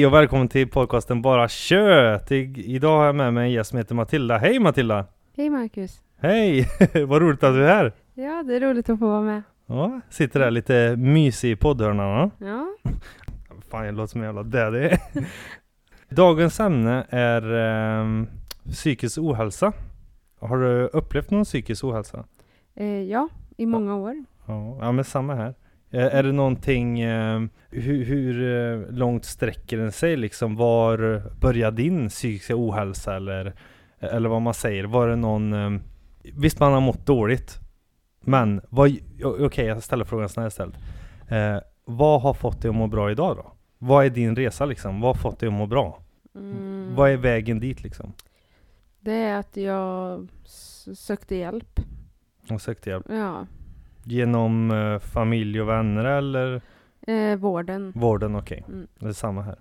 Hej 0.00 0.06
och 0.06 0.14
välkommen 0.14 0.48
till 0.48 0.68
podcasten 0.70 1.22
Bara 1.22 1.48
Kött! 1.48 2.32
I, 2.32 2.52
idag 2.74 2.98
har 2.98 3.06
jag 3.06 3.14
med 3.14 3.34
mig 3.34 3.44
en 3.44 3.50
gäst 3.52 3.70
som 3.70 3.78
heter 3.78 3.94
Matilda. 3.94 4.38
Hej 4.38 4.58
Matilda! 4.58 5.06
Hej 5.36 5.50
Marcus! 5.50 6.02
Hej! 6.18 6.68
Vad 7.06 7.22
roligt 7.22 7.44
att 7.44 7.54
du 7.54 7.64
är 7.64 7.68
här! 7.68 7.92
Ja, 8.14 8.42
det 8.42 8.56
är 8.56 8.60
roligt 8.60 8.88
att 8.90 8.98
få 8.98 9.06
vara 9.06 9.22
med. 9.22 9.42
Ja, 9.66 10.00
sitter 10.10 10.40
där 10.40 10.50
lite 10.50 10.96
mysig 10.96 11.50
i 11.50 11.56
poddhörnan. 11.56 12.30
Ja, 12.38 12.66
Fan 13.70 13.86
jag 13.86 13.94
låter 13.94 14.10
som 14.10 14.20
en 14.20 14.26
jävla 14.26 14.42
daddy. 14.42 14.90
Dagens 16.08 16.60
ämne 16.60 17.06
är 17.08 17.54
ehm, 17.54 18.26
psykisk 18.70 19.18
ohälsa. 19.18 19.72
Har 20.38 20.56
du 20.58 20.86
upplevt 20.86 21.30
någon 21.30 21.44
psykisk 21.44 21.84
ohälsa? 21.84 22.24
eh, 22.74 23.02
ja 23.02 23.28
i 23.56 23.66
många 23.66 23.96
år. 23.96 24.24
Ja, 24.46 24.78
ja 24.80 24.92
men 24.92 25.04
samma 25.04 25.34
här. 25.34 25.54
Eh, 25.90 26.14
är 26.14 26.22
det 26.22 26.32
någonting, 26.32 27.00
eh, 27.00 27.40
hur, 27.70 28.04
hur 28.04 28.42
eh, 28.42 28.92
långt 28.92 29.24
sträcker 29.24 29.76
den 29.76 29.92
sig 29.92 30.16
liksom? 30.16 30.56
Var 30.56 31.22
börjar 31.40 31.70
din 31.70 32.08
psykiska 32.08 32.54
ohälsa 32.56 33.16
eller, 33.16 33.54
eller 33.98 34.28
vad 34.28 34.42
man 34.42 34.54
säger? 34.54 34.84
Var 34.84 35.08
det 35.08 35.16
någon, 35.16 35.52
eh, 35.52 35.80
visst 36.22 36.60
man 36.60 36.72
har 36.72 36.80
mått 36.80 37.06
dåligt, 37.06 37.58
men 38.20 38.60
vad, 38.68 38.96
okej 39.24 39.66
jag 39.66 39.82
ställer 39.82 40.04
frågan 40.04 40.28
snällt 40.28 40.52
istället. 40.52 40.76
Eh, 41.28 41.58
vad 41.84 42.22
har 42.22 42.34
fått 42.34 42.62
dig 42.62 42.68
att 42.68 42.74
må 42.74 42.86
bra 42.86 43.10
idag 43.10 43.36
då? 43.36 43.52
Vad 43.78 44.04
är 44.04 44.10
din 44.10 44.36
resa 44.36 44.64
liksom? 44.64 45.00
Vad 45.00 45.16
har 45.16 45.22
fått 45.22 45.38
dig 45.38 45.46
att 45.46 45.52
må 45.52 45.66
bra? 45.66 46.02
Mm. 46.34 46.94
Vad 46.94 47.10
är 47.10 47.16
vägen 47.16 47.60
dit 47.60 47.82
liksom? 47.82 48.12
Det 49.00 49.12
är 49.12 49.38
att 49.38 49.56
jag 49.56 50.28
sökte 50.94 51.36
hjälp. 51.36 51.80
Och 52.50 52.62
sökte 52.62 52.90
hjälp. 52.90 53.06
Ja, 53.08 53.46
Genom 54.04 54.70
eh, 54.70 54.98
familj 54.98 55.60
och 55.60 55.68
vänner 55.68 56.04
eller 56.04 56.60
eh, 57.06 57.36
vården. 57.36 57.92
vården? 57.94 58.36
Okej. 58.36 58.64
Mm. 58.68 58.86
Det 58.98 59.08
är 59.08 59.12
samma 59.12 59.42
här. 59.42 59.58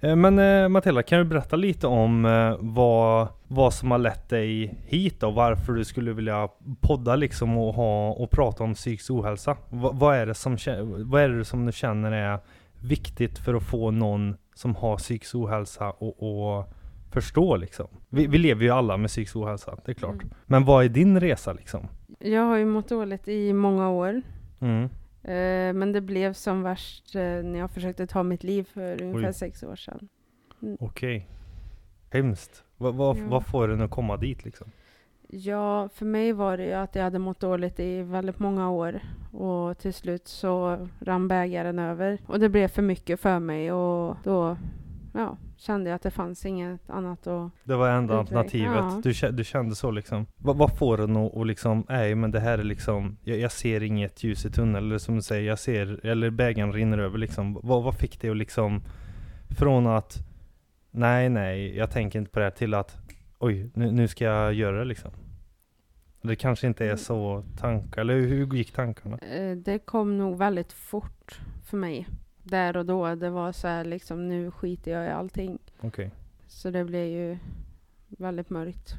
Eh, 0.00 0.16
Men 0.16 0.38
eh, 0.38 0.68
Matilda, 0.68 1.02
kan 1.02 1.18
du 1.18 1.24
berätta 1.24 1.56
lite 1.56 1.86
om 1.86 2.24
eh, 2.24 2.56
vad, 2.60 3.28
vad 3.48 3.74
som 3.74 3.90
har 3.90 3.98
lett 3.98 4.28
dig 4.28 4.78
hit 4.86 5.22
och 5.22 5.34
varför 5.34 5.72
du 5.72 5.84
skulle 5.84 6.12
vilja 6.12 6.48
podda 6.80 7.16
liksom 7.16 7.58
och, 7.58 7.74
ha, 7.74 8.10
och 8.10 8.30
prata 8.30 8.64
om 8.64 8.74
psykisk 8.74 9.10
ohälsa? 9.10 9.56
Va, 9.70 9.90
vad, 9.92 10.16
är 10.16 10.26
det 10.26 10.34
som, 10.34 10.56
vad 11.04 11.22
är 11.22 11.28
det 11.28 11.44
som 11.44 11.66
du 11.66 11.72
känner 11.72 12.12
är 12.12 12.38
viktigt 12.80 13.38
för 13.38 13.54
att 13.54 13.62
få 13.62 13.90
någon 13.90 14.36
som 14.54 14.76
har 14.76 14.96
psykisk 14.96 15.34
ohälsa 15.34 15.90
och, 15.90 16.22
och 16.22 16.74
förstå 17.14 17.56
liksom? 17.56 17.86
Vi, 18.08 18.26
vi 18.26 18.38
lever 18.38 18.62
ju 18.64 18.70
alla 18.70 18.96
med 18.96 19.10
psykisk 19.10 19.36
ohälsa, 19.36 19.78
det 19.84 19.92
är 19.92 19.94
klart. 19.94 20.14
Mm. 20.22 20.30
Men 20.46 20.64
vad 20.64 20.84
är 20.84 20.88
din 20.88 21.20
resa 21.20 21.52
liksom? 21.52 21.88
Jag 22.18 22.42
har 22.42 22.56
ju 22.56 22.64
mått 22.64 22.88
dåligt 22.88 23.28
i 23.28 23.52
många 23.52 23.90
år. 23.90 24.22
Mm. 24.60 24.82
Eh, 25.22 25.72
men 25.78 25.92
det 25.92 26.00
blev 26.00 26.32
som 26.32 26.62
värst 26.62 27.14
eh, 27.14 27.20
när 27.22 27.58
jag 27.58 27.70
försökte 27.70 28.06
ta 28.06 28.22
mitt 28.22 28.44
liv 28.44 28.64
för 28.74 29.02
ungefär 29.02 29.28
Oj. 29.28 29.34
sex 29.34 29.62
år 29.62 29.76
sedan. 29.76 30.08
Okej. 30.80 31.28
Hemskt. 32.10 32.64
Vad, 32.76 32.94
vad, 32.94 33.16
Ja. 33.16 33.22
vad 33.28 33.46
får 33.46 33.72
en 33.72 33.80
att 33.80 33.90
komma 33.90 34.16
dit 34.16 34.44
liksom? 34.44 34.66
Ja, 35.28 35.88
för 35.94 36.06
mig 36.06 36.32
var 36.32 36.56
det 36.56 36.64
ju 36.64 36.72
att 36.72 36.94
jag 36.94 37.02
hade 37.02 37.18
mått 37.18 37.40
dåligt 37.40 37.80
i 37.80 38.02
väldigt 38.02 38.38
många 38.38 38.70
år. 38.70 39.00
Och 39.32 39.78
till 39.78 39.94
slut 39.94 40.28
så 40.28 40.88
rann 41.00 41.28
bägaren 41.28 41.78
över. 41.78 42.18
Och 42.26 42.40
det 42.40 42.48
blev 42.48 42.68
för 42.68 42.82
mycket 42.82 43.20
för 43.20 43.38
mig 43.38 43.72
och 43.72 44.16
då 44.24 44.56
ja, 45.14 45.36
kände 45.56 45.90
jag 45.90 45.94
att 45.96 46.02
det 46.02 46.10
fanns 46.10 46.46
inget 46.46 46.90
annat 46.90 47.26
att... 47.26 47.52
Det 47.64 47.76
var 47.76 47.88
enda 47.90 48.18
alternativet. 48.18 48.76
ja. 48.76 49.00
Du, 49.02 49.30
du 49.30 49.44
kände 49.44 49.74
så 49.74 49.90
liksom. 49.90 50.26
Vad, 50.36 50.56
vad 50.56 50.78
får 50.78 51.00
en 51.00 51.16
att 51.16 51.34
och 51.34 51.46
liksom, 51.46 51.86
nej 51.88 52.14
men 52.14 52.30
det 52.30 52.40
här 52.40 52.58
är 52.58 52.64
liksom, 52.64 53.16
jag, 53.22 53.38
jag 53.38 53.52
ser 53.52 53.82
inget 53.82 54.24
ljus 54.24 54.44
i 54.44 54.50
tunneln. 54.50 54.86
Eller 54.86 54.98
som 54.98 55.14
du 55.16 55.22
säger, 55.22 55.48
jag 55.48 55.58
ser, 55.58 56.06
eller 56.06 56.30
bägaren 56.30 56.72
rinner 56.72 56.98
över 56.98 57.18
liksom. 57.18 57.58
Vad, 57.62 57.82
vad 57.82 57.98
fick 57.98 58.20
dig 58.20 58.30
att 58.30 58.36
liksom, 58.36 58.82
från 59.58 59.86
att, 59.86 60.16
nej 60.90 61.28
nej, 61.28 61.76
jag 61.76 61.90
tänker 61.90 62.18
inte 62.18 62.30
på 62.30 62.38
det 62.38 62.44
här, 62.44 62.50
till 62.50 62.74
att, 62.74 62.96
oj, 63.38 63.70
nu, 63.74 63.90
nu 63.90 64.08
ska 64.08 64.24
jag 64.24 64.54
göra 64.54 64.78
det 64.78 64.84
liksom. 64.84 65.10
Det 66.22 66.36
kanske 66.36 66.66
inte 66.66 66.84
är 66.84 66.88
Mm. 66.88 66.98
så 66.98 67.44
tankar, 67.58 68.00
eller 68.00 68.14
hur 68.14 68.46
gick 68.54 68.72
tankarna? 68.72 69.18
Eh, 69.18 69.56
det 69.56 69.78
kom 69.78 70.18
nog 70.18 70.38
väldigt 70.38 70.72
fort 70.72 71.40
för 71.64 71.76
mig. 71.76 72.06
Där 72.44 72.76
och 72.76 72.86
då. 72.86 73.14
Det 73.14 73.30
var 73.30 73.52
så 73.52 73.68
här 73.68 73.84
liksom, 73.84 74.28
nu 74.28 74.50
skiter 74.50 74.90
jag 74.90 75.06
i 75.06 75.10
allting. 75.10 75.58
Okej. 75.80 76.10
Så 76.46 76.70
det 76.70 76.84
blev 76.84 77.06
ju 77.06 77.38
väldigt 78.08 78.50
mörkt 78.50 78.94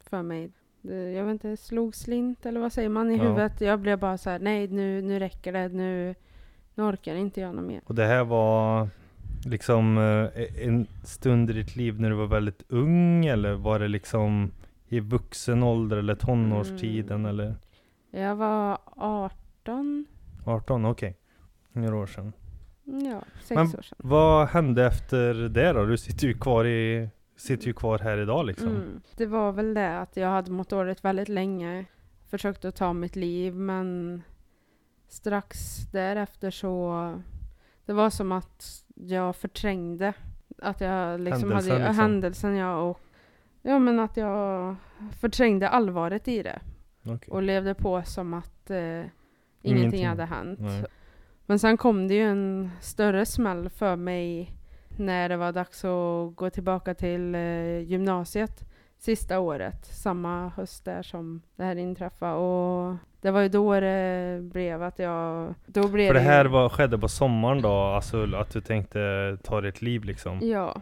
för 0.00 0.22
mig. 0.22 0.50
Det, 0.82 1.12
jag 1.12 1.24
vet 1.24 1.32
inte, 1.32 1.56
slog 1.56 1.94
slint 1.94 2.46
eller 2.46 2.60
vad 2.60 2.72
säger 2.72 2.88
man 2.88 3.10
i 3.10 3.16
Ja. 3.16 3.22
huvudet? 3.22 3.60
Jag 3.60 3.80
blev 3.80 3.98
bara 3.98 4.18
så 4.18 4.30
här, 4.30 4.38
nej 4.38 4.68
nu, 4.68 5.02
nu 5.02 5.18
räcker 5.18 5.52
det. 5.52 5.68
Nu, 5.68 6.14
nu 6.74 6.82
orkar 6.82 7.14
inte 7.14 7.40
jag 7.40 7.54
något 7.54 7.64
mer. 7.64 7.80
Och 7.84 7.94
det 7.94 8.04
här 8.06 8.24
var 8.24 8.88
liksom 9.44 9.98
eh, 9.98 10.66
en 10.66 10.86
stund 11.04 11.50
i 11.50 11.52
ditt 11.52 11.76
liv 11.76 12.00
när 12.00 12.10
du 12.10 12.16
var 12.16 12.26
väldigt 12.26 12.62
ung 12.68 13.26
eller 13.26 13.54
var 13.54 13.78
det 13.78 13.88
liksom 13.88 14.50
i 14.88 15.00
vuxen 15.00 15.62
ålder 15.62 15.96
eller 15.96 16.14
tonårstiden 16.14 17.20
Mm. 17.20 17.26
eller 17.30 17.54
Jag 18.10 18.36
var 18.36 18.78
18, 18.96 20.06
18? 20.44 20.84
Okej. 20.84 21.16
Några 21.72 21.96
år 21.96 22.06
sedan. 22.06 22.32
Ja, 22.86 23.22
sex 23.42 23.50
Men- 23.56 23.66
år 23.66 23.82
sedan. 23.82 23.98
Vad 23.98 24.48
hände 24.48 24.86
efter 24.86 25.34
det 25.34 25.72
då? 25.72 25.84
Du 25.84 25.96
sitter 25.98 26.26
ju 26.26 26.34
kvar 26.38 26.64
i 26.64 27.08
Sitter 27.38 27.66
ju 27.66 27.72
kvar 27.72 27.98
här 27.98 28.18
idag 28.18 28.46
liksom. 28.46 28.68
Mm. 28.68 29.00
Det 29.16 29.26
var 29.26 29.52
väl 29.52 29.74
det 29.74 29.98
att 29.98 30.16
jag 30.16 30.28
hade 30.28 30.50
mått 30.50 30.68
dåligt 30.70 31.04
väldigt 31.04 31.28
länge. 31.28 31.84
Försökte 32.30 32.68
att 32.68 32.76
ta 32.76 32.92
mitt 32.92 33.16
liv 33.16 33.54
men 33.54 34.22
strax 35.08 35.76
därefter 35.92 36.50
så 36.50 37.22
det 37.86 37.92
var 37.92 38.10
som 38.10 38.32
att 38.32 38.84
jag 38.94 39.36
förträngde 39.36 40.12
att 40.62 40.80
jag 40.80 41.20
liksom 41.20 41.42
Händelsen, 41.50 41.72
hade 41.72 41.84
liksom. 41.88 42.02
händelsen 42.04 42.56
ja 42.56 42.76
och 42.78 43.00
ja 43.62 43.78
men 43.78 43.98
att 44.00 44.16
jag 44.16 44.76
förträngde 45.20 45.68
allvaret 45.68 46.28
i 46.28 46.42
det 46.42 46.60
Okej. 47.04 47.32
och 47.32 47.42
levde 47.42 47.74
på 47.74 48.02
som 48.02 48.34
att 48.34 48.70
eh, 48.70 48.78
ingenting, 48.78 49.10
Ingenting. 49.62 50.06
hade 50.06 50.24
hänt. 50.24 50.58
Nej. 50.60 50.84
Men 51.46 51.58
sen 51.58 51.76
kom 51.76 52.08
det 52.08 52.14
ju 52.14 52.22
en 52.22 52.70
större 52.80 53.26
smäll 53.26 53.68
för 53.68 53.96
mig 53.96 54.52
när 54.96 55.28
det 55.28 55.36
var 55.36 55.52
dags 55.52 55.84
att 55.84 56.36
gå 56.36 56.50
tillbaka 56.50 56.94
till 56.94 57.34
eh, 57.34 57.78
gymnasiet 57.78 58.64
sista 58.98 59.38
året, 59.38 59.86
samma 59.86 60.48
höst 60.48 60.84
där 60.84 61.02
som 61.02 61.42
det 61.56 61.64
här 61.64 61.76
inträffade. 61.76 62.32
Och 62.34 62.96
det 63.20 63.30
var 63.30 63.40
ju 63.40 63.48
då 63.48 63.80
det 63.80 64.38
blev 64.42 64.82
att 64.82 64.98
jag... 64.98 65.54
Då 65.66 65.88
blev 65.88 66.06
För 66.06 66.14
det 66.14 66.20
här 66.20 66.44
var, 66.44 66.68
skedde 66.68 66.98
på 66.98 67.08
sommaren 67.08 67.62
då, 67.62 67.72
alltså 67.72 68.36
att 68.36 68.50
du 68.52 68.60
tänkte 68.60 68.98
ta 69.42 69.60
ditt 69.60 69.82
liv 69.82 70.04
liksom. 70.04 70.38
Ja, 70.42 70.76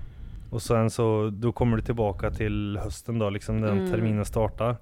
Och 0.50 0.62
sen 0.62 0.90
så, 0.90 1.30
då 1.32 1.52
kommer 1.52 1.76
du 1.76 1.82
tillbaka 1.82 2.30
till 2.30 2.78
hösten 2.82 3.18
då 3.18 3.30
liksom, 3.30 3.60
den 3.60 3.78
Mm. 3.78 3.90
terminen 3.90 4.24
startar. 4.24 4.76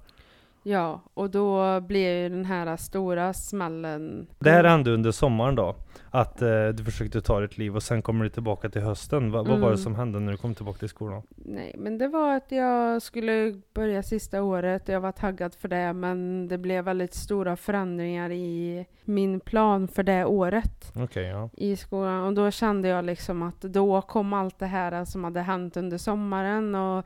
Ja, 0.63 1.01
och 1.13 1.29
då 1.29 1.79
blev 1.81 2.17
ju 2.23 2.29
den 2.29 2.45
här 2.45 2.77
stora 2.77 3.33
smällen... 3.33 4.27
Det 4.39 4.49
här 4.51 4.63
hände 4.63 4.91
under 4.91 5.11
sommaren 5.11 5.55
då? 5.55 5.75
Att 6.09 6.41
eh, 6.41 6.67
du 6.67 6.83
försökte 6.83 7.21
ta 7.21 7.39
ditt 7.39 7.57
liv 7.57 7.75
och 7.75 7.83
sen 7.83 8.01
kommer 8.01 8.23
du 8.23 8.29
tillbaka 8.29 8.69
till 8.69 8.81
hösten. 8.81 9.31
Va, 9.31 9.37
Vad 9.43 9.47
var 9.47 9.57
det 9.59 9.65
Mm. 9.65 9.77
som 9.77 9.95
hände 9.95 10.19
när 10.19 10.31
du 10.31 10.37
kom 10.37 10.55
tillbaka 10.55 10.79
till 10.79 10.89
skolan? 10.89 11.21
Nej, 11.35 11.75
men 11.77 11.97
det 11.97 12.07
var 12.07 12.35
att 12.35 12.51
jag 12.51 13.01
skulle 13.01 13.61
börja 13.73 14.03
sista 14.03 14.43
året. 14.43 14.87
Jag 14.87 15.01
var 15.01 15.11
taggad 15.11 15.55
för 15.55 15.67
det, 15.67 15.93
men 15.93 16.47
det 16.47 16.57
blev 16.57 16.85
väldigt 16.85 17.13
stora 17.13 17.55
förändringar 17.55 18.31
i 18.31 18.85
min 19.03 19.39
plan 19.39 19.87
för 19.87 20.03
det 20.03 20.25
året 20.25 20.91
Okej, 20.95 21.23
ja. 21.27 21.49
i 21.57 21.75
skolan. 21.75 22.23
Och 22.23 22.33
då 22.33 22.51
kände 22.51 22.87
jag 22.87 23.05
liksom 23.05 23.43
att 23.43 23.61
då 23.61 24.01
kom 24.01 24.33
allt 24.33 24.59
det 24.59 24.65
här 24.65 25.05
som 25.05 25.23
hade 25.23 25.41
hänt 25.41 25.77
under 25.77 25.97
sommaren 25.97 26.75
och 26.75 27.05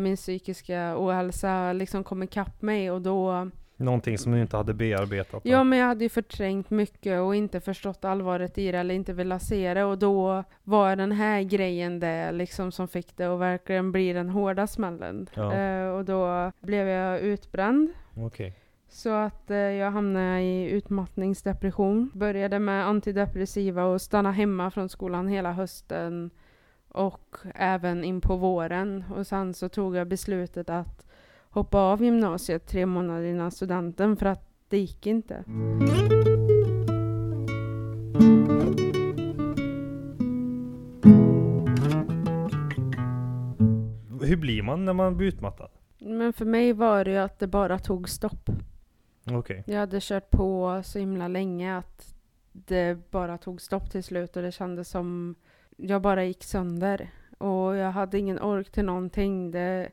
min 0.00 0.16
psykiska 0.16 0.94
ohälsa 0.96 1.72
liksom 1.72 2.04
kom 2.04 2.22
ikapp 2.22 2.62
mig 2.62 2.90
och 2.90 3.02
då 3.02 3.50
Någonting 3.80 4.18
som 4.18 4.32
du 4.32 4.40
inte 4.40 4.56
hade 4.56 4.74
bearbetat 4.74 5.44
då. 5.44 5.50
Ja, 5.50 5.64
men 5.64 5.78
jag 5.78 5.86
hade 5.86 6.04
ju 6.04 6.08
förträngt 6.08 6.70
mycket 6.70 7.20
och 7.20 7.36
inte 7.36 7.60
förstått 7.60 8.04
allvaret 8.04 8.58
i 8.58 8.72
det 8.72 8.78
eller 8.78 8.94
inte 8.94 9.12
velat 9.12 9.42
se 9.42 9.74
det 9.74 9.84
och 9.84 9.98
då 9.98 10.44
var 10.64 10.96
den 10.96 11.12
här 11.12 11.42
grejen 11.42 12.00
det 12.00 12.32
liksom 12.32 12.72
som 12.72 12.88
fick 12.88 13.16
det 13.16 13.24
att 13.24 13.40
verkligen 13.40 13.92
bli 13.92 14.12
den 14.12 14.28
hårda 14.28 14.66
smällen. 14.66 15.28
Ja. 15.34 15.54
Eh, 15.54 15.88
och 15.88 16.04
då 16.04 16.52
blev 16.60 16.88
jag 16.88 17.20
utbränd. 17.20 17.92
Okej. 18.16 18.54
Så 18.88 19.10
att 19.10 19.50
eh, 19.50 19.56
jag 19.56 19.90
hamnade 19.90 20.40
i 20.40 20.70
utmattningsdepression. 20.70 22.10
Började 22.14 22.58
med 22.58 22.86
antidepressiva 22.86 23.84
och 23.84 24.00
stanna 24.00 24.32
hemma 24.32 24.70
från 24.70 24.88
skolan 24.88 25.28
hela 25.28 25.52
hösten 25.52 26.30
och 26.90 27.36
även 27.54 28.04
in 28.04 28.20
på 28.20 28.36
våren. 28.36 29.04
Och 29.14 29.26
sen 29.26 29.54
så 29.54 29.68
tog 29.68 29.96
jag 29.96 30.08
beslutet 30.08 30.70
att 30.70 31.06
hoppa 31.50 31.78
av 31.78 32.04
gymnasiet 32.04 32.66
tre 32.66 32.86
månader 32.86 33.24
innan 33.24 33.50
studenten 33.50 34.16
för 34.16 34.26
att 34.26 34.48
det 34.68 34.78
gick 34.78 35.06
inte. 35.06 35.44
Hur 44.22 44.36
blir 44.36 44.62
man 44.62 44.84
när 44.84 44.92
man 44.92 45.16
blir 45.16 45.28
utmattad? 45.28 45.70
Men 45.98 46.32
för 46.32 46.44
mig 46.44 46.72
var 46.72 47.04
det 47.04 47.10
ju 47.10 47.16
att 47.16 47.38
det 47.38 47.46
bara 47.46 47.78
tog 47.78 48.08
stopp. 48.08 48.50
Okej. 49.30 49.64
Jag 49.66 49.78
hade 49.78 49.98
kört 50.00 50.30
på 50.30 50.82
så 50.84 50.98
himla 50.98 51.28
länge 51.28 51.76
att 51.76 52.14
det 52.52 53.10
bara 53.10 53.38
tog 53.38 53.60
stopp 53.60 53.90
till 53.90 54.04
slut 54.04 54.36
och 54.36 54.42
det 54.42 54.52
kändes 54.52 54.88
som 54.88 55.34
jag 55.82 56.02
bara 56.02 56.24
gick 56.24 56.42
sönder. 56.44 57.10
Och 57.38 57.76
jag 57.76 57.92
hade 57.92 58.18
ingen 58.18 58.40
ork 58.40 58.70
till 58.70 58.84
någonting. 58.84 59.50
Det, 59.50 59.88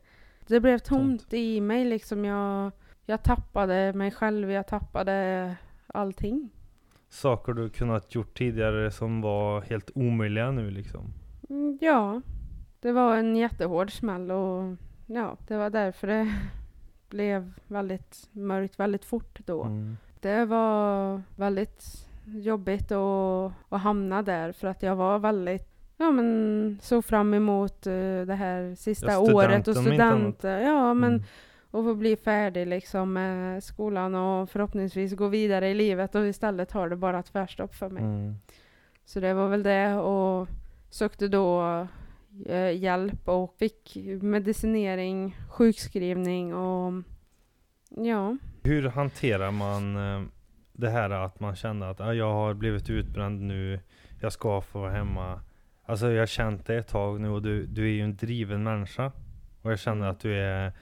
det 0.47 0.59
blev 0.59 0.77
tomt, 0.79 1.21
Tomt. 1.21 1.33
i 1.33 1.61
mig 1.61 1.85
liksom. 1.85 2.25
Jag, 2.25 2.71
jag 3.05 3.23
tappade 3.23 3.93
mig 3.93 4.11
själv, 4.11 4.51
jag 4.51 4.67
tappade 4.67 5.55
allting. 5.87 6.49
Saker 7.09 7.53
du 7.53 7.69
kunnat 7.69 8.15
gjort 8.15 8.37
tidigare 8.37 8.91
som 8.91 9.21
var 9.21 9.61
helt 9.61 9.91
omöjliga 9.95 10.51
nu 10.51 10.71
liksom. 10.71 11.13
Mm, 11.49 11.77
Ja, 11.81 12.21
det 12.79 12.91
var 12.91 13.15
en 13.15 13.35
jättehård 13.35 13.91
smäll 13.91 14.31
och 14.31 14.75
ja, 15.05 15.37
det 15.47 15.57
var 15.57 15.69
därför 15.69 16.07
det 16.07 16.33
blev 17.09 17.53
väldigt 17.67 18.29
mörkt 18.31 18.79
väldigt 18.79 19.05
fort 19.05 19.39
då. 19.45 19.63
Mm. 19.63 19.97
Det 20.19 20.45
var 20.45 21.21
väldigt 21.35 22.07
jobbigt 22.25 22.91
att, 22.91 23.51
att 23.69 23.81
hamna 23.81 24.21
där 24.21 24.51
för 24.51 24.67
att 24.67 24.83
jag 24.83 24.95
var 24.95 25.19
väldigt 25.19 25.76
Ja 25.97 26.11
men 26.11 26.77
såg 26.81 27.05
fram 27.05 27.33
emot 27.33 27.87
eh, 27.87 27.93
det 28.27 28.35
här 28.35 28.75
sista 28.75 29.11
Ja, 29.11 29.19
året 29.19 29.67
och 29.67 29.75
studenten. 29.75 30.61
Ja 30.61 30.93
men 30.93 31.13
Mm. 31.13 31.23
och 31.71 31.83
få 31.83 31.95
bli 31.95 32.15
färdig 32.15 32.67
liksom 32.67 33.13
med 33.13 33.63
skolan 33.63 34.15
och 34.15 34.49
förhoppningsvis 34.49 35.13
gå 35.15 35.27
vidare 35.27 35.69
i 35.69 35.73
livet 35.73 36.15
och 36.15 36.25
istället 36.27 36.71
har 36.71 36.89
det 36.89 36.95
bara 36.95 37.23
tvärstopp 37.23 37.75
för 37.75 37.89
mig. 37.89 38.03
Mm. 38.03 38.35
Så 39.05 39.19
det 39.19 39.33
var 39.33 39.47
väl 39.49 39.63
det 39.63 39.93
och 39.93 40.47
sökte 40.89 41.27
då 41.27 41.61
eh, 42.45 42.71
hjälp 42.71 43.27
och 43.29 43.55
fick 43.59 43.97
medicinering, 44.21 45.35
sjukskrivning 45.49 46.55
och 46.55 46.93
ja. 47.89 48.37
Hur 48.63 48.83
hanterar 48.89 49.51
man 49.51 49.95
eh, 49.97 50.21
det 50.73 50.89
här 50.89 51.09
att 51.09 51.39
man 51.39 51.55
känner 51.55 51.87
att 51.87 52.01
ah, 52.01 52.13
jag 52.13 52.33
har 52.33 52.53
blivit 52.53 52.89
utbränd 52.89 53.41
nu, 53.41 53.79
jag 54.21 54.33
ska 54.33 54.61
få 54.61 54.79
vara 54.79 54.91
hemma. 54.91 55.39
Alltså 55.89 56.11
jag 56.11 56.21
har 56.21 56.27
känt 56.27 56.65
det 56.65 56.75
ett 56.75 56.87
tag 56.87 57.21
nu 57.21 57.29
och 57.29 57.41
du, 57.41 57.65
du 57.65 57.83
är 57.83 57.91
ju 57.91 58.01
en 58.01 58.15
driven 58.15 58.63
människa. 58.63 59.11
Och 59.61 59.71
jag 59.71 59.79
känner 59.79 60.07
att 60.07 60.19
du 60.19 60.33
är, 60.33 60.73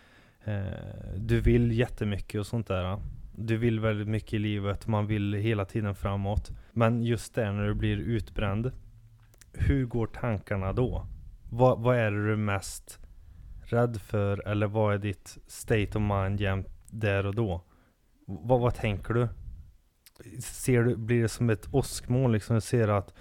eh, 0.43 1.17
du 1.17 1.41
vill 1.41 1.71
jättemycket 1.71 2.39
och 2.39 2.47
sånt 2.47 2.67
där. 2.67 2.99
Du 3.35 3.57
vill 3.57 3.79
väldigt 3.79 4.07
mycket 4.07 4.33
i 4.33 4.39
livet, 4.39 4.87
man 4.87 5.07
vill 5.07 5.33
hela 5.33 5.65
tiden 5.65 5.95
framåt. 5.95 6.51
Men 6.71 7.03
just 7.03 7.35
där 7.35 7.51
när 7.51 7.67
du 7.67 7.73
blir 7.73 7.97
utbränd, 7.97 8.71
hur 9.53 9.85
går 9.85 10.07
tankarna 10.07 10.73
då? 10.73 11.07
Vad, 11.51 11.79
vad 11.79 11.97
är 11.97 12.11
det 12.11 12.25
du 12.25 12.31
är 12.31 12.37
mest 12.37 12.99
rädd 13.63 14.01
för? 14.01 14.47
Eller 14.47 14.67
vad 14.67 14.93
är 14.93 14.97
ditt 14.97 15.37
state 15.47 15.97
of 15.97 16.01
mind 16.01 16.41
jämt 16.41 16.67
där 16.91 17.25
och 17.25 17.35
då? 17.35 17.61
Vad, 18.25 18.61
vad 18.61 18.75
tänker 18.75 19.13
du? 19.13 19.27
Ser 20.41 20.83
du? 20.83 20.95
Blir 20.95 21.21
det 21.21 21.29
som 21.29 21.49
ett 21.49 21.73
åskmoln 21.73 22.33
liksom? 22.33 22.55
Du 22.55 22.61
ser 22.61 22.87
att 22.87 23.13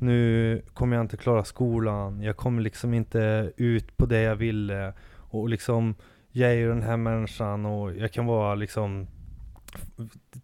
nu 0.00 0.62
kommer 0.74 0.96
jag 0.96 1.04
inte 1.04 1.16
klara 1.16 1.44
skolan, 1.44 2.22
jag 2.22 2.36
kommer 2.36 2.62
liksom 2.62 2.94
inte 2.94 3.52
ut 3.56 3.96
på 3.96 4.06
det 4.06 4.20
jag 4.20 4.36
ville 4.36 4.92
och 5.16 5.48
liksom 5.48 5.94
jag 6.32 6.50
är 6.50 6.54
ju 6.54 6.68
den 6.68 6.82
här 6.82 6.96
människan 6.96 7.66
och 7.66 7.96
jag 7.96 8.12
kan 8.12 8.26
vara 8.26 8.54
liksom 8.54 9.06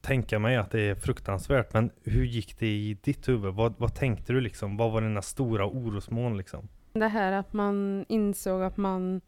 tänka 0.01 0.39
mig 0.39 0.57
att 0.57 0.71
det 0.71 0.81
är 0.81 0.95
fruktansvärt 0.95 1.73
men 1.73 1.91
hur 2.05 2.25
gick 2.25 2.59
det 2.59 2.67
i 2.67 2.99
ditt 3.03 3.29
huvud? 3.29 3.55
Vad, 3.55 3.75
vad 3.79 3.95
tänkte 3.95 4.33
du 4.33 4.41
liksom? 4.41 4.77
Vad 4.77 4.93
var 4.93 5.01
dina 5.01 5.23
stora 5.23 5.67
orosmoln 5.67 6.37
liksom? 6.37 6.69
Det 6.93 7.09
här 7.09 7.33
att 7.33 7.53
man 7.53 8.05
insåg 8.09 8.63
att 8.63 8.77
man 8.77 9.21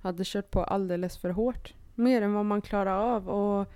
hade 0.00 0.22
kört 0.26 0.50
på 0.50 0.64
alldeles 0.64 1.18
för 1.18 1.30
hårt. 1.30 1.74
Mer 1.94 2.22
än 2.22 2.32
vad 2.32 2.46
man 2.46 2.62
klarade 2.62 2.96
av 2.96 3.28
och 3.28 3.72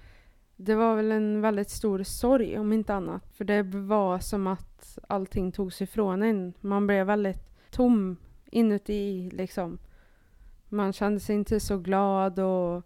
det 0.57 0.75
var 0.75 0.97
väl 0.97 1.13
en 1.13 1.41
väldigt 1.41 1.71
stor 1.71 2.03
sorg 2.03 2.59
om 2.59 2.73
inte 2.73 2.95
annat. 2.95 3.33
För 3.33 3.45
det 3.45 3.63
var 3.63 4.19
som 4.19 4.47
att 4.47 4.99
allting 5.09 5.53
togs 5.53 5.83
ifrån 5.83 6.23
en. 6.23 6.53
Man 6.61 6.87
blev 6.87 7.07
väldigt 7.07 7.71
tom 7.71 8.17
inuti 8.45 9.31
liksom. 9.33 9.79
Man 10.69 10.93
kände 10.93 11.21
sig 11.21 11.37
inte 11.37 11.61
så 11.61 11.79
glad 11.79 12.39
och 12.39 12.83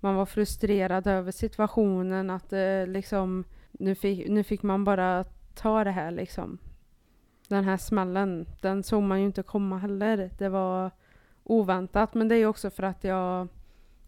man 0.00 0.14
var 0.14 0.26
frustrerad 0.26 1.06
över 1.06 1.32
situationen 1.32 2.30
att 2.30 2.52
eh, 2.52 2.86
liksom 2.86 3.44
nu 3.72 3.94
fick, 3.94 4.28
nu 4.28 4.44
fick 4.44 4.62
man 4.62 4.84
bara 4.84 5.24
ta 5.54 5.84
det 5.84 5.90
här 5.90 6.10
liksom. 6.10 6.58
Den 7.48 7.64
här 7.64 7.76
smällen, 7.76 8.46
den 8.60 8.82
såg 8.82 9.02
man 9.02 9.20
ju 9.20 9.26
inte 9.26 9.42
komma 9.42 9.78
heller. 9.78 10.30
Det 10.38 10.48
var 10.48 10.90
oväntat 11.44 12.14
men 12.14 12.28
det 12.28 12.36
är 12.36 12.46
också 12.46 12.70
för 12.70 12.82
att 12.82 13.04
jag 13.04 13.48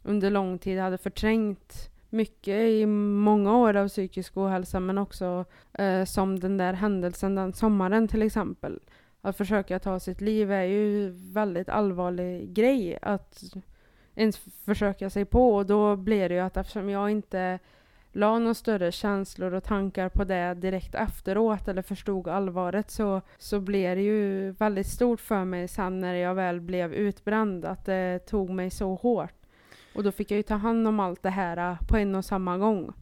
under 0.02 0.30
lång 0.30 0.58
tid 0.58 0.78
hade 0.78 0.98
förträngt 0.98 1.90
mycket 2.10 2.54
i 2.54 2.86
många 2.86 3.56
år 3.56 3.76
av 3.76 3.88
psykisk 3.88 4.36
ohälsa 4.36 4.80
men 4.80 4.98
också 4.98 5.44
eh, 5.72 6.04
som 6.04 6.40
den 6.40 6.56
där 6.56 6.72
händelsen 6.72 7.34
den 7.34 7.52
sommaren 7.52 8.08
till 8.08 8.22
exempel. 8.22 8.80
Att 9.20 9.36
försöka 9.36 9.78
ta 9.78 10.00
sitt 10.00 10.20
liv 10.20 10.52
är 10.52 10.62
ju 10.62 11.10
väldigt 11.10 11.68
allvarlig 11.68 12.52
grej 12.52 12.98
att 13.02 13.42
ens 14.14 14.36
försöka 14.64 15.10
sig 15.10 15.24
på 15.24 15.54
och 15.56 15.66
då 15.66 15.96
blir 15.96 16.28
det 16.28 16.34
ju 16.34 16.40
att 16.40 16.56
eftersom 16.56 16.90
jag 16.90 17.10
inte 17.10 17.58
la 18.12 18.38
några 18.38 18.54
större 18.54 18.92
känslor 18.92 19.54
och 19.54 19.64
tankar 19.64 20.08
på 20.08 20.24
det 20.24 20.54
direkt 20.54 20.94
efteråt 20.94 21.68
eller 21.68 21.82
förstod 21.82 22.28
allvaret 22.28 22.90
så, 22.90 23.20
så 23.38 23.60
blev 23.60 23.96
det 23.96 24.02
ju 24.02 24.50
väldigt 24.50 24.86
stort 24.86 25.20
för 25.20 25.44
mig 25.44 25.68
sen 25.68 25.98
när 25.98 26.14
jag 26.14 26.34
väl 26.34 26.60
blev 26.60 26.94
utbränd 26.94 27.64
att 27.64 27.84
det 27.84 28.18
tog 28.18 28.50
mig 28.50 28.70
så 28.70 28.94
hårt. 28.94 29.37
Och 29.98 30.04
då 30.04 30.12
fick 30.12 30.30
jag 30.30 30.36
ju 30.36 30.42
ta 30.42 30.54
hand 30.54 30.88
om 30.88 31.00
allt 31.00 31.22
det 31.22 31.30
här 31.30 31.70
äh, 31.70 31.86
på 31.88 31.96
en 31.96 32.14
och 32.14 32.24
samma 32.24 32.58
gång. 32.58 32.92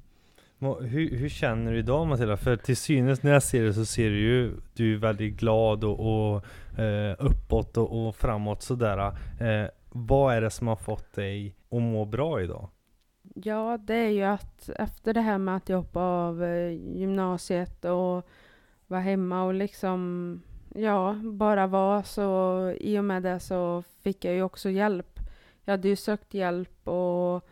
Hur, 0.80 1.16
hur 1.16 1.28
känner 1.28 1.72
du 1.72 1.78
idag 1.78 2.06
Matilda? 2.06 2.36
För 2.36 2.56
till 2.56 2.76
synes 2.76 3.22
när 3.22 3.32
jag 3.32 3.42
ser 3.42 3.64
det 3.64 3.74
så 3.74 3.84
ser 3.84 4.10
du 4.10 4.20
ju 4.20 4.52
Du 4.74 4.94
är 4.94 4.98
väldigt 4.98 5.36
glad 5.36 5.84
och, 5.84 6.00
och 6.00 6.44
eh, 6.80 7.16
uppåt 7.18 7.76
och, 7.76 8.06
och 8.06 8.16
framåt 8.16 8.62
sådär 8.62 8.98
eh, 9.40 9.70
Vad 9.88 10.34
är 10.34 10.40
det 10.40 10.50
som 10.50 10.66
har 10.66 10.76
fått 10.76 11.12
dig 11.12 11.56
att 11.70 11.82
må 11.82 12.04
bra 12.04 12.42
idag? 12.42 12.68
Ja, 13.34 13.78
det 13.86 13.94
är 13.94 14.10
ju 14.10 14.22
att 14.22 14.68
efter 14.68 15.14
det 15.14 15.20
här 15.20 15.38
med 15.38 15.56
att 15.56 15.68
jag 15.68 15.76
hoppade 15.76 16.04
av 16.06 16.44
eh, 16.44 16.70
gymnasiet 16.98 17.84
och 17.84 18.28
var 18.86 19.00
hemma 19.00 19.44
och 19.44 19.54
liksom, 19.54 20.42
ja, 20.74 21.14
bara 21.24 21.66
var 21.66 22.02
så 22.02 22.70
i 22.80 22.98
och 22.98 23.04
med 23.04 23.22
det 23.22 23.40
så 23.40 23.82
fick 24.02 24.24
jag 24.24 24.34
ju 24.34 24.42
också 24.42 24.70
hjälp. 24.70 25.15
Jag 25.68 25.72
hade 25.72 25.88
ju 25.88 25.96
sökt 25.96 26.34
hjälp 26.34 26.88
och 26.88 27.44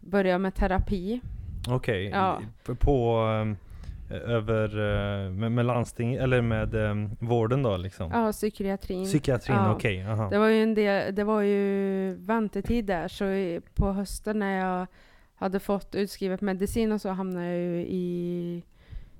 börjat 0.00 0.40
med 0.40 0.54
terapi. 0.54 1.20
Okej, 1.68 2.08
Ja. 2.08 2.40
på, 2.64 2.74
på 2.74 3.22
eh, 4.10 4.16
över 4.30 4.68
eh, 4.68 5.30
med, 5.30 5.52
med 5.52 5.66
landsting 5.66 6.14
eller 6.14 6.42
med 6.42 6.74
eh, 6.74 6.94
vården 7.18 7.62
då 7.62 7.76
liksom? 7.76 8.10
Ja, 8.10 8.32
psykiatrin. 8.32 9.04
Psykiatrin, 9.04 9.56
Ja. 9.56 9.74
okej, 9.74 10.06
aha. 10.06 10.28
Det 10.30 10.38
var 10.38 10.48
ju 10.48 10.62
en 10.62 10.74
del, 10.74 11.14
det 11.14 11.24
var 11.24 11.40
ju 11.40 12.14
väntetid 12.14 12.84
där 12.84 13.08
så 13.08 13.24
på 13.74 13.92
hösten 13.92 14.38
när 14.38 14.58
jag 14.58 14.86
hade 15.34 15.60
fått 15.60 15.94
utskrivet 15.94 16.40
medicin 16.40 16.92
och 16.92 17.00
så 17.00 17.08
hamnade 17.10 17.46
jag 17.46 17.58
ju 17.58 17.80
i, 17.80 18.62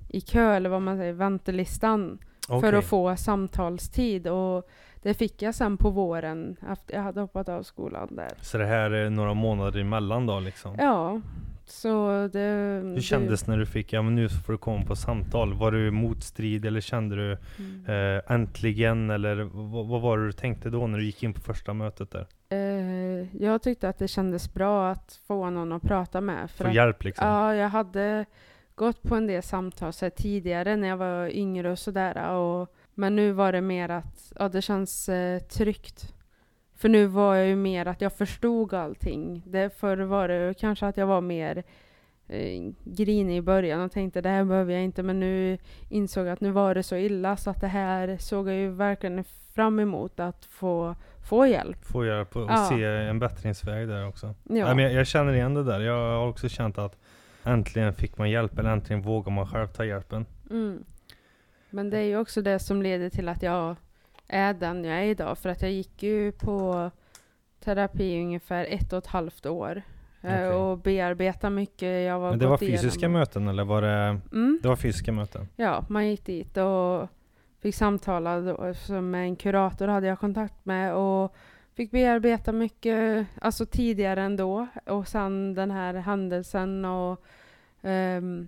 i 0.09 0.21
kö 0.21 0.53
eller 0.55 0.69
vad 0.69 0.81
man 0.81 0.97
säger, 0.97 1.13
väntelistan 1.13 2.17
för 2.47 2.55
Okej. 2.57 2.75
att 2.75 2.85
få 2.85 3.15
samtalstid 3.15 4.27
och 4.27 4.69
det 5.07 5.13
fick 5.13 5.41
jag 5.41 5.55
sen 5.55 5.77
på 5.77 5.89
våren 5.89 6.55
efter 6.71 6.95
jag 6.95 7.01
hade 7.01 7.21
hoppat 7.21 7.49
av 7.49 7.63
skolan 7.63 8.07
där. 8.15 8.31
Så 8.41 8.57
det 8.57 8.65
här 8.65 8.91
är 8.91 9.09
några 9.09 9.33
månader 9.33 9.79
emellan 9.79 10.25
då 10.25 10.39
liksom? 10.39 10.75
Ja, 10.79 11.21
så 11.65 12.27
det... 12.33 12.39
Hur 12.83 12.95
det- 12.95 13.01
kändes 13.01 13.47
när 13.47 13.57
du 13.57 13.65
fick, 13.65 13.93
ja 13.93 14.01
men 14.01 14.15
nu 14.15 14.29
får 14.29 14.53
du 14.53 14.57
komma 14.59 14.85
på 14.85 14.95
samtal? 14.95 15.53
Var 15.53 15.71
du 15.71 15.91
motstrid 15.91 16.65
eller 16.65 16.81
kände 16.81 17.15
du 17.15 17.37
Mm. 17.59 18.15
eh, 18.17 18.31
äntligen? 18.31 19.09
Eller 19.09 19.35
vad, 19.43 19.87
vad 19.87 20.01
var 20.01 20.17
det 20.17 20.25
du 20.25 20.31
tänkte 20.31 20.69
då 20.69 20.87
när 20.87 20.97
du 20.97 21.05
gick 21.05 21.23
in 21.23 21.33
på 21.33 21.41
första 21.41 21.73
mötet 21.73 22.11
där? 22.11 22.27
Eh, 22.49 23.41
jag 23.43 23.61
tyckte 23.61 23.89
att 23.89 23.97
det 23.99 24.07
kändes 24.07 24.53
bra 24.53 24.89
att 24.91 25.19
få 25.27 25.49
någon 25.49 25.71
att 25.71 25.81
prata 25.83 26.21
med. 26.21 26.51
För 26.51 26.65
Få 26.65 26.71
hjälp 26.71 27.03
liksom? 27.03 27.27
Ja, 27.27 27.55
jag 27.55 27.69
hade 27.69 28.25
gått 28.75 29.01
på 29.01 29.15
en 29.15 29.27
del 29.27 29.43
samtal 29.43 29.93
så 29.93 30.05
här, 30.05 30.09
tidigare 30.09 30.75
när 30.75 30.87
jag 30.87 30.97
var 30.97 31.27
yngre 31.37 31.71
och 31.71 31.79
sådär. 31.79 32.33
Och, 32.35 32.73
men 32.97 33.15
nu 33.15 33.31
var 33.31 33.51
det 33.51 33.61
mer 33.61 33.89
att 33.89 34.33
ja, 34.39 34.49
det 34.49 34.61
känns 34.61 35.09
eh, 35.09 35.39
tryggt. 35.39 36.13
För 36.75 36.89
nu 36.89 37.05
var 37.05 37.35
jag 37.35 37.47
ju 37.47 37.55
mer 37.55 37.85
att 37.85 38.01
jag 38.01 38.13
förstod 38.13 38.73
allting. 38.73 39.43
Det, 39.45 39.77
förr 39.77 39.97
var 39.97 40.27
det 40.27 40.47
ju 40.47 40.53
kanske 40.53 40.87
att 40.87 40.97
jag 40.97 41.07
var 41.07 41.21
mer 41.21 41.63
eh, 42.27 42.71
grinig 42.83 43.37
i 43.37 43.41
början 43.41 43.81
och 43.81 43.91
tänkte 43.91 44.21
det 44.21 44.29
här 44.29 44.43
behöver 44.43 44.73
jag 44.73 44.83
inte. 44.83 45.03
Men 45.03 45.19
nu 45.19 45.57
insåg 45.89 46.27
jag 46.27 46.33
att 46.33 46.41
nu 46.41 46.51
var 46.51 46.75
det 46.75 46.83
så 46.83 46.95
illa 46.95 47.37
så 47.37 47.49
att 47.49 47.61
det 47.61 47.67
här 47.67 48.17
såg 48.17 48.47
jag 48.49 48.55
ju 48.55 48.69
verkligen 48.69 49.23
fram 49.55 49.79
emot 49.79 50.19
att 50.19 50.45
få, 50.45 50.95
få 51.29 51.47
hjälp. 51.47 51.85
Få 51.85 52.05
hjälp 52.05 52.35
och, 52.35 52.43
och 52.43 52.51
Ja. 52.51 52.69
se 52.69 52.83
en 52.83 53.19
bättringsväg 53.19 53.87
där 53.87 54.07
också? 54.07 54.27
Ja. 54.43 54.55
Ja. 54.55 54.73
men 54.73 54.83
jag, 54.83 54.93
jag 54.93 55.07
känner 55.07 55.33
igen 55.33 55.53
det 55.53 55.63
där. 55.63 55.79
Jag 55.79 56.17
har 56.19 56.27
också 56.27 56.49
känt 56.49 56.77
att 56.77 56.97
äntligen 57.43 57.93
fick 57.93 58.17
man 58.17 58.29
hjälp, 58.29 58.59
eller 58.59 58.69
äntligen 58.69 59.01
vågar 59.01 59.31
man 59.31 59.47
själv 59.47 59.67
ta 59.67 59.85
hjälpen. 59.85 60.25
Mm. 60.49 60.83
Men 61.77 61.89
det 61.89 61.97
är 61.97 62.03
ju 62.03 62.17
också 62.17 62.41
det 62.41 62.59
som 62.59 62.81
leder 62.81 63.09
till 63.09 63.29
att 63.29 63.43
jag 63.43 63.75
är 64.27 64.53
den 64.53 64.83
jag 64.83 64.97
är 64.97 65.03
idag. 65.03 65.37
För 65.37 65.49
att 65.49 65.61
jag 65.61 65.71
gick 65.71 66.03
ju 66.03 66.31
på 66.31 66.91
terapi 67.59 68.21
ungefär 68.21 68.65
ett 68.69 68.93
och 68.93 68.97
ett 68.97 69.07
halvt 69.07 69.45
år. 69.45 69.81
eh, 70.21 70.33
Okej. 70.33 70.47
Och 70.47 70.77
bearbetade 70.77 71.55
mycket. 71.55 72.05
Jag 72.05 72.19
var 72.19 72.29
Men 72.29 72.39
det 72.39 72.47
var 72.47 72.57
fysiska 72.57 72.99
igenom. 72.99 73.19
möten 73.19 73.47
eller 73.47 73.63
var 73.63 73.81
det? 73.81 74.19
Mm. 74.31 74.59
Det 74.61 74.67
var 74.67 74.75
fysiska 74.75 75.11
möten? 75.11 75.47
Ja, 75.55 75.85
man 75.89 76.07
gick 76.07 76.25
dit 76.25 76.57
och 76.57 77.07
fick 77.61 77.75
samtala 77.75 78.39
då, 78.39 78.73
så 78.73 79.01
med 79.01 79.23
en 79.23 79.35
kurator 79.35 79.87
hade 79.87 80.07
jag 80.07 80.19
kontakt 80.19 80.65
med 80.65 80.93
och 80.93 81.35
fick 81.75 81.91
bearbeta 81.91 82.51
mycket, 82.51 83.27
alltså 83.41 83.65
tidigare 83.65 84.21
ändå. 84.21 84.67
Och 84.85 85.07
sen 85.07 85.53
den 85.53 85.71
här 85.71 85.93
händelsen 85.93 86.85
och 86.85 87.23
um, 87.81 88.47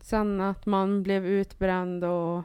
sen 0.00 0.40
att 0.40 0.66
man 0.66 1.02
blev 1.02 1.26
utbränd 1.26 2.04
och 2.04 2.42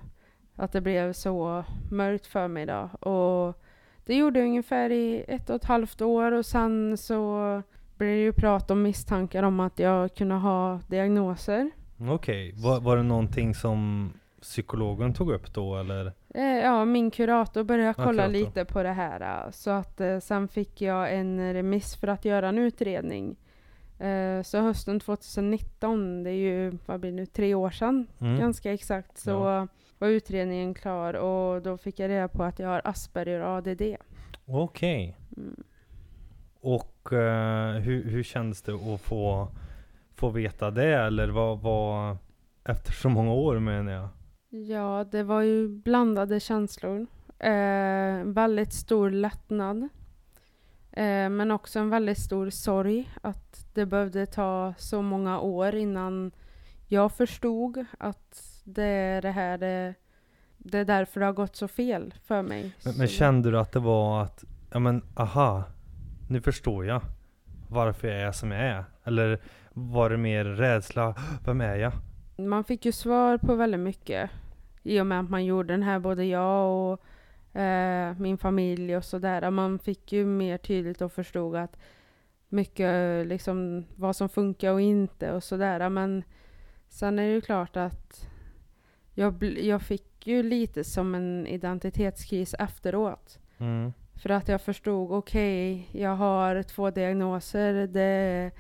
att 0.56 0.72
det 0.72 0.82
blev 0.82 1.14
så 1.14 1.64
mörkt 1.92 2.28
för 2.28 2.48
mig 2.48 2.66
då. 2.66 3.10
Och 3.10 3.62
det 4.06 4.16
gjorde 4.16 4.40
jag 4.40 4.48
ungefär 4.48 4.90
i 4.90 5.26
ett 5.28 5.50
och 5.50 5.56
ett 5.56 5.66
halvt 5.66 6.02
år 6.02 6.32
och 6.32 6.46
sen 6.46 6.98
så 6.98 7.62
blev 7.98 8.10
det 8.10 8.22
ju 8.22 8.34
prat 8.34 8.72
om 8.72 8.82
misstankar 8.82 9.44
om 9.44 9.60
att 9.60 9.80
jag 9.80 10.16
kunde 10.16 10.36
ha 10.36 10.80
diagnoser. 10.88 11.72
Okej, 11.98 12.50
okay. 12.50 12.64
var, 12.64 12.80
var 12.80 12.98
det 12.98 13.04
någonting 13.04 13.56
som 13.56 14.10
psykologen 14.42 15.14
tog 15.14 15.32
upp 15.32 15.54
då 15.54 15.78
eller? 15.78 16.12
Eh, 16.34 16.44
ja, 16.44 16.86
min 16.86 17.12
kurator 17.12 17.64
började 17.64 17.94
kolla 17.94 18.24
ja, 18.24 18.28
lite 18.28 18.66
på 18.66 18.84
det 18.84 18.92
här. 18.92 19.52
Så 19.52 19.72
att 19.72 20.02
eh, 20.02 20.20
sen 20.20 20.48
fick 20.48 20.82
jag 20.82 21.16
en 21.16 21.54
remiss 21.54 21.96
för 21.96 22.08
att 22.08 22.26
göra 22.26 22.50
en 22.50 22.58
utredning. 22.58 23.36
Eh, 24.00 24.42
så 24.44 24.62
hösten 24.62 25.00
2019, 25.00 26.24
det 26.24 26.30
är 26.30 26.34
ju, 26.34 26.78
vad 26.86 27.00
blir 27.00 27.12
det 27.12 27.16
nu, 27.16 27.26
tre 27.26 27.56
år 27.56 27.70
sedan 27.70 28.08
mm. 28.20 28.40
ganska 28.40 28.74
exakt, 28.74 29.18
så 29.18 29.30
ja. 29.30 29.68
Var 30.00 30.08
utredningen 30.08 30.74
klar 30.74 31.14
och 31.14 31.62
då 31.62 31.78
fick 31.78 32.00
jag 32.00 32.10
reda 32.10 32.28
på 32.28 32.44
att 32.44 32.60
jag 32.60 32.68
har 32.68 32.82
Asperger 32.84 33.40
och 33.40 33.48
ADD. 33.48 33.82
Okej. 33.82 33.98
Okay. 34.46 35.14
Mm. 35.38 35.64
Och 36.60 37.10
uh, 37.12 37.80
hur, 37.80 38.10
hur 38.10 38.24
kändes 38.24 38.62
det 38.62 38.74
att 38.74 39.02
få, 39.02 39.48
få 40.16 40.30
veta 40.30 40.72
det? 40.72 40.96
Eller 40.96 41.28
vad 41.28 41.60
var, 41.60 42.18
efter 42.64 42.92
så 42.92 43.10
många 43.10 43.34
år 43.34 43.60
menar 43.60 43.92
jag? 43.92 44.10
Ja, 44.50 45.06
det 45.12 45.24
var 45.24 45.42
ju 45.42 45.68
blandade 45.68 46.40
känslor. 46.40 47.08
Eh, 47.40 48.24
väldigt 48.24 48.74
stor 48.74 49.10
lättnad. 49.10 49.90
Eh, 50.92 51.30
men 51.30 51.52
också 51.52 51.80
en 51.80 51.90
väldigt 51.90 52.18
stor 52.18 52.50
sorg 52.50 53.10
att 53.22 53.66
det 53.74 53.86
behövde 53.86 54.26
ta 54.26 54.74
så 54.78 55.02
många 55.02 55.40
år 55.40 55.76
innan 55.76 56.32
jag 56.88 57.12
förstod 57.12 57.86
att 57.98 58.55
det 58.66 58.84
är 58.84 59.22
det 59.22 59.32
här 59.32 59.58
det, 59.58 59.94
det 60.58 60.78
är 60.78 60.86
därför 60.86 61.20
det 61.20 61.26
har 61.26 61.34
gått 61.34 61.56
så 61.56 61.68
fel 61.68 62.14
för 62.26 62.42
mig. 62.42 62.76
Men, 62.86 62.98
men 62.98 63.08
kände 63.08 63.52
du 63.52 63.60
att 63.60 63.72
det 63.72 63.80
var 63.80 64.24
att, 64.24 64.44
ja 64.72 64.80
men 64.80 65.04
aha, 65.16 65.64
nu 66.30 66.42
förstår 66.42 66.86
jag 66.86 67.02
varför 67.70 68.08
jag 68.08 68.22
är 68.22 68.32
som 68.32 68.52
jag 68.52 68.62
är? 68.62 68.84
Eller 69.04 69.40
var 69.74 70.10
det 70.10 70.18
mer 70.18 70.46
rädsla, 70.46 71.16
vem 71.46 71.62
är 71.62 71.76
jag? 71.76 71.92
Man 72.38 72.64
fick 72.64 72.86
ju 72.86 72.92
svar 72.92 73.38
på 73.38 73.56
väldigt 73.56 73.80
mycket 73.80 74.30
i 74.84 75.00
och 75.00 75.08
med 75.08 75.20
att 75.20 75.30
man 75.30 75.46
gjorde 75.46 75.74
den 75.74 75.84
här, 75.84 76.00
både 76.00 76.26
jag 76.26 76.92
och 76.92 77.60
eh, 77.60 78.18
min 78.18 78.38
familj 78.38 78.98
och 78.98 79.06
sådär. 79.06 79.50
Man 79.52 79.80
fick 79.80 80.12
ju 80.12 80.26
mer 80.26 80.58
tydligt 80.58 81.02
och 81.02 81.12
förstod 81.12 81.56
att 81.56 81.78
mycket 82.50 83.28
liksom 83.28 83.86
vad 83.96 84.16
som 84.16 84.30
funkar 84.30 84.72
och 84.72 84.82
inte 84.82 85.32
och 85.32 85.44
sådär. 85.44 85.90
Men 85.90 86.24
sen 86.90 87.20
är 87.20 87.24
det 87.24 87.34
ju 87.34 87.42
klart 87.42 87.78
att 87.78 88.28
jag, 89.16 89.44
jag 89.44 89.82
fick 89.82 90.28
ju 90.28 90.44
lite 90.44 90.84
som 90.84 91.16
en 91.16 91.48
identitetskris 91.48 92.56
efteråt. 92.60 93.40
Mm. 93.58 93.94
För 94.22 94.30
att 94.30 94.48
jag 94.48 94.62
förstod, 94.62 95.12
okej, 95.12 95.88
okay, 95.90 96.02
jag 96.02 96.16
har 96.16 96.64
två 96.64 96.90
diagnoser, 96.90 97.74
det, 97.88 98.52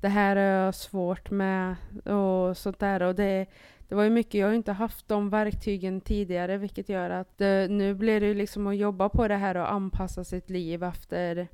det 0.00 0.08
här 0.08 0.36
är 0.36 0.64
jag 0.64 0.74
svårt 0.74 1.30
med 1.30 1.76
och 2.04 2.56
sånt 2.56 2.78
där. 2.78 3.02
Och 3.02 3.14
det, 3.14 3.46
det 3.88 3.94
var 3.94 4.04
ju 4.04 4.10
mycket, 4.10 4.34
jag 4.34 4.46
har 4.46 4.54
inte 4.54 4.72
haft 4.72 5.08
de 5.08 5.30
verktygen 5.30 6.00
tidigare, 6.00 6.58
vilket 6.58 6.88
gör 6.88 7.10
att 7.10 7.38
det, 7.38 7.70
nu 7.70 7.94
blir 7.94 8.20
det 8.20 8.26
ju 8.26 8.34
liksom 8.34 8.66
att 8.66 8.76
jobba 8.76 9.08
på 9.08 9.28
det 9.28 9.36
här 9.36 9.56
och 9.56 9.72
anpassa 9.72 10.24
sitt 10.24 10.50
liv 10.50 10.82
efter 10.82 11.48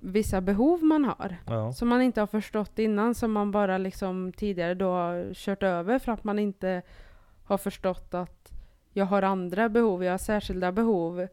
vissa 0.00 0.40
behov 0.40 0.82
man 0.84 1.04
har. 1.04 1.36
Ja. 1.46 1.72
Som 1.72 1.88
man 1.88 2.02
inte 2.02 2.20
har 2.20 2.26
förstått 2.26 2.78
innan, 2.78 3.14
som 3.14 3.32
man 3.32 3.50
bara 3.50 3.78
liksom 3.78 4.32
tidigare 4.32 4.74
då 4.74 4.90
har 4.90 5.34
kört 5.34 5.62
över 5.62 5.98
för 5.98 6.12
att 6.12 6.24
man 6.24 6.38
inte 6.38 6.82
har 7.50 7.58
förstått 7.58 8.14
att 8.14 8.52
jag 8.92 9.04
har 9.04 9.22
andra 9.22 9.68
behov, 9.68 10.04
jag 10.04 10.12
har 10.12 10.18
särskilda 10.18 10.72
behov. 10.72 11.26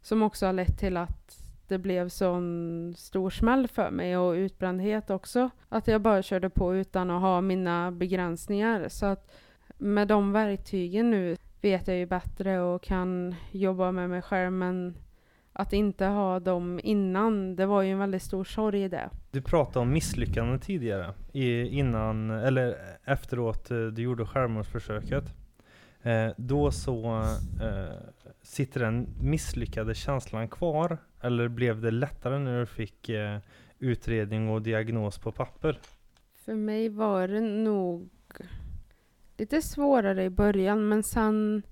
Som 0.00 0.22
också 0.22 0.46
har 0.46 0.52
lett 0.52 0.78
till 0.78 0.96
att 0.96 1.48
det 1.68 1.78
blev 1.78 2.08
sån 2.08 2.94
stor 2.96 3.30
smäll 3.30 3.68
för 3.68 3.90
mig 3.90 4.16
och 4.16 4.32
utbrändhet 4.32 5.10
också. 5.10 5.50
Att 5.68 5.88
jag 5.88 6.00
bara 6.00 6.22
körde 6.22 6.50
på 6.50 6.74
utan 6.74 7.10
att 7.10 7.20
ha 7.20 7.40
mina 7.40 7.90
begränsningar. 7.92 8.88
Så 8.88 9.06
att 9.06 9.32
med 9.78 10.08
de 10.08 10.32
verktygen 10.32 11.10
nu 11.10 11.36
vet 11.60 11.88
jag 11.88 11.96
ju 11.96 12.06
bättre 12.06 12.60
och 12.60 12.82
kan 12.82 13.34
jobba 13.50 13.92
med 13.92 14.10
mig 14.10 14.22
själv 14.22 14.52
men 14.52 14.94
att 15.52 15.72
inte 15.72 16.04
ha 16.04 16.40
dem 16.40 16.80
innan, 16.82 17.56
det 17.56 17.66
var 17.66 17.82
ju 17.82 17.90
en 17.92 17.98
väldigt 17.98 18.22
stor 18.22 18.44
sorg 18.44 18.82
i 18.82 18.88
det. 18.88 19.10
Du 19.30 19.42
pratade 19.42 19.78
om 19.78 19.92
misslyckanden 19.92 20.60
tidigare, 20.60 21.14
i, 21.32 21.66
innan, 21.66 22.30
eller 22.30 22.76
efteråt 23.04 23.70
eh, 23.70 23.86
du 23.86 24.02
gjorde 24.02 24.26
självmordsförsöket. 24.26 25.24
Eh, 26.02 26.30
då 26.36 26.70
så 26.70 27.22
eh, 27.60 27.96
sitter 28.42 28.80
den 28.80 29.08
misslyckade 29.20 29.94
känslan 29.94 30.48
kvar? 30.48 30.98
Eller 31.20 31.48
blev 31.48 31.80
det 31.80 31.90
lättare 31.90 32.38
när 32.38 32.60
du 32.60 32.66
fick 32.66 33.08
eh, 33.08 33.38
utredning 33.78 34.48
och 34.48 34.62
diagnos 34.62 35.18
på 35.18 35.32
papper? 35.32 35.80
För 36.44 36.54
mig 36.54 36.88
var 36.88 37.28
det 37.28 37.40
nog 37.40 38.08
lite 39.36 39.62
svårare 39.62 40.24
i 40.24 40.30
början, 40.30 40.88
men 40.88 41.02
sen 41.02 41.62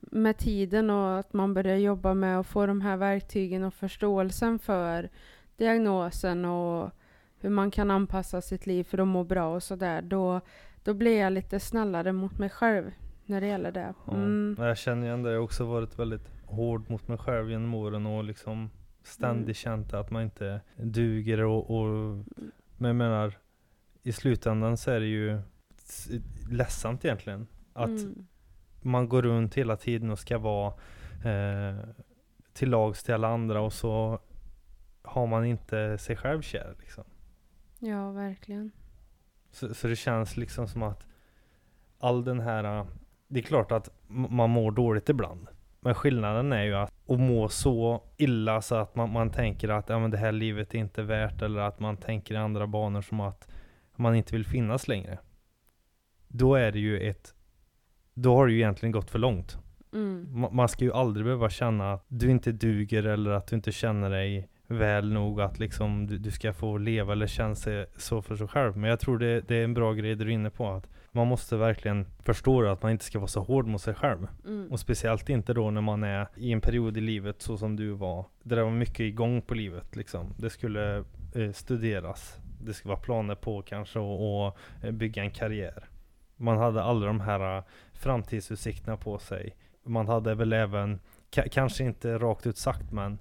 med 0.00 0.38
tiden 0.38 0.90
och 0.90 1.18
att 1.18 1.32
man 1.32 1.54
börjar 1.54 1.76
jobba 1.76 2.14
med 2.14 2.38
att 2.38 2.46
få 2.46 2.66
de 2.66 2.80
här 2.80 2.96
verktygen 2.96 3.64
och 3.64 3.74
förståelsen 3.74 4.58
för 4.58 5.10
diagnosen 5.56 6.44
och 6.44 6.90
hur 7.38 7.50
man 7.50 7.70
kan 7.70 7.90
anpassa 7.90 8.40
sitt 8.40 8.66
liv 8.66 8.84
för 8.84 8.98
att 8.98 9.08
må 9.08 9.24
bra 9.24 9.54
och 9.54 9.62
sådär, 9.62 10.02
då, 10.02 10.40
då 10.84 10.94
blir 10.94 11.20
jag 11.20 11.32
lite 11.32 11.60
snällare 11.60 12.12
mot 12.12 12.38
mig 12.38 12.50
själv 12.50 12.90
när 13.26 13.40
det 13.40 13.46
gäller 13.46 13.72
det. 13.72 13.94
Mm. 14.12 14.56
Ja, 14.58 14.66
jag 14.68 14.78
känner 14.78 15.06
igen 15.06 15.22
det. 15.22 15.30
Jag 15.30 15.38
har 15.38 15.44
också 15.44 15.64
varit 15.64 15.98
väldigt 15.98 16.30
hård 16.44 16.90
mot 16.90 17.08
mig 17.08 17.18
själv 17.18 17.50
genom 17.50 17.74
åren 17.74 18.06
och 18.06 18.24
liksom 18.24 18.70
ständigt 19.02 19.44
mm. 19.44 19.54
känt 19.54 19.94
att 19.94 20.10
man 20.10 20.22
inte 20.22 20.60
duger 20.76 21.42
och, 21.42 21.70
och 21.70 22.24
men 22.76 22.88
jag 22.88 22.96
menar 22.96 23.34
i 24.02 24.12
slutändan 24.12 24.76
så 24.76 24.90
är 24.90 25.00
det 25.00 25.06
ju 25.06 25.40
ledsamt 26.50 27.04
egentligen 27.04 27.46
att 27.72 27.88
mm. 27.88 28.26
man 28.80 29.08
går 29.08 29.22
runt 29.22 29.54
hela 29.54 29.76
tiden 29.76 30.10
och 30.10 30.18
ska 30.18 30.38
vara 30.38 30.74
eh, 31.24 31.76
till 32.52 32.70
lags 32.70 33.04
till 33.04 33.14
alla 33.14 33.28
andra 33.28 33.60
och 33.60 33.72
så 33.72 34.20
har 35.02 35.26
man 35.26 35.44
inte 35.44 35.98
sig 35.98 36.16
själv 36.16 36.42
kär 36.42 36.74
liksom. 36.80 37.04
Ja, 37.78 38.10
verkligen. 38.10 38.70
Så, 39.50 39.74
så 39.74 39.88
det 39.88 39.96
känns 39.96 40.36
liksom 40.36 40.68
som 40.68 40.82
att 40.82 41.06
all 41.98 42.24
den 42.24 42.40
här 42.40 42.86
det 43.28 43.40
är 43.40 43.42
klart 43.42 43.72
att 43.72 43.90
man 44.08 44.50
mår 44.50 44.70
dåligt 44.72 45.08
ibland. 45.08 45.48
Men 45.80 45.94
skillnaden 45.94 46.52
är 46.52 46.64
ju 46.64 46.74
att, 46.74 46.92
att 47.08 47.20
må 47.20 47.48
så 47.48 48.02
illa 48.16 48.62
så 48.62 48.74
att 48.74 48.94
man, 48.94 49.12
man 49.12 49.30
tänker 49.30 49.68
att 49.68 49.88
ja, 49.88 49.98
men 49.98 50.10
det 50.10 50.16
här 50.16 50.32
livet 50.32 50.74
är 50.74 50.78
inte 50.78 51.02
värt 51.02 51.42
eller 51.42 51.60
att 51.60 51.80
man 51.80 51.96
tänker 51.96 52.34
i 52.34 52.38
andra 52.38 52.66
banor 52.66 53.00
som 53.00 53.20
att 53.20 53.48
man 53.96 54.14
inte 54.14 54.32
vill 54.32 54.46
finnas 54.46 54.88
längre. 54.88 55.18
Då 56.28 56.54
är 56.54 56.72
det 56.72 56.78
ju 56.78 57.00
ett, 57.00 57.34
då 58.14 58.36
har 58.36 58.46
det 58.46 58.52
ju 58.52 58.58
egentligen 58.58 58.92
gått 58.92 59.10
för 59.10 59.18
långt. 59.18 59.58
Mm. 59.92 60.46
Man 60.52 60.68
ska 60.68 60.84
ju 60.84 60.92
aldrig 60.92 61.26
behöva 61.26 61.50
känna 61.50 61.92
att 61.92 62.04
du 62.08 62.30
inte 62.30 62.52
duger 62.52 63.04
eller 63.04 63.30
att 63.30 63.46
du 63.46 63.56
inte 63.56 63.72
känner 63.72 64.10
dig 64.10 64.48
väl 64.66 65.12
nog 65.12 65.40
att 65.40 65.58
liksom 65.58 66.06
du, 66.06 66.18
du 66.18 66.30
ska 66.30 66.52
få 66.52 66.78
leva 66.78 67.12
eller 67.12 67.26
känna 67.26 67.54
sig 67.54 67.86
så 67.96 68.22
för 68.22 68.36
sig 68.36 68.48
själv. 68.48 68.76
Men 68.76 68.90
jag 68.90 69.00
tror 69.00 69.18
det, 69.18 69.40
det 69.40 69.56
är 69.56 69.64
en 69.64 69.74
bra 69.74 69.92
grej 69.92 70.14
du 70.14 70.24
är 70.24 70.28
inne 70.28 70.50
på. 70.50 70.68
att 70.68 70.88
man 71.16 71.26
måste 71.26 71.56
verkligen 71.56 72.06
förstå 72.24 72.66
att 72.66 72.82
man 72.82 72.92
inte 72.92 73.04
ska 73.04 73.18
vara 73.18 73.28
så 73.28 73.40
hård 73.40 73.66
mot 73.66 73.80
sig 73.80 73.94
själv. 73.94 74.28
Mm. 74.46 74.72
Och 74.72 74.80
speciellt 74.80 75.28
inte 75.28 75.54
då 75.54 75.70
när 75.70 75.80
man 75.80 76.04
är 76.04 76.28
i 76.36 76.52
en 76.52 76.60
period 76.60 76.96
i 76.96 77.00
livet 77.00 77.42
så 77.42 77.56
som 77.56 77.76
du 77.76 77.90
var. 77.90 78.26
Där 78.42 78.56
det 78.56 78.62
var 78.62 78.70
mycket 78.70 79.00
igång 79.00 79.42
på 79.42 79.54
livet 79.54 79.96
liksom. 79.96 80.34
Det 80.36 80.50
skulle 80.50 81.04
eh, 81.34 81.52
studeras. 81.52 82.38
Det 82.60 82.74
skulle 82.74 82.92
vara 82.92 83.00
planer 83.00 83.34
på 83.34 83.62
kanske 83.62 83.98
att 83.98 84.54
eh, 84.84 84.90
bygga 84.90 85.22
en 85.22 85.30
karriär. 85.30 85.88
Man 86.36 86.58
hade 86.58 86.82
alla 86.82 87.06
de 87.06 87.20
här 87.20 87.58
uh, 87.58 87.64
framtidsutsikterna 87.92 88.96
på 88.96 89.18
sig. 89.18 89.56
Man 89.84 90.08
hade 90.08 90.34
väl 90.34 90.52
även, 90.52 91.00
kanske 91.30 91.84
inte 91.84 92.18
rakt 92.18 92.46
ut 92.46 92.58
sagt 92.58 92.92
men 92.92 93.18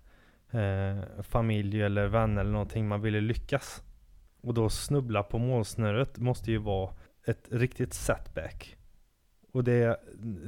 eh, 0.51 1.21
familj 1.21 1.81
eller 1.81 2.07
vänner 2.07 2.41
eller 2.41 2.51
någonting 2.51 2.87
man 2.87 3.01
ville 3.01 3.21
lyckas. 3.21 3.83
Och 4.41 4.53
då 4.53 4.69
snubbla 4.69 5.23
på 5.23 5.37
målsnöret 5.37 6.17
måste 6.17 6.51
ju 6.51 6.57
vara 6.57 6.89
ett 7.25 7.47
riktigt 7.51 7.93
setback. 7.93 8.77
Och 9.51 9.63
det 9.63 9.73
är 9.73 9.97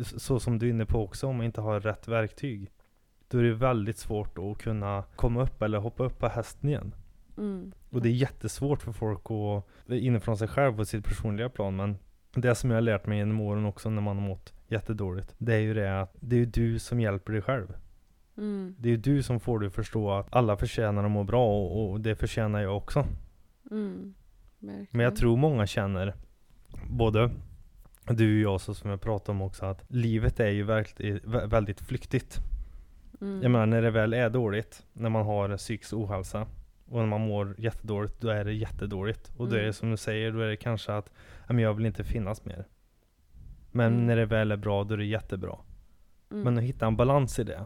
så 0.03 0.39
som 0.39 0.60
du 0.60 0.65
är 0.65 0.69
inne 0.69 0.86
på 0.86 1.03
också, 1.03 1.27
om 1.27 1.38
man 1.38 1.46
inte 1.46 1.62
har 1.62 1.79
rätt 1.79 2.07
verktyg. 2.07 2.72
Då 3.27 3.38
är 3.38 3.43
det 3.43 3.53
väldigt 3.53 3.98
svårt 3.98 4.38
att 4.38 4.57
kunna 4.57 5.03
komma 5.15 5.43
upp 5.43 5.62
eller 5.62 5.77
hoppa 5.77 6.03
upp 6.03 6.19
på 6.19 6.27
hästen 6.27 6.69
igen. 6.69 6.96
Mm. 7.38 7.72
Och 7.89 8.01
det 8.01 8.10
är 8.10 8.13
jättesvårt 8.13 8.81
för 8.81 8.91
folk 8.91 9.22
att, 9.31 9.91
inifrån 9.91 10.38
sig 10.38 10.48
själv 10.48 10.77
på 10.77 10.86
sitt 10.86 11.05
personliga 11.05 11.50
plan, 11.50 11.75
men 11.75 11.98
det 12.34 12.55
som 12.55 12.69
jag 12.69 12.77
har 12.77 12.81
lärt 12.81 13.05
mig 13.05 13.17
genom 13.17 13.41
åren 13.41 13.65
också 13.65 13.89
när 13.89 14.01
man 14.01 14.17
har 14.17 14.27
mått 14.27 14.53
jättedåligt. 14.67 15.36
Det 15.38 15.53
är 15.53 15.60
ju 15.60 15.74
det 15.74 16.01
att 16.01 16.15
det 16.19 16.41
är 16.41 16.46
du 16.46 16.79
som 16.79 17.00
hjälper 17.00 17.34
dig 17.34 17.41
själv. 17.41 17.75
Mm. 18.38 18.75
Det 18.79 18.89
är 18.89 18.91
ju 18.91 18.98
du 18.98 19.24
som 19.24 19.39
får 19.39 19.60
dig 19.60 19.67
att 19.67 19.74
förstå 19.74 20.12
att 20.12 20.36
alla 20.36 20.57
förtjänar 20.57 21.03
att 21.03 21.12
må 21.12 21.24
bra 21.24 21.48
och, 21.48 21.91
och 21.91 22.01
det 22.01 22.15
förtjänar 22.15 22.62
jag 22.62 22.77
också. 22.77 23.05
Mm. 23.72 24.13
Men 24.60 25.03
jag 25.03 25.15
tror 25.15 25.38
många 25.38 25.67
känner, 25.67 26.15
både 26.89 27.29
du 28.09 28.45
och 28.45 28.53
jag 28.53 28.62
så 28.62 28.74
som 28.74 28.89
jag 28.89 29.01
pratade 29.01 29.31
om 29.31 29.41
också, 29.41 29.65
att 29.65 29.83
livet 29.88 30.39
är 30.39 30.50
ju 30.50 30.63
väldigt 31.47 31.81
flyktigt. 31.81 32.39
mm. 33.21 33.41
Jag 33.41 33.51
menar 33.51 33.65
när 33.65 33.81
det 33.81 33.91
väl 33.91 34.13
är 34.13 34.29
dåligt, 34.29 34.86
när 34.93 35.09
man 35.09 35.25
har 35.25 35.57
psykisk 35.57 35.93
ohälsa 35.93 36.47
och 36.86 37.00
när 37.00 37.05
man 37.05 37.21
mår 37.21 37.55
jättedåligt, 37.57 38.21
då 38.21 38.29
är 38.29 38.45
det 38.45 38.53
jättedåligt. 38.53 39.31
Och 39.38 39.47
då 39.50 39.53
är 39.55 39.57
det 39.59 39.63
Mm. 39.63 39.74
som 39.74 39.91
du 39.91 39.97
säger, 39.97 40.31
då 40.31 40.39
är 40.39 40.47
det 40.47 40.55
kanske 40.57 40.93
att 40.93 41.12
"Ja, 41.47 41.53
men 41.53 41.59
jag 41.63 41.74
vill 41.74 41.86
inte 41.86 42.03
finnas 42.03 42.45
mer. 42.45 42.65
Men 43.71 43.93
Mm. 43.93 44.05
när 44.07 44.15
det 44.15 44.25
väl 44.25 44.51
är 44.51 44.57
bra, 44.57 44.83
då 44.83 44.93
är 44.93 44.97
det 44.97 45.05
jättebra. 45.05 45.57
Mm. 46.31 46.43
Men 46.43 46.57
att 46.57 46.63
hitta 46.63 46.88
en 46.88 46.95
balans 46.95 47.39
i 47.39 47.43
det, 47.43 47.65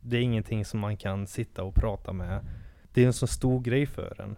det 0.00 0.16
är 0.16 0.20
ingenting 0.20 0.64
som 0.64 0.80
man 0.80 0.96
kan 0.96 1.26
sitta 1.26 1.62
och 1.62 1.74
prata 1.74 2.12
med. 2.12 2.40
Det 2.92 3.02
är 3.02 3.06
en 3.06 3.12
så 3.12 3.26
stor 3.26 3.60
grej 3.60 3.86
för 3.86 4.20
en. 4.20 4.36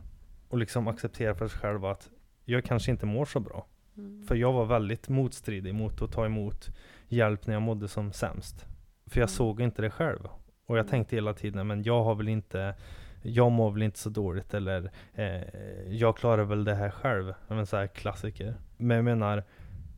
Och 0.48 0.58
liksom 0.58 0.88
acceptera 0.88 1.34
för 1.34 1.48
sig 1.48 1.58
själv 1.60 1.84
att 1.84 2.10
jag 2.44 2.64
kanske 2.64 2.90
inte 2.90 3.06
mår 3.06 3.24
så 3.24 3.40
bra. 3.40 3.66
Mm. 3.98 4.22
För 4.26 4.34
jag 4.34 4.52
var 4.52 4.64
väldigt 4.64 5.08
motstridig 5.08 5.74
mot 5.74 6.02
att 6.02 6.12
ta 6.12 6.26
emot 6.26 6.68
hjälp 7.08 7.46
när 7.46 7.54
jag 7.54 7.62
mådde 7.62 7.88
som 7.88 8.12
sämst. 8.12 8.66
För 9.06 9.20
jag 9.20 9.28
Mm. 9.28 9.36
såg 9.36 9.60
inte 9.60 9.82
det 9.82 9.90
själv. 9.90 10.24
Och 10.66 10.76
jag 10.78 10.82
Mm. 10.84 10.90
tänkte 10.90 11.16
hela 11.16 11.34
tiden, 11.34 11.66
men 11.66 11.82
jag 11.82 12.04
har 12.04 12.14
väl 12.14 12.28
inte 12.28 12.74
jag 13.22 13.52
mår 13.52 13.70
väl 13.70 13.82
inte 13.82 13.98
så 13.98 14.10
dåligt 14.10 14.54
eller 14.54 14.90
eh, 15.14 15.42
jag 15.88 16.16
klarar 16.16 16.44
väl 16.44 16.64
det 16.64 16.74
här 16.74 16.90
själv. 16.90 17.34
En 17.48 17.66
sån 17.66 17.78
här 17.78 17.86
klassiker. 17.86 18.54
Men 18.76 18.94
jag 18.96 19.04
menar 19.04 19.44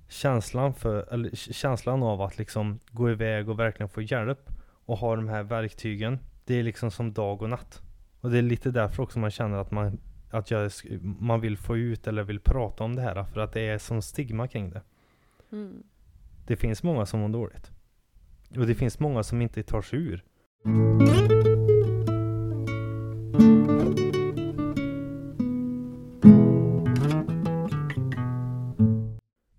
känslan, 0.08 0.74
för, 0.74 1.12
eller, 1.12 1.30
känslan 1.36 2.02
av 2.02 2.22
att 2.22 2.38
liksom 2.38 2.78
gå 2.90 3.10
iväg 3.10 3.48
och 3.48 3.58
verkligen 3.58 3.88
få 3.88 4.02
hjälp 4.02 4.50
och 4.86 4.96
ha 4.98 5.16
de 5.16 5.28
här 5.28 5.42
verktygen. 5.42 6.18
Det 6.44 6.54
är 6.54 6.62
liksom 6.62 6.90
som 6.90 7.12
dag 7.12 7.42
och 7.42 7.50
natt. 7.50 7.82
Och 8.20 8.30
det 8.30 8.38
är 8.38 8.42
lite 8.42 8.70
därför 8.70 9.02
också 9.02 9.18
man 9.18 9.30
känner 9.30 9.58
att 9.58 9.70
man 9.70 9.98
att 10.30 10.50
jag, 10.50 10.70
man 11.20 11.40
vill 11.40 11.56
få 11.56 11.76
ut 11.76 12.06
eller 12.06 12.22
vill 12.22 12.40
prata 12.40 12.84
om 12.84 12.96
det 12.96 13.02
här 13.02 13.24
för 13.24 13.40
att 13.40 13.52
det 13.52 13.60
är 13.60 13.78
sån 13.78 14.02
stigma 14.02 14.48
kring 14.48 14.70
det. 14.70 14.82
Mm. 15.52 15.82
Det 16.46 16.56
finns 16.56 16.82
många 16.82 17.06
som 17.06 17.20
mår 17.20 17.28
dåligt. 17.28 17.70
Och 18.56 18.66
det 18.66 18.74
finns 18.74 19.00
många 19.00 19.22
som 19.22 19.42
inte 19.42 19.62
tar 19.62 19.82
sig 19.82 19.98
ur. 19.98 20.24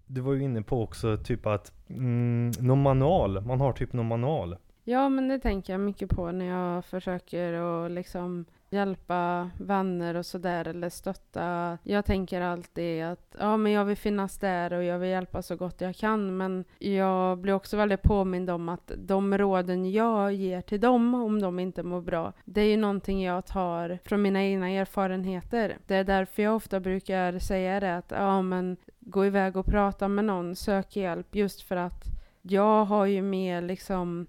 Du 0.05 0.21
var 0.21 0.33
ju 0.33 0.43
inne 0.43 0.61
på 0.61 0.83
också 0.83 1.17
typ 1.17 1.45
att 1.45 1.73
mm, 1.89 2.51
någon 2.59 2.81
manual, 2.81 3.41
man 3.45 3.61
har 3.61 3.73
typ 3.73 3.93
någon 3.93 4.07
manual. 4.07 4.57
Ja, 4.83 5.09
men 5.09 5.27
det 5.27 5.39
tänker 5.39 5.73
jag 5.73 5.79
mycket 5.79 6.09
på 6.09 6.31
när 6.31 6.45
jag 6.45 6.85
försöker 6.85 7.53
att 7.53 7.91
liksom 7.91 8.45
hjälpa 8.71 9.49
vänner 9.57 10.15
och 10.15 10.25
sådär 10.25 10.67
eller 10.67 10.89
stötta. 10.89 11.77
Jag 11.83 12.05
tänker 12.05 12.41
alltid 12.41 13.03
att 13.03 13.35
ja, 13.39 13.57
men 13.57 13.71
jag 13.71 13.85
vill 13.85 13.97
finnas 13.97 14.37
där 14.37 14.73
och 14.73 14.83
jag 14.83 14.99
vill 14.99 15.09
hjälpa 15.09 15.41
så 15.41 15.55
gott 15.55 15.81
jag 15.81 15.95
kan. 15.95 16.37
Men 16.37 16.63
jag 16.79 17.37
blir 17.37 17.53
också 17.53 17.77
väldigt 17.77 18.01
påmind 18.01 18.49
om 18.49 18.69
att 18.69 18.91
de 18.97 19.37
råden 19.37 19.91
jag 19.91 20.33
ger 20.33 20.61
till 20.61 20.79
dem 20.79 21.15
om 21.15 21.41
de 21.41 21.59
inte 21.59 21.83
mår 21.83 22.01
bra, 22.01 22.33
det 22.45 22.61
är 22.61 22.69
ju 22.69 22.77
någonting 22.77 23.23
jag 23.23 23.45
tar 23.45 23.99
från 24.05 24.21
mina 24.21 24.43
egna 24.43 24.69
erfarenheter. 24.69 25.77
Det 25.87 25.95
är 25.95 26.03
därför 26.03 26.43
jag 26.43 26.55
ofta 26.55 26.79
brukar 26.79 27.39
säga 27.39 27.79
det 27.79 27.97
att 27.97 28.11
ja, 28.11 28.41
men 28.41 28.77
gå 28.99 29.25
iväg 29.25 29.57
och 29.57 29.65
prata 29.65 30.07
med 30.07 30.25
någon, 30.25 30.55
sök 30.55 30.95
hjälp 30.95 31.35
just 31.35 31.61
för 31.61 31.75
att 31.75 32.03
jag 32.41 32.85
har 32.85 33.05
ju 33.05 33.21
mer 33.21 33.61
liksom 33.61 34.27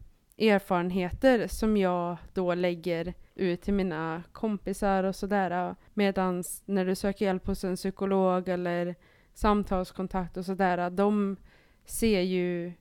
erfarenheter 0.51 1.47
som 1.47 1.77
jag 1.77 2.17
då 2.33 2.55
lägger 2.55 3.15
ut 3.35 3.63
till 3.63 3.75
mina 3.75 4.23
kompisar 4.33 5.05
och 5.05 5.15
sådär. 5.17 5.75
Medan 5.95 6.45
när 6.65 6.85
du 6.85 6.95
söker 6.95 7.25
hjälp 7.25 7.47
hos 7.47 7.65
en 7.65 7.77
psykolog 7.77 8.49
eller 8.49 8.95
samtalskontakt 9.35 10.37
och 10.37 10.45
sådär, 10.45 10.91
de 10.91 11.37
ser 11.85 12.21
ju 12.21 12.73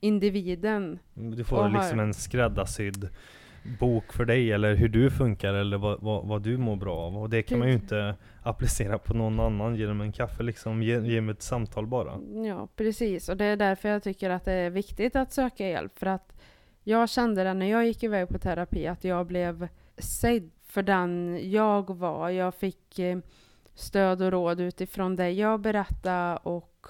individen. 0.00 0.98
Du 1.14 1.44
får 1.44 1.56
har- 1.62 1.68
liksom 1.70 2.00
en 2.00 2.14
skräddarsydd 2.14 3.08
bok 3.80 4.12
för 4.12 4.24
dig 4.24 4.52
eller 4.52 4.74
hur 4.74 4.88
du 4.88 5.10
funkar 5.10 5.54
eller 5.54 5.78
vad, 5.78 6.00
vad, 6.00 6.26
vad 6.26 6.42
du 6.42 6.56
mår 6.58 6.76
bra 6.76 6.96
av. 6.98 7.16
Och 7.18 7.30
det 7.30 7.42
kan 7.42 7.58
man 7.58 7.68
ju 7.68 7.74
inte 7.74 8.14
applicera 8.42 8.98
på 8.98 9.14
någon 9.14 9.40
annan 9.40 9.76
genom 9.76 10.00
en 10.00 10.12
kaffe 10.12 10.42
liksom, 10.42 10.82
ge- 10.82 11.00
genom 11.06 11.28
ett 11.28 11.42
samtal 11.42 11.86
bara. 11.86 12.18
Ja, 12.46 12.68
precis. 12.76 13.28
Och 13.28 13.36
det 13.36 13.44
är 13.44 13.56
därför 13.56 13.88
jag 13.88 14.02
tycker 14.02 14.30
att 14.30 14.44
det 14.44 14.52
är 14.52 14.70
viktigt 14.70 15.16
att 15.16 15.32
söka 15.32 15.68
hjälp. 15.68 15.98
För 15.98 16.06
att 16.06 16.35
jag 16.88 17.08
kände 17.08 17.44
det 17.44 17.54
när 17.54 17.66
jag 17.66 17.86
gick 17.86 18.02
iväg 18.02 18.28
på 18.28 18.38
terapi, 18.38 18.86
att 18.86 19.04
jag 19.04 19.26
blev 19.26 19.68
sedd 19.98 20.50
för 20.66 20.82
den 20.82 21.40
jag 21.50 21.96
var. 21.96 22.30
Jag 22.30 22.54
fick 22.54 22.98
eh, 22.98 23.18
stöd 23.74 24.22
och 24.22 24.32
råd 24.32 24.60
utifrån 24.60 25.16
det 25.16 25.30
jag 25.30 25.60
berättade 25.60 26.38
och 26.42 26.86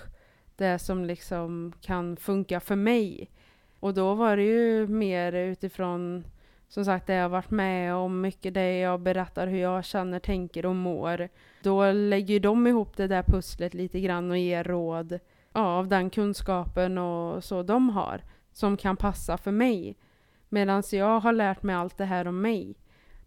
det 0.56 0.78
som 0.78 1.04
liksom 1.04 1.72
kan 1.80 2.16
funka 2.16 2.60
för 2.60 2.76
mig. 2.76 3.30
Och 3.80 3.94
då 3.94 4.14
var 4.14 4.36
det 4.36 4.42
ju 4.42 4.86
mer 4.86 5.32
utifrån 5.32 6.26
som 6.68 6.84
sagt 6.84 7.06
det 7.06 7.14
jag 7.14 7.28
varit 7.28 7.50
med 7.50 7.94
om, 7.94 8.20
mycket 8.20 8.54
det 8.54 8.78
jag 8.78 9.00
berättar 9.00 9.46
hur 9.46 9.58
jag 9.58 9.84
känner, 9.84 10.18
tänker 10.18 10.66
och 10.66 10.76
mår. 10.76 11.28
Då 11.62 11.92
lägger 11.92 12.34
ju 12.34 12.40
de 12.40 12.66
ihop 12.66 12.96
det 12.96 13.06
där 13.06 13.22
pusslet 13.22 13.74
lite 13.74 14.00
grann 14.00 14.30
och 14.30 14.38
ger 14.38 14.64
råd 14.64 15.18
ja, 15.52 15.60
av 15.60 15.88
den 15.88 16.10
kunskapen 16.10 16.98
och 16.98 17.44
så 17.44 17.62
de 17.62 17.88
har 17.88 18.20
som 18.56 18.76
kan 18.76 18.96
passa 18.96 19.38
för 19.38 19.50
mig. 19.50 19.96
Medan 20.48 20.82
jag 20.92 21.20
har 21.20 21.32
lärt 21.32 21.62
mig 21.62 21.74
allt 21.74 21.98
det 21.98 22.04
här 22.04 22.26
om 22.26 22.40
mig. 22.40 22.74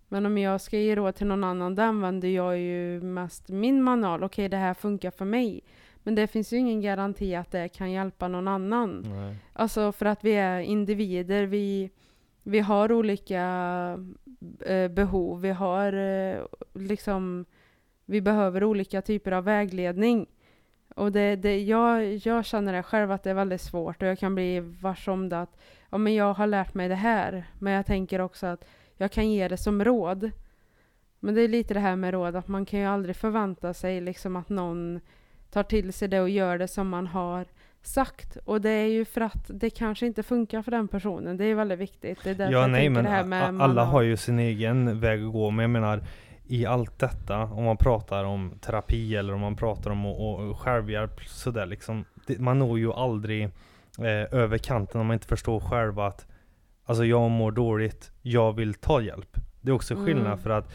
Men 0.08 0.26
om 0.26 0.38
jag 0.38 0.62
ska 0.62 0.78
ge 0.78 0.96
råd 0.96 1.16
till 1.16 1.28
någon 1.28 1.44
annan, 1.44 1.76
då 1.76 1.82
använder 1.82 2.28
jag 2.28 2.60
ju 2.60 3.02
mest 3.02 3.50
min 3.50 3.84
manual. 3.84 4.24
Okej, 4.24 4.50
det 4.50 4.58
här 4.58 4.74
funkar 4.74 5.12
för 5.12 5.26
mig. 5.26 5.62
Men 6.04 6.16
det 6.16 6.28
finns 6.28 6.54
ju 6.54 6.58
ingen 6.58 6.82
garanti 6.82 7.36
att 7.36 7.52
det 7.52 7.70
kan 7.70 7.92
hjälpa 7.92 8.28
någon 8.28 8.48
annan. 8.48 9.06
Nej. 9.08 9.36
Alltså 9.54 9.92
för 9.92 10.06
att 10.06 10.24
vi 10.24 10.32
är 10.32 10.60
individer, 10.60 11.44
vi, 11.44 11.90
vi 12.44 12.60
har 12.60 12.92
olika 12.92 13.44
eh, 14.66 14.88
behov, 14.88 15.42
vi 15.42 15.52
har 15.52 15.94
eh, 15.94 16.46
liksom, 16.74 17.46
vi 18.06 18.22
behöver 18.22 18.64
olika 18.64 19.02
typer 19.02 19.32
av 19.32 19.44
vägledning. 19.44 20.28
Och 21.00 21.12
det, 21.12 21.36
det, 21.36 21.62
jag, 21.62 22.16
jag 22.16 22.46
känner 22.46 22.74
det 22.74 22.84
själv 22.84 23.12
att 23.12 23.24
det 23.24 23.30
är 23.30 23.34
väldigt 23.34 23.62
svårt 23.62 24.02
och 24.02 24.08
jag 24.08 24.20
kan 24.20 24.36
bli 24.36 24.60
vars 24.60 25.08
om 25.08 25.30
det 25.30 25.42
att 25.42 25.60
ja, 25.90 25.98
men 25.98 26.16
jag 26.16 26.34
har 26.34 26.48
lärt 26.48 26.74
mig 26.74 26.90
det 26.90 26.96
här. 26.96 27.44
Men 27.60 27.74
jag 27.74 27.86
tänker 27.86 28.22
också 28.22 28.48
att 28.48 28.66
jag 28.98 29.12
kan 29.12 29.32
ge 29.32 29.48
det 29.48 29.58
som 29.58 29.84
råd. 29.84 30.32
Men 31.20 31.36
det 31.36 31.42
är 31.42 31.48
lite 31.48 31.74
det 31.74 31.80
här 31.80 31.96
med 31.96 32.14
råd 32.14 32.36
att 32.36 32.48
man 32.48 32.66
kan 32.66 32.80
ju 32.80 32.86
aldrig 32.86 33.16
förvänta 33.16 33.74
sig 33.74 34.02
liksom 34.02 34.36
att 34.36 34.50
någon 34.50 35.00
tar 35.52 35.64
till 35.64 35.94
sig 35.94 36.08
det 36.08 36.22
och 36.22 36.30
gör 36.30 36.58
det 36.58 36.68
som 36.68 36.90
man 36.90 37.08
har 37.08 37.46
sagt. 37.82 38.38
Och 38.46 38.62
det 38.62 38.70
är 38.70 38.88
ju 38.88 39.06
för 39.06 39.22
att 39.22 39.46
det 39.48 39.70
kanske 39.70 40.06
inte 40.06 40.24
funkar 40.24 40.62
för 40.62 40.72
den 40.72 40.88
personen. 40.88 41.38
Det 41.38 41.46
är 41.46 41.56
väldigt 41.56 41.80
viktigt. 41.80 42.24
Det 42.24 42.40
är 42.40 42.52
Ja 42.52 42.68
nej 42.68 42.90
men 42.90 43.62
alla 43.62 43.84
har 43.84 44.02
ju 44.02 44.18
sin 44.18 44.40
egen 44.40 45.00
väg 45.00 45.24
att 45.24 45.32
gå 45.32 45.52
men 45.52 45.64
jag 45.64 45.70
menar 45.70 46.02
i 46.50 46.66
allt 46.66 47.00
detta, 47.00 47.44
om 47.44 47.64
man 47.64 47.78
pratar 47.78 48.24
om 48.24 48.54
terapi 48.62 49.16
eller 49.16 49.34
om 49.34 49.42
man 49.42 49.56
pratar 49.56 49.92
om 49.92 50.06
och, 50.06 50.40
och 50.40 50.60
självhjälp 50.60 51.22
sådär 51.26 51.66
liksom. 51.66 52.06
Det, 52.28 52.40
man 52.40 52.60
når 52.60 52.80
ju 52.80 52.94
aldrig 52.94 53.44
eh, 54.00 54.34
över 54.40 54.58
kanten 54.58 55.02
om 55.02 55.08
man 55.08 55.14
inte 55.14 55.28
förstår 55.28 55.60
själv 55.60 56.00
att 56.00 56.26
Alltså 56.86 57.06
jag 57.06 57.32
mår 57.32 57.52
dåligt, 57.52 58.12
jag 58.22 58.54
vill 58.56 58.74
ta 58.74 59.02
hjälp. 59.02 59.38
Det 59.62 59.72
är 59.72 59.76
också 59.76 59.96
skillnad 59.96 60.26
Mm. 60.26 60.38
för 60.38 60.50
att 60.50 60.74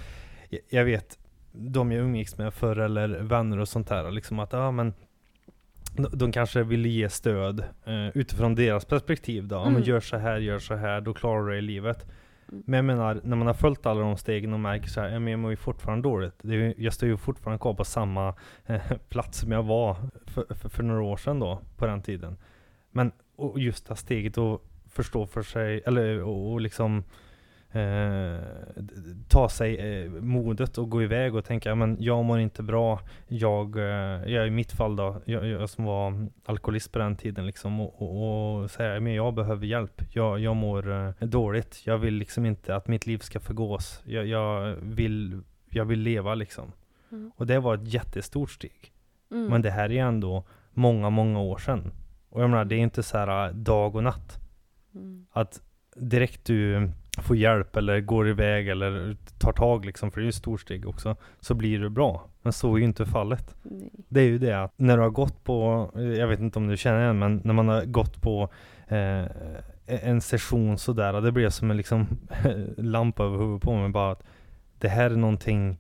jag, 0.70 0.84
vet 0.84 1.18
de 1.52 1.92
jag 1.92 2.00
umgicks 2.04 2.38
med 2.38 2.54
förr 2.54 2.76
eller 2.78 3.08
vänner 3.08 3.58
och 3.58 3.68
sånt 3.68 3.88
där 3.88 4.10
liksom 4.10 4.38
att 4.38 4.52
ja 4.52 4.70
men 4.70 4.94
de, 6.12 6.32
kanske 6.32 6.62
vill 6.62 6.87
ge 6.87 7.08
stöd 7.08 7.60
eh, 7.84 8.08
utifrån 8.14 8.54
deras 8.54 8.84
perspektiv 8.84 9.48
då. 9.48 9.56
Ja, 9.56 9.64
men 9.64 9.74
Mm. 9.76 9.88
gör 9.88 10.00
så 10.00 10.16
här, 10.16 10.37
gör 10.38 10.58
så 10.58 10.74
här, 10.74 11.00
då 11.00 11.14
klarar 11.14 11.42
du 11.44 11.48
dig 11.50 11.58
i 11.58 11.62
livet. 11.62 12.06
Men 12.46 12.74
jag 12.74 12.85
menar, 12.85 13.20
när 13.24 13.37
man 13.37 13.46
har 13.46 13.54
följt 13.54 13.87
alla 13.87 14.00
de 14.00 14.16
stegen 14.16 14.52
och 14.52 14.61
märker 14.61 14.88
så 14.88 15.00
här, 15.00 15.18
men 15.18 15.30
jag 15.30 15.40
mår 15.40 15.50
ju 15.50 15.57
fortfarande 15.57 16.09
dåligt. 16.09 16.35
Det 16.42 16.54
är, 16.54 16.74
jag 16.76 16.92
står 16.92 17.09
ju 17.09 17.16
fortfarande 17.16 17.59
kvar 17.59 17.74
på 17.74 17.85
samma 17.85 18.35
eh, 18.66 18.92
plats 19.09 19.38
som 19.38 19.52
jag 19.52 19.62
var 19.62 19.96
för, 20.26 20.54
för, 20.54 20.68
för 20.68 20.83
några 20.83 21.02
år 21.02 21.16
sedan 21.16 21.40
då, 21.40 21.61
på 21.76 21.87
den 21.87 22.02
tiden. 22.02 22.37
Men 22.90 23.12
och 23.37 23.61
just 23.61 23.87
det 23.87 23.90
här 23.90 23.96
steget 23.96 24.38
att 24.38 24.61
förstå 24.88 25.26
för 25.26 25.42
sig, 25.42 25.83
eller 25.87 26.22
och, 26.22 26.52
och 26.52 26.61
liksom 26.61 27.04
eh, 27.74 28.40
ta 29.28 29.48
sig 29.48 29.76
eh, 29.76 30.10
modet 30.10 30.78
och 30.78 30.90
gå 30.90 31.02
iväg 31.02 31.34
och 31.34 31.44
tänka, 31.44 31.68
ja, 31.68 31.74
men 31.74 31.96
jag 32.00 32.24
mår 32.24 32.40
inte 32.40 32.62
bra. 32.62 33.00
Jag, 33.28 33.76
eh, 33.76 34.32
jag 34.32 34.46
i 34.46 34.50
mitt 34.50 34.72
fall 34.72 34.96
då, 34.96 35.22
jag, 35.24 35.46
jag 35.46 35.70
som 35.70 35.84
var 35.84 36.26
alkoholist 36.44 36.92
på 36.92 36.98
den 36.98 37.16
tiden 37.16 37.46
liksom 37.46 37.80
och, 37.80 38.02
och, 38.02 38.62
och 38.62 38.70
säga, 38.70 39.00
men 39.00 39.14
jag 39.14 39.34
behöver 39.34 39.66
hjälp. 39.66 40.02
Jag, 40.12 40.38
jag 40.38 40.56
mår 40.56 40.92
eh, 40.92 41.10
dåligt. 41.26 41.82
Jag 41.84 41.98
vill 41.98 42.14
liksom 42.14 42.46
inte 42.46 42.76
att 42.76 42.88
mitt 42.88 43.06
liv 43.06 43.18
ska 43.18 43.40
förgås. 43.40 44.02
Jag, 44.04 44.26
jag 44.26 44.76
vill, 44.82 45.40
jag 45.70 45.84
vill 45.84 46.00
leva 46.00 46.34
liksom. 46.34 46.72
Mm. 47.12 47.32
Och 47.37 47.46
det 47.46 47.60
var 47.60 47.74
ett 47.74 47.92
jättestort 47.94 48.50
steg. 48.50 48.92
Mm. 49.30 49.46
Men 49.46 49.62
det 49.62 49.70
här 49.70 49.92
är 49.92 50.04
ändå 50.04 50.44
många, 50.70 51.10
många 51.10 51.40
år 51.40 51.58
sedan. 51.58 51.92
Och 52.28 52.42
jag 52.42 52.50
menar, 52.50 52.64
det 52.64 52.74
är 52.74 52.80
inte 52.80 53.02
så 53.02 53.18
här 53.18 53.48
äh, 53.48 53.54
dag 53.54 53.96
och 53.96 54.02
natt. 54.02 54.38
Mm. 54.94 55.26
Att 55.32 55.62
direkt 55.96 56.44
du 56.44 56.90
får 57.22 57.37
hjälp 57.37 57.77
eller 57.77 58.00
går 58.00 58.29
iväg 58.29 58.68
eller 58.68 59.16
tar 59.38 59.53
tag 59.53 59.85
liksom, 59.85 60.11
för 60.11 60.20
det 60.20 60.22
är 60.22 60.27
ju 60.27 60.29
ett 60.29 60.35
stort 60.35 60.61
steg 60.61 60.88
också, 60.88 61.16
så 61.40 61.55
blir 61.55 61.79
det 61.81 61.90
bra. 61.90 62.29
Men 62.42 62.53
så 62.53 62.74
är 62.74 62.79
ju 62.79 62.85
inte 62.85 63.07
fallet. 63.07 63.55
Nej. 63.62 63.90
Det 64.09 64.20
är 64.20 64.24
ju 64.24 64.38
det 64.38 64.62
att 64.62 64.72
när 64.77 64.96
du 64.96 65.03
har 65.03 65.11
gått 65.11 65.44
på, 65.44 65.90
jag 66.18 66.27
vet 66.29 66.40
inte 66.40 66.59
om 66.59 66.68
du 66.68 66.77
känner 66.77 67.03
igen, 67.03 67.18
men 67.18 67.40
när 67.44 67.55
man 67.55 67.68
har 67.68 67.85
gått 67.85 68.22
på 68.22 68.48
eh, 68.88 69.24
en 69.87 70.20
session 70.20 70.79
sådär, 70.79 71.20
det 71.20 71.33
blev 71.33 71.50
som 71.50 71.70
en 71.70 71.77
liksom 71.77 72.07
lampa 72.77 73.24
över 73.24 73.38
huvudet 73.38 73.62
på 73.62 73.74
mig 73.77 73.88
bara 73.88 74.12
att 74.12 74.22
det 74.79 74.88
här 74.88 75.11
är 75.11 75.16
någonting 75.16 75.79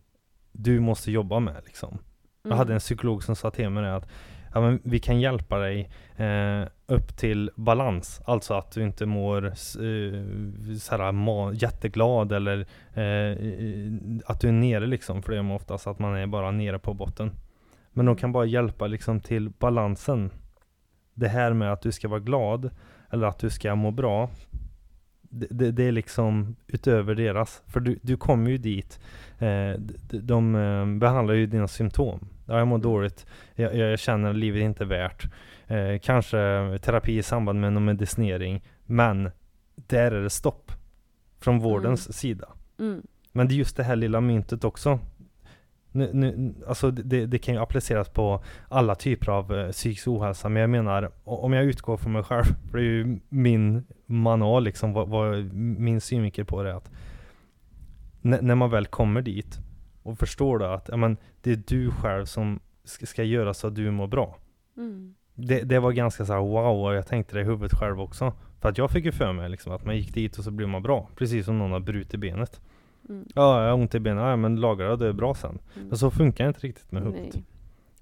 du 0.52 0.80
måste 0.80 1.10
jobba 1.12 1.40
med 1.40 1.62
liksom. 1.66 1.98
Jag 2.42 2.48
Mm. 2.50 2.58
hade 2.58 2.72
en 2.74 2.78
psykolog 2.80 3.22
som 3.22 3.36
sa 3.36 3.50
till 3.50 3.70
mig 3.70 3.82
det 3.82 3.96
att 3.96 4.08
ja, 4.54 4.60
men 4.60 4.80
vi 4.84 4.98
kan 4.98 5.20
hjälpa 5.20 5.58
dig 5.58 5.90
eh, 6.16 6.68
upp 6.86 7.16
till 7.16 7.50
balans. 7.56 8.22
Alltså 8.24 8.54
att 8.54 8.72
du 8.72 8.82
inte 8.82 9.06
mår 9.06 9.46
eh, 9.46 9.52
såhär, 10.78 11.12
ma- 11.12 11.54
jätteglad 11.54 12.32
eller 12.32 12.58
eh, 12.94 13.36
att 14.26 14.40
du 14.40 14.48
är 14.48 14.52
nere 14.52 14.86
liksom. 14.86 15.22
För 15.22 15.32
det 15.32 15.38
är 15.38 15.52
oftast 15.52 15.86
att 15.86 15.98
man 15.98 16.16
är 16.16 16.26
bara 16.26 16.50
nere 16.50 16.78
på 16.78 16.94
botten. 16.94 17.30
Men 17.92 18.06
de 18.06 18.16
kan 18.16 18.32
bara 18.32 18.44
hjälpa 18.44 18.86
liksom 18.86 19.20
till 19.20 19.50
balansen. 19.50 20.30
Det 21.14 21.28
här 21.28 21.52
med 21.52 21.72
att 21.72 21.82
du 21.82 21.92
ska 21.92 22.08
vara 22.08 22.20
glad 22.20 22.70
eller 23.10 23.26
att 23.26 23.38
du 23.38 23.50
ska 23.50 23.74
må 23.74 23.90
bra. 23.90 24.30
Det, 25.20 25.46
det, 25.50 25.70
det 25.72 25.84
är 25.84 25.92
liksom 25.92 26.56
utöver 26.66 27.14
deras. 27.14 27.62
För 27.66 27.80
du, 27.80 27.98
du 28.02 28.16
kommer 28.16 28.50
ju 28.50 28.58
dit. 28.58 29.00
Eh, 29.38 29.78
de, 29.78 30.18
de 30.22 30.54
eh, 30.54 30.86
behandlar 30.86 31.34
ju 31.34 31.46
dina 31.46 31.68
symptom. 31.68 32.28
Ja, 32.46 32.58
jag 32.58 32.66
mår 32.66 32.78
dåligt. 32.78 33.26
Jag, 33.54 33.76
jag 33.76 33.98
känner 33.98 34.30
att 34.30 34.36
livet 34.36 34.60
är 34.60 34.64
inte 34.64 34.84
värt. 34.84 35.24
Eh, 35.66 35.98
kanske 36.02 36.38
terapi 36.82 37.18
i 37.18 37.22
samband 37.22 37.60
med 37.60 37.72
någon 37.72 37.84
medicinering. 37.84 38.62
Men 38.86 39.30
där 39.74 40.12
är 40.12 40.22
det 40.22 40.30
stopp. 40.30 40.72
Från 41.40 41.58
vårdens 41.58 42.18
sida. 42.18 42.48
Mm. 42.78 43.02
Men 43.32 43.48
det 43.48 43.54
är 43.54 43.56
just 43.56 43.76
det 43.76 43.82
här 43.82 43.96
lilla 43.96 44.20
myntet 44.20 44.64
också. 44.64 44.98
Nu, 45.92 46.10
nu, 46.12 46.54
alltså 46.68 46.90
det, 46.90 47.26
det 47.26 47.38
kan 47.38 47.54
ju 47.54 47.60
appliceras 47.60 48.08
på 48.08 48.44
alla 48.68 48.94
typer 48.94 49.32
av 49.32 49.58
eh, 49.58 49.70
psykisk 49.70 50.08
ohälsa. 50.08 50.48
Men 50.48 50.60
jag 50.60 50.70
menar, 50.70 51.10
om 51.24 51.52
jag 51.52 51.64
utgår 51.64 51.96
från 51.96 52.12
mig 52.12 52.22
själv, 52.22 52.44
för 52.70 52.78
det 52.78 52.84
är 52.84 52.88
ju 52.88 53.20
min 53.28 53.84
manual 54.06 54.64
liksom, 54.64 54.92
vad, 54.92 55.08
vad 55.08 55.54
min 55.54 56.00
synvinkel 56.00 56.44
på 56.44 56.62
det 56.62 56.70
är 56.70 56.74
att 56.74 56.90
när 58.20 58.54
man 58.54 58.70
väl 58.70 58.86
kommer 58.86 59.22
dit 59.22 59.58
och 60.04 60.18
förstår 60.18 60.58
då 60.58 60.64
att 60.64 60.88
ja, 60.88 60.96
men, 60.96 61.16
det 61.42 61.52
är 61.52 61.62
du 61.66 61.90
själv 61.90 62.24
som 62.24 62.60
ska, 62.84 63.22
göra 63.22 63.54
så 63.54 63.66
att 63.66 63.74
du 63.74 63.90
mår 63.90 64.06
bra. 64.06 64.36
Mm. 64.76 65.14
Det, 65.34 65.60
det 65.60 65.78
var 65.78 65.92
ganska 65.92 66.24
så 66.24 66.32
här 66.32 66.40
wow, 66.40 66.86
och 66.86 66.94
jag 66.94 67.06
tänkte 67.06 67.34
det 67.34 67.40
i 67.40 67.44
huvudet 67.44 67.78
själv 67.78 68.00
också. 68.00 68.32
För 68.60 68.68
att 68.68 68.78
jag 68.78 68.90
fick 68.90 69.04
ju 69.04 69.12
för 69.12 69.32
mig 69.32 69.48
liksom 69.48 69.72
att 69.72 69.84
man 69.84 69.96
gick 69.96 70.14
dit 70.14 70.38
och 70.38 70.44
så 70.44 70.50
blev 70.50 70.68
man 70.68 70.82
bra. 70.82 71.08
Precis 71.16 71.46
som 71.46 71.58
någon 71.58 71.72
har 71.72 71.80
brutit 71.80 72.20
benet. 72.20 72.60
Mm. 73.08 73.28
Ja, 73.34 73.62
jag 73.62 73.70
har 73.70 73.74
ont 73.74 73.94
i 73.94 74.00
benen. 74.00 74.24
Ja, 74.24 74.36
men 74.36 74.56
lagra 74.56 74.88
det, 74.88 74.96
det 74.96 75.08
är 75.08 75.12
bra 75.12 75.34
sen. 75.34 75.58
Mm. 75.76 75.88
Men 75.88 75.98
så 75.98 76.10
funkar 76.10 76.44
det 76.44 76.48
inte 76.48 76.60
riktigt 76.60 76.92
med 76.92 77.02
huvudet. 77.02 77.36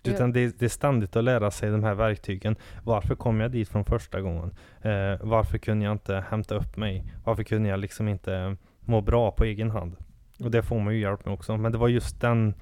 Utan 0.05 0.33
det, 0.33 0.59
det 0.59 0.65
är 0.65 0.69
ständigt 0.69 1.17
att 1.17 1.25
lära 1.25 1.51
sig 1.51 1.71
de 1.71 1.85
här 1.85 1.95
verktygen. 1.95 2.57
Varför 2.85 3.15
kom 3.15 3.41
jag 3.41 3.51
dit 3.51 3.69
från 3.69 3.85
första 3.85 4.21
gången? 4.21 4.55
Eh, 4.81 5.19
varför 5.21 5.59
kunde 5.59 5.85
jag 5.85 5.93
inte 5.93 6.25
hämta 6.31 6.55
upp 6.55 6.77
mig? 6.77 7.05
Varför 7.25 7.43
kunde 7.43 7.69
jag 7.69 7.81
liksom 7.81 8.09
inte 8.09 8.57
må 8.81 9.01
bra 9.01 9.31
på 9.31 9.45
egen 9.45 9.71
hand? 9.71 9.97
Och 10.45 10.51
det 10.51 10.63
får 10.63 10.81
man 10.81 10.95
ju 10.95 11.01
hjälp 11.01 11.25
med 11.25 11.35
också. 11.35 11.57
Men 11.57 11.73
det 11.73 11.79
var 11.79 11.89
just 11.89 12.21
den 12.21 12.55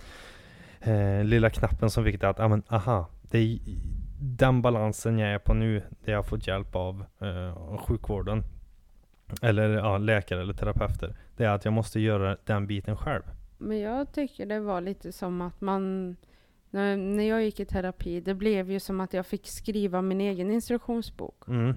eh, 0.80 1.24
lilla 1.24 1.50
knappen 1.50 1.90
som 1.90 2.04
fick 2.04 2.20
det 2.20 2.28
att, 2.28 2.38
ja 2.38 2.48
men 2.48 2.62
aha, 2.68 3.08
det 3.22 3.38
är 3.38 3.58
den 4.20 4.62
balansen 4.62 5.18
jag 5.18 5.30
är 5.30 5.38
på 5.38 5.54
nu, 5.54 5.82
det 6.04 6.10
jag 6.10 6.18
har 6.18 6.22
fått 6.22 6.46
hjälp 6.46 6.76
av 6.76 7.04
eh, 7.20 7.78
sjukvården. 7.78 8.42
Eller 9.42 9.68
ja, 9.68 9.98
läkare 9.98 10.40
eller 10.40 10.54
terapeuter. 10.54 11.14
Det 11.36 11.44
är 11.44 11.50
att 11.50 11.64
jag 11.64 11.74
måste 11.74 12.00
göra 12.00 12.36
den 12.44 12.66
biten 12.66 12.96
själv. 12.96 13.22
Men 13.58 13.80
jag 13.80 14.12
tycker 14.12 14.46
det 14.46 14.60
var 14.60 14.80
lite 14.80 15.12
som 15.12 15.40
att 15.40 15.60
man 15.60 16.16
när, 16.70 16.96
när 16.96 17.24
jag 17.24 17.44
gick 17.44 17.60
i 17.60 17.64
terapi, 17.64 18.20
det 18.20 18.34
blev 18.34 18.70
ju 18.70 18.80
som 18.80 19.00
att 19.00 19.12
jag 19.12 19.26
fick 19.26 19.46
skriva 19.46 20.02
min 20.02 20.20
egen 20.20 20.50
instruktionsbok. 20.50 21.48
Mm. 21.48 21.74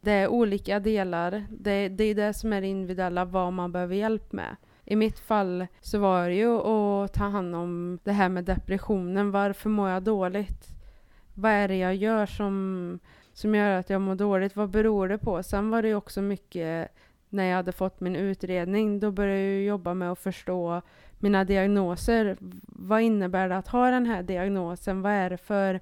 Det 0.00 0.12
är 0.12 0.28
olika 0.28 0.80
delar. 0.80 1.44
Det, 1.50 1.88
det 1.88 2.04
är 2.04 2.14
det 2.14 2.34
som 2.34 2.52
är 2.52 2.60
det 2.60 2.66
individuella, 2.66 3.24
vad 3.24 3.52
man 3.52 3.72
behöver 3.72 3.94
hjälp 3.94 4.32
med. 4.32 4.56
I 4.84 4.96
mitt 4.96 5.18
fall 5.18 5.66
så 5.80 5.98
var 5.98 6.28
det 6.28 6.34
ju 6.34 6.60
att 6.60 7.12
ta 7.12 7.24
hand 7.24 7.54
om 7.54 7.98
det 8.04 8.12
här 8.12 8.28
med 8.28 8.44
depressionen. 8.44 9.30
Varför 9.30 9.70
mår 9.70 9.90
jag 9.90 10.02
dåligt? 10.02 10.68
Vad 11.34 11.52
är 11.52 11.68
det 11.68 11.76
jag 11.76 11.94
gör 11.94 12.26
som, 12.26 12.98
som 13.32 13.54
gör 13.54 13.78
att 13.78 13.90
jag 13.90 14.00
mår 14.00 14.14
dåligt? 14.14 14.56
Vad 14.56 14.70
beror 14.70 15.08
det 15.08 15.18
på? 15.18 15.42
Sen 15.42 15.70
var 15.70 15.82
det 15.82 15.88
ju 15.88 15.94
också 15.94 16.22
mycket 16.22 16.90
när 17.28 17.44
jag 17.44 17.56
hade 17.56 17.72
fått 17.72 18.00
min 18.00 18.16
utredning. 18.16 19.00
Då 19.00 19.10
började 19.10 19.40
jag 19.40 19.62
jobba 19.62 19.94
med 19.94 20.12
att 20.12 20.18
förstå 20.18 20.82
mina 21.18 21.44
diagnoser. 21.44 22.36
Vad 22.66 23.00
innebär 23.00 23.48
det 23.48 23.56
att 23.56 23.68
ha 23.68 23.90
den 23.90 24.06
här 24.06 24.22
diagnosen? 24.22 25.02
Vad 25.02 25.12
är 25.12 25.30
det 25.30 25.36
för 25.36 25.80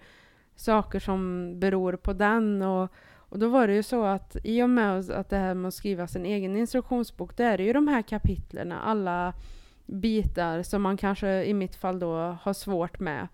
saker 0.57 0.99
som 0.99 1.53
beror 1.61 1.97
på 1.97 2.13
den? 2.13 2.63
Och, 2.63 2.93
och 3.33 3.39
då 3.39 3.49
var 3.49 3.67
det 3.67 3.75
ju 3.75 3.83
så 3.83 4.05
att 4.05 4.37
i 4.45 4.63
och 4.63 4.71
med 4.71 5.11
att 5.11 5.31
det 5.31 5.37
här 5.37 5.55
med 5.55 5.69
att 5.69 5.75
skriva 5.75 6.07
sin 6.07 6.27
egen 6.27 6.57
instruktionsbok, 6.57 7.37
det 7.37 7.45
är 7.45 7.59
det 7.59 7.65
ju 7.65 7.73
de 7.73 7.89
här 7.89 8.03
kapitlerna, 8.03 8.81
alla 8.81 9.35
bitar 9.87 10.63
som 10.63 10.83
man 10.83 10.97
kanske 10.97 11.45
i 11.45 11.55
mitt 11.55 11.75
fall 11.75 11.99
då 11.99 12.15
har 12.43 12.53
svårt 12.53 13.01
med. 13.01 13.29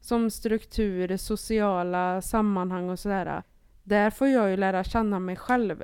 Som 0.00 0.30
struktur, 0.30 1.16
sociala 1.16 2.22
sammanhang 2.22 2.90
och 2.90 2.98
sådär. 2.98 3.42
Där 3.82 4.10
får 4.10 4.28
jag 4.28 4.50
ju 4.50 4.56
lära 4.56 4.84
känna 4.84 5.18
mig 5.18 5.36
själv. 5.36 5.82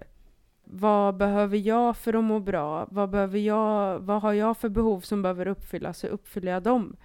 Vad 0.65 1.17
behöver 1.17 1.59
jag 1.59 1.97
för 1.97 2.15
att 2.15 2.25
må 2.25 2.41
bra? 2.41 2.87
Vad, 2.91 3.11
behöver 3.11 3.39
jag, 3.39 3.99
vad 3.99 4.23
har 4.23 4.33
jag 4.33 4.57
för 4.57 4.69
behov 4.69 5.01
som 5.01 5.23
behöver 5.23 5.47
uppfyllas? 5.47 6.05
Hur 6.05 6.09
uppfyller 6.09 6.53
jag 6.53 6.63
dem. 6.63 6.97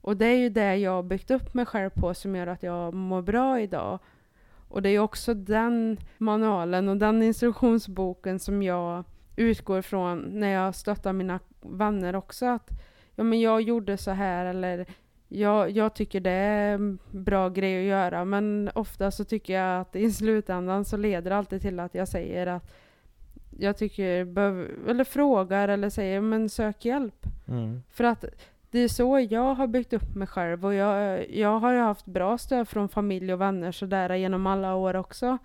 Och 0.00 0.16
det 0.16 0.26
är 0.26 0.36
ju 0.36 0.50
det 0.50 0.76
jag 0.76 0.90
har 0.90 1.02
byggt 1.02 1.30
upp 1.30 1.54
mig 1.54 1.66
själv 1.66 1.90
på 1.90 2.14
som 2.14 2.36
gör 2.36 2.46
att 2.46 2.62
jag 2.62 2.94
mår 2.94 3.22
bra 3.22 3.60
idag. 3.60 3.98
Och 4.68 4.82
det 4.82 4.90
är 4.90 4.98
också 4.98 5.34
den 5.34 5.98
manualen 6.18 6.88
och 6.88 6.96
den 6.96 7.22
instruktionsboken 7.22 8.38
som 8.38 8.62
jag 8.62 9.04
utgår 9.36 9.82
från 9.82 10.40
när 10.40 10.48
jag 10.48 10.74
stöttar 10.74 11.12
mina 11.12 11.40
vänner 11.60 12.16
också. 12.16 12.46
Att 12.46 12.70
ja, 13.14 13.24
men 13.24 13.40
jag 13.40 13.60
gjorde 13.60 13.96
så 13.96 14.10
här 14.10 14.46
eller 14.46 14.86
jag, 15.28 15.70
jag 15.70 15.94
tycker 15.94 16.20
det 16.20 16.30
är 16.30 16.74
en 16.74 16.98
bra 17.10 17.48
grej 17.48 17.78
att 17.78 17.88
göra. 17.88 18.24
Men 18.24 18.70
ofta 18.74 19.10
så 19.10 19.24
tycker 19.24 19.54
jag 19.54 19.80
att 19.80 19.96
i 19.96 20.12
slutändan 20.12 20.84
så 20.84 20.96
leder 20.96 21.30
det 21.30 21.36
alltid 21.36 21.62
till 21.62 21.80
att 21.80 21.94
jag 21.94 22.08
säger 22.08 22.46
att 22.46 22.72
jag 23.58 23.76
tycker, 23.76 24.38
eller 24.90 25.04
frågar 25.04 25.68
eller 25.68 25.90
säger 25.90 26.20
men 26.20 26.48
sök 26.48 26.84
hjälp. 26.84 27.26
Mm. 27.48 27.82
För 27.90 28.04
att 28.04 28.24
det 28.70 28.78
är 28.78 28.88
så 28.88 29.26
jag 29.30 29.54
har 29.54 29.66
byggt 29.66 29.92
upp 29.92 30.14
mig 30.14 30.26
själv 30.28 30.64
och 30.64 30.74
jag, 30.74 31.30
jag 31.30 31.58
har 31.58 31.72
ju 31.72 31.80
haft 31.80 32.06
bra 32.06 32.38
stöd 32.38 32.68
från 32.68 32.88
familj 32.88 33.32
och 33.32 33.40
vänner 33.40 33.72
sådär 33.72 34.14
genom 34.14 34.46
alla 34.46 34.74
år 34.74 34.96
också. 34.96 35.38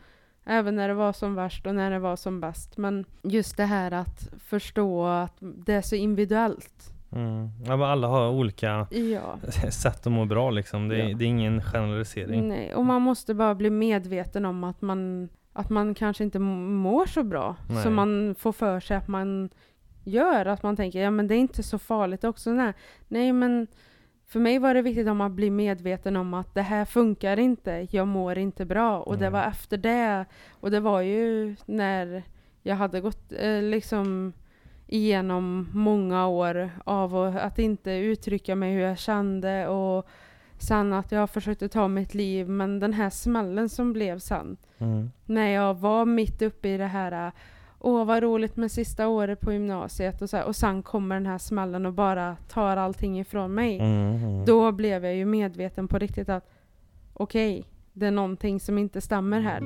Även 0.46 0.76
när 0.76 0.88
det 0.88 0.94
var 0.94 1.14
som 1.14 1.36
värst 1.36 1.68
och 1.68 1.76
när 1.76 1.92
det 1.92 2.00
var 2.00 2.16
som 2.16 2.40
bäst. 2.42 2.78
Men 2.78 3.06
just 3.24 3.58
det 3.58 3.66
här 3.66 3.92
att 3.92 4.30
förstå 4.40 5.06
att 5.06 5.36
det 5.40 5.74
är 5.74 5.82
så 5.82 5.96
individuellt. 5.96 6.94
Mm. 7.12 7.50
Ja, 7.66 7.78
men 7.78 7.88
alla 7.90 8.08
har 8.08 8.30
olika 8.30 8.88
Ja. 8.92 9.38
sätt 9.72 10.08
att 10.08 10.12
må 10.14 10.26
bra 10.26 10.50
liksom. 10.50 10.88
Det 10.88 10.96
är, 11.02 11.10
Ja. 11.10 11.18
det 11.18 11.24
är 11.26 11.28
ingen 11.28 11.62
generalisering. 11.62 12.48
Nej, 12.48 12.76
och 12.76 12.86
man 12.86 13.02
måste 13.02 13.34
bara 13.34 13.56
bli 13.56 13.70
medveten 13.70 14.46
om 14.46 14.64
att 14.64 14.82
man, 14.82 15.30
att 15.54 15.70
man 15.70 15.94
kanske 15.94 16.24
inte 16.24 16.40
mår 16.40 17.06
så 17.06 17.24
bra. 17.24 17.56
Nej. 17.70 17.84
Som 17.84 17.94
man 17.94 18.36
får 18.40 18.52
för 18.52 18.80
sig 18.80 18.98
att 18.98 19.08
man 19.08 19.50
gör. 20.04 20.46
Att 20.46 20.64
man 20.64 20.76
tänker, 20.76 21.02
ja 21.04 21.12
men 21.12 21.28
det 21.28 21.36
är 21.36 21.40
inte 21.40 21.64
så 21.64 21.78
farligt 21.80 22.24
också. 22.24 22.50
Nej, 22.52 22.74
nej 23.08 23.34
men 23.34 23.68
för 24.28 24.40
mig 24.40 24.60
var 24.60 24.74
det 24.74 24.82
viktigt 24.82 25.08
om 25.08 25.22
att 25.22 25.32
bli 25.32 25.50
medveten 25.50 26.16
om 26.16 26.34
att 26.34 26.54
det 26.54 26.62
här 26.62 26.86
funkar 26.86 27.40
inte, 27.40 27.88
jag 27.92 28.08
mår 28.08 28.38
inte 28.38 28.66
bra. 28.66 29.00
Och 29.00 29.18
det 29.18 29.26
Mm. 29.28 29.34
var 29.42 29.48
efter 29.50 29.78
det, 29.78 30.26
och 30.52 30.72
det 30.72 30.80
var 30.80 31.02
ju 31.02 31.56
när 31.66 32.24
jag 32.64 32.76
hade 32.76 33.02
gått 33.02 33.34
eh, 33.40 33.62
liksom 33.62 34.34
igenom 34.88 35.70
många 35.74 36.28
år 36.28 36.70
av 36.86 37.16
att- 37.16 37.60
inte 37.60 37.92
uttrycka 37.92 38.56
mig 38.56 38.74
hur 38.74 38.82
jag 38.82 38.98
kände 38.98 39.68
och 39.68 40.08
sen 40.58 40.94
att 40.94 41.12
jag 41.12 41.30
försökte 41.30 41.70
ta 41.70 41.88
mitt 41.88 42.14
liv 42.14 42.50
men 42.50 42.80
den 42.80 42.94
här 42.94 43.10
smällen 43.10 43.70
som 43.70 43.94
blev 43.94 44.20
sen 44.20 44.58
Mm. 44.78 45.12
när 45.26 45.48
jag 45.48 45.74
var 45.74 46.06
mitt 46.06 46.42
uppe 46.42 46.70
i 46.70 46.78
det 46.78 46.86
här 46.88 47.32
Åh 47.84 48.06
vad 48.06 48.24
roligt 48.24 48.56
med 48.58 48.72
sista 48.72 49.08
året 49.08 49.40
på 49.40 49.54
gymnasiet 49.54 50.22
och 50.22 50.30
så 50.30 50.38
här, 50.38 50.46
och 50.46 50.56
sen 50.56 50.84
kommer 50.84 51.16
den 51.16 51.26
här 51.26 51.38
smällen 51.38 51.86
och 51.86 51.94
bara 51.94 52.38
tar 52.50 52.78
allting 52.78 53.20
ifrån 53.20 53.54
mig. 53.54 53.80
Mm. 53.80 54.16
Mm. 54.16 54.46
Då 54.46 54.72
blev 54.72 55.06
jag 55.06 55.16
ju 55.16 55.26
medveten 55.26 55.88
på 55.88 55.98
riktigt 55.98 56.30
att 56.30 56.50
okej, 57.14 57.66
det 57.94 58.06
är 58.06 58.12
någonting 58.12 58.60
som 58.60 58.78
inte 58.78 59.02
stämmer 59.02 59.40
här. 59.42 59.62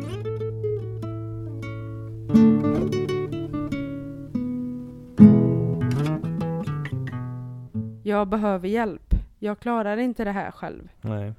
Jag 8.03 8.27
behöver 8.27 8.67
hjälp. 8.67 9.13
Jag 9.39 9.59
klarar 9.59 9.97
inte 9.97 10.23
det 10.23 10.31
här 10.31 10.51
själv. 10.51 10.89
Nej. 11.01 11.33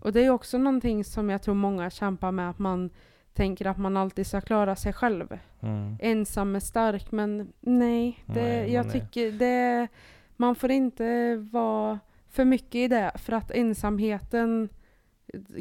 Och 0.00 0.12
det 0.12 0.24
är 0.24 0.30
också 0.30 0.58
någonting 0.58 1.04
som 1.04 1.30
jag 1.30 1.42
tror 1.42 1.54
många 1.54 1.90
kämpar 1.90 2.32
med, 2.32 2.50
att 2.50 2.58
man 2.58 2.90
tänker 3.34 3.66
att 3.66 3.78
man 3.78 3.96
alltid 3.96 4.26
ska 4.26 4.40
klara 4.40 4.76
sig 4.76 4.92
själv. 4.92 5.38
Mm. 5.60 5.96
Ensam 6.00 6.56
är 6.56 6.60
stark, 6.60 7.12
men 7.12 7.52
nej. 7.60 8.18
Det, 8.26 8.32
Nej, 8.42 8.72
jag 8.72 8.92
tycker 8.92 9.32
det, 9.32 9.88
man 10.36 10.54
får 10.54 10.70
inte 10.70 11.36
vara 11.52 11.98
för 12.30 12.44
mycket 12.44 12.74
i 12.74 12.88
det, 12.88 13.10
för 13.14 13.32
att 13.32 13.50
ensamheten 13.50 14.68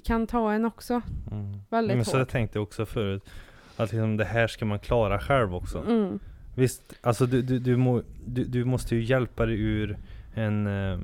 kan 0.03 0.27
ta 0.27 0.51
en 0.53 0.65
också. 0.65 1.01
Mm. 1.31 1.53
Väldigt 1.69 1.95
Men 1.97 2.05
så 2.05 2.15
jag 2.15 2.21
hårt. 2.21 2.29
tänkte 2.29 2.59
också 2.59 2.85
förut, 2.85 3.29
att 3.77 3.91
liksom 3.91 4.17
det 4.17 4.25
här 4.25 4.47
ska 4.47 4.65
man 4.65 4.79
klara 4.79 5.19
själv 5.19 5.55
också. 5.55 5.83
Mm. 5.87 6.19
Visst, 6.55 6.93
alltså 7.01 7.25
du, 7.25 7.41
du, 7.41 7.59
du, 7.59 7.77
må, 7.77 8.01
du, 8.25 8.43
du 8.43 8.65
måste 8.65 8.95
ju 8.95 9.03
hjälpa 9.03 9.45
dig 9.45 9.59
ur 9.61 9.97
en... 10.33 10.67
a- 10.67 10.99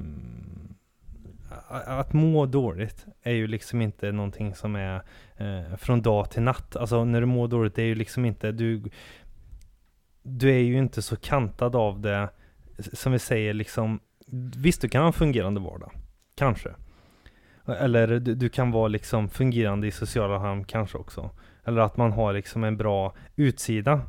att 1.69 2.13
må 2.13 2.45
dåligt 2.45 3.05
är 3.23 3.31
ju 3.31 3.47
liksom 3.47 3.81
inte 3.81 4.11
någonting 4.11 4.55
som 4.55 4.75
är 4.75 5.01
eh, 5.37 5.75
från 5.77 6.01
dag 6.01 6.31
till 6.31 6.41
natt. 6.41 6.75
Alltså 6.75 7.05
när 7.05 7.21
du 7.21 7.27
mår 7.27 7.47
dåligt, 7.47 7.75
det 7.75 7.81
är 7.81 7.87
ju 7.87 7.95
liksom 7.95 8.25
inte... 8.25 8.51
Du, 8.51 8.83
du 10.23 10.49
är 10.49 10.59
ju 10.59 10.77
inte 10.77 11.01
så 11.01 11.15
kantad 11.15 11.75
av 11.75 11.99
det, 11.99 12.29
som 12.93 13.11
vi 13.11 13.19
säger 13.19 13.53
liksom... 13.53 13.99
Visst, 14.57 14.81
du 14.81 14.89
kan 14.89 15.01
ha 15.01 15.07
en 15.07 15.13
fungerande 15.13 15.59
vardag. 15.59 15.91
Kanske. 16.35 16.69
Eller 17.67 18.07
du, 18.07 18.35
du 18.35 18.49
kan 18.49 18.71
vara 18.71 18.87
liksom 18.87 19.29
fungerande 19.29 19.87
i 19.87 19.91
sociala 19.91 20.37
hamn, 20.37 20.65
kanske 20.65 20.97
också. 20.97 21.29
Eller 21.65 21.81
att 21.81 21.97
man 21.97 22.11
har 22.11 22.33
liksom 22.33 22.63
en 22.63 22.77
bra 22.77 23.15
utsida. 23.35 24.01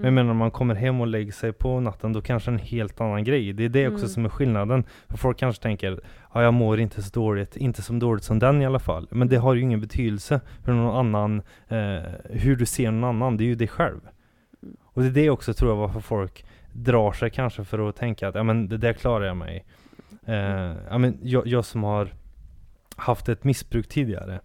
Men 0.00 0.04
jag 0.04 0.12
Mm. 0.12 0.14
menar 0.14 0.34
när 0.34 0.38
man 0.38 0.50
kommer 0.50 0.74
hem 0.74 1.00
och 1.00 1.06
lägger 1.06 1.32
sig 1.32 1.52
på 1.52 1.80
natten 1.80 2.12
då 2.12 2.20
kanske 2.20 2.50
en 2.50 2.58
helt 2.58 3.00
annan 3.00 3.24
grej. 3.24 3.52
Det 3.52 3.64
är 3.64 3.68
det 3.68 3.86
också 3.88 3.98
Mm. 4.04 4.08
som 4.08 4.24
är 4.24 4.28
skillnaden. 4.28 4.84
För 5.08 5.18
folk 5.18 5.38
kanske 5.38 5.62
tänker, 5.62 6.00
ja 6.34 6.42
jag 6.42 6.54
mår 6.54 6.80
inte 6.80 7.02
så 7.02 7.10
dåligt, 7.20 7.56
inte 7.56 7.82
så 7.82 7.92
dåligt 7.92 8.24
som 8.24 8.38
den 8.38 8.62
i 8.62 8.66
alla 8.66 8.78
fall. 8.78 9.08
Men 9.10 9.28
det 9.28 9.36
har 9.36 9.54
ju 9.54 9.60
ingen 9.60 9.80
betydelse 9.80 10.40
för 10.64 10.72
någon 10.72 10.96
annan, 10.96 11.42
eh, 11.68 12.02
hur 12.30 12.56
du 12.56 12.66
ser 12.66 12.90
någon 12.90 13.04
annan, 13.04 13.36
det 13.36 13.44
är 13.44 13.46
ju 13.46 13.54
dig 13.54 13.68
själv. 13.68 14.00
Mm. 14.62 14.76
Och 14.84 15.02
det 15.02 15.08
är 15.08 15.12
det 15.12 15.30
också 15.30 15.54
tror 15.54 15.70
jag 15.70 15.76
varför 15.76 16.00
folk 16.00 16.44
drar 16.72 17.12
sig 17.12 17.30
kanske 17.30 17.64
för 17.64 17.88
att 17.88 17.96
tänka 17.96 18.28
att, 18.28 18.34
ja 18.34 18.42
men 18.42 18.68
det 18.68 18.76
där 18.76 18.92
klarar 18.92 19.24
jag 19.26 19.36
mig. 19.36 19.64
Eh, 20.26 20.72
ja 20.90 20.98
men 20.98 21.18
jag, 21.22 21.46
jag 21.46 21.64
som 21.64 21.82
har 21.84 22.08
haft 22.96 23.28
ett 23.28 23.44
missbruk 23.44 23.88
tidigare 23.88 24.40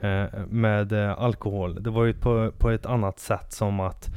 eh, 0.00 0.24
med 0.48 0.92
eh, 0.92 1.18
alkohol, 1.20 1.82
det 1.82 1.90
var 1.90 2.04
ju 2.04 2.12
på, 2.14 2.50
på 2.58 2.70
ett 2.70 2.86
annat 2.86 3.18
sätt 3.18 3.52
som 3.52 3.80
att 3.80 4.08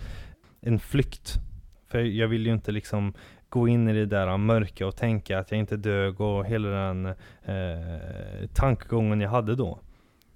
en 0.62 0.80
flykt. 0.80 1.40
För 1.88 2.00
jag 2.00 2.28
vill 2.28 2.46
ju 2.46 2.54
inte 2.54 2.72
liksom 2.72 3.14
gå 3.50 3.68
in 3.68 3.88
i 3.88 3.94
det 3.94 4.06
där 4.06 4.38
mörka 4.38 4.88
och 4.88 4.96
tänka 4.96 5.40
att 5.40 5.52
jag 5.52 5.60
inte 5.60 5.78
dög 5.78 6.22
och 6.22 6.46
hela 6.46 6.70
den 6.70 7.06
eh, 7.44 8.48
tankegången 8.54 9.22
jag 9.22 9.30
hade 9.30 9.56
då. 9.56 9.80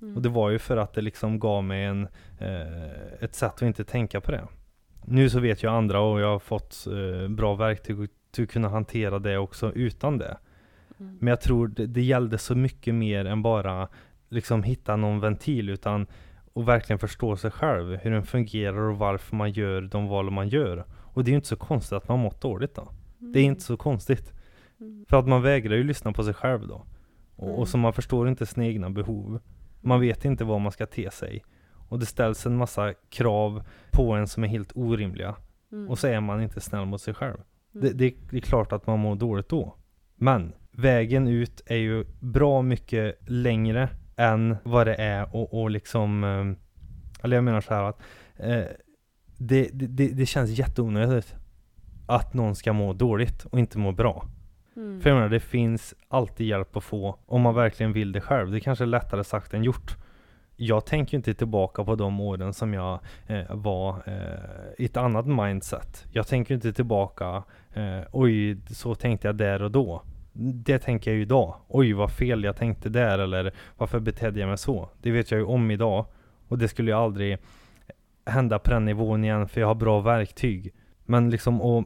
Mm. 0.01 0.15
Och 0.15 0.21
det 0.21 0.29
var 0.29 0.49
ju 0.49 0.59
för 0.59 0.77
att 0.77 0.93
det 0.93 1.01
liksom 1.01 1.39
gav 1.39 1.63
mig 1.63 1.83
en, 1.83 2.07
eh, 2.39 3.23
ett 3.23 3.35
sätt 3.35 3.53
att 3.53 3.61
inte 3.61 3.83
tänka 3.83 4.21
på 4.21 4.31
det. 4.31 4.47
Nu 5.05 5.29
så 5.29 5.39
vet 5.39 5.63
jag 5.63 5.73
andra 5.73 5.99
och 5.99 6.21
jag 6.21 6.27
har 6.27 6.39
fått 6.39 6.87
eh, 6.87 7.29
bra 7.29 7.55
verktyg 7.55 7.97
att 8.01 8.49
kunna 8.49 8.69
hantera 8.69 9.19
det 9.19 9.37
också 9.37 9.73
utan 9.73 10.17
det. 10.17 10.37
Mm. 10.99 11.17
Men 11.21 11.27
jag 11.27 11.41
tror 11.41 11.67
det, 11.67 11.85
det 11.85 12.01
gällde 12.01 12.37
så 12.37 12.55
mycket 12.55 12.95
mer 12.95 13.25
än 13.25 13.41
bara 13.41 13.87
liksom 14.29 14.63
hitta 14.63 14.95
någon 14.95 15.19
ventil 15.19 15.69
utan 15.69 16.07
och 16.55 16.67
verkligen 16.67 16.99
förstå 16.99 17.35
sig 17.35 17.51
själv, 17.51 17.97
hur 18.01 18.11
den 18.11 18.23
fungerar 18.23 18.77
och 18.89 18.97
varför 18.97 19.35
man 19.35 19.51
gör 19.51 19.81
de 19.81 20.07
val 20.07 20.31
man 20.31 20.49
gör. 20.49 20.85
Och 20.91 21.23
det 21.23 21.29
är 21.29 21.31
ju 21.31 21.35
inte 21.35 21.47
så 21.47 21.55
konstigt 21.55 21.93
att 21.93 22.07
man 22.09 22.19
mått 22.19 22.41
dåligt 22.41 22.75
då. 22.75 22.91
Det 23.17 23.39
är 23.39 23.43
inte 23.43 23.61
så 23.61 23.77
konstigt. 23.77 24.33
Mm. 24.79 25.05
För 25.09 25.19
att 25.19 25.27
man 25.27 25.41
vägrar 25.41 25.75
ju 25.75 25.83
lyssna 25.83 26.11
på 26.11 26.23
sig 26.23 26.33
själv 26.33 26.67
då. 26.67 26.85
Och, 27.35 27.47
Mm. 27.47 27.59
och 27.59 27.67
så 27.67 27.77
man 27.77 27.93
förstår 27.93 28.29
inte 28.29 28.45
sina 28.45 28.65
egna 28.65 28.89
behov. 28.89 29.39
Man 29.81 29.99
vet 29.99 30.25
inte 30.25 30.43
vad 30.43 30.61
man 30.61 30.71
ska 30.71 30.85
te 30.85 31.11
sig. 31.11 31.43
Och 31.89 31.99
det 31.99 32.05
ställs 32.05 32.45
en 32.45 32.57
massa 32.57 32.93
krav 33.09 33.63
på 33.91 34.13
en 34.13 34.27
som 34.27 34.43
är 34.43 34.47
helt 34.47 34.71
orimliga. 34.75 35.35
Mm. 35.71 35.89
Och 35.89 35.99
så 35.99 36.07
är 36.07 36.19
man 36.19 36.41
inte 36.41 36.61
snäll 36.61 36.85
mot 36.85 37.01
sig 37.01 37.13
själv. 37.13 37.37
Mm. 37.73 37.87
Det, 37.87 37.93
det, 37.93 38.15
det 38.31 38.37
är 38.37 38.41
klart 38.41 38.71
att 38.71 38.87
man 38.87 38.99
mår 38.99 39.15
dåligt 39.15 39.49
då. 39.49 39.75
Men 40.15 40.53
vägen 40.71 41.27
ut 41.27 41.61
är 41.65 41.77
ju 41.77 42.05
bra 42.19 42.61
mycket 42.61 43.17
längre 43.29 43.89
än 44.17 44.57
vad 44.63 44.87
det 44.87 44.95
är 44.95 45.35
och, 45.35 45.61
och 45.61 45.69
liksom 45.69 46.23
eh, 46.23 47.23
Eller 47.23 47.37
jag 47.37 47.43
menar 47.43 47.61
så 47.61 47.73
här 47.73 47.83
att 47.83 47.99
eh, 48.35 48.63
det, 49.37 49.69
det, 49.73 50.07
det, 50.07 50.25
känns 50.25 50.49
jätteonödigt 50.49 51.35
Att 52.07 52.33
någon 52.33 52.55
ska 52.55 52.73
må 52.73 52.93
dåligt 52.93 53.45
och 53.45 53.59
inte 53.59 53.77
må 53.77 53.91
bra. 53.91 54.25
Mm. 54.75 55.01
För 55.01 55.09
jag 55.09 55.15
menar, 55.15 55.29
det 55.29 55.39
finns 55.39 55.93
alltid 56.07 56.47
hjälp 56.47 56.75
att 56.75 56.83
få 56.83 57.19
om 57.25 57.41
man 57.41 57.55
verkligen 57.55 57.93
vill 57.93 58.11
det 58.11 58.21
själv. 58.21 58.51
Det 58.51 58.59
kanske 58.59 58.83
är 58.83 58.87
lättare 58.87 59.23
sagt 59.23 59.53
än 59.53 59.63
gjort. 59.63 59.97
Jag 60.55 60.85
tänker 60.85 61.13
ju 61.13 61.17
inte 61.17 61.33
tillbaka 61.33 61.83
på 61.83 61.95
de 61.95 62.19
åren 62.19 62.53
som 62.53 62.73
jag 62.73 62.99
eh, 63.27 63.55
var 63.55 64.03
eh, 64.05 64.83
i 64.83 64.85
ett 64.85 64.97
annat 64.97 65.27
mindset. 65.27 66.05
Jag 66.11 66.27
tänker 66.27 66.55
inte 66.55 66.73
tillbaka, 66.73 67.43
eh, 67.73 68.01
oj, 68.11 68.57
så 68.69 68.95
tänkte 68.95 69.27
jag 69.27 69.35
där 69.35 69.61
och 69.61 69.71
då. 69.71 70.01
Det 70.37 70.79
tänker 70.79 71.11
jag 71.11 71.15
ju 71.15 71.21
idag. 71.21 71.55
Oj, 71.67 71.93
vad 71.93 72.11
fel 72.11 72.43
jag 72.43 72.55
tänkte 72.55 72.89
där, 72.89 73.19
eller 73.19 73.53
varför 73.77 73.99
betedde 73.99 74.39
jag 74.39 74.47
mig 74.49 74.57
så? 74.57 74.89
Det 75.01 75.11
vet 75.11 75.31
jag 75.31 75.37
ju 75.39 75.45
om 75.45 75.71
idag. 75.71 76.05
Och 76.47 76.57
det 76.57 76.67
skulle 76.67 76.91
ju 76.91 76.97
aldrig 76.97 77.37
hända 78.25 78.59
på 78.59 78.71
den 78.71 78.85
nivån 78.85 79.23
igen, 79.23 79.47
för 79.47 79.61
jag 79.61 79.67
har 79.67 79.75
bra 79.75 79.99
verktyg. 80.01 80.73
Men 81.05 81.29
liksom, 81.29 81.61
och 81.61 81.85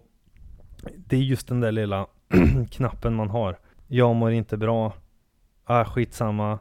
det 0.95 1.15
är 1.15 1.19
just 1.21 1.47
den 1.47 1.59
där 1.59 1.71
lilla 1.71 2.07
knappen 2.71 3.13
man 3.15 3.29
har. 3.29 3.57
Jag 3.87 4.15
mår 4.15 4.31
inte 4.31 4.57
bra. 4.57 4.93
Ah, 5.63 5.85
skitsamma. 5.85 6.59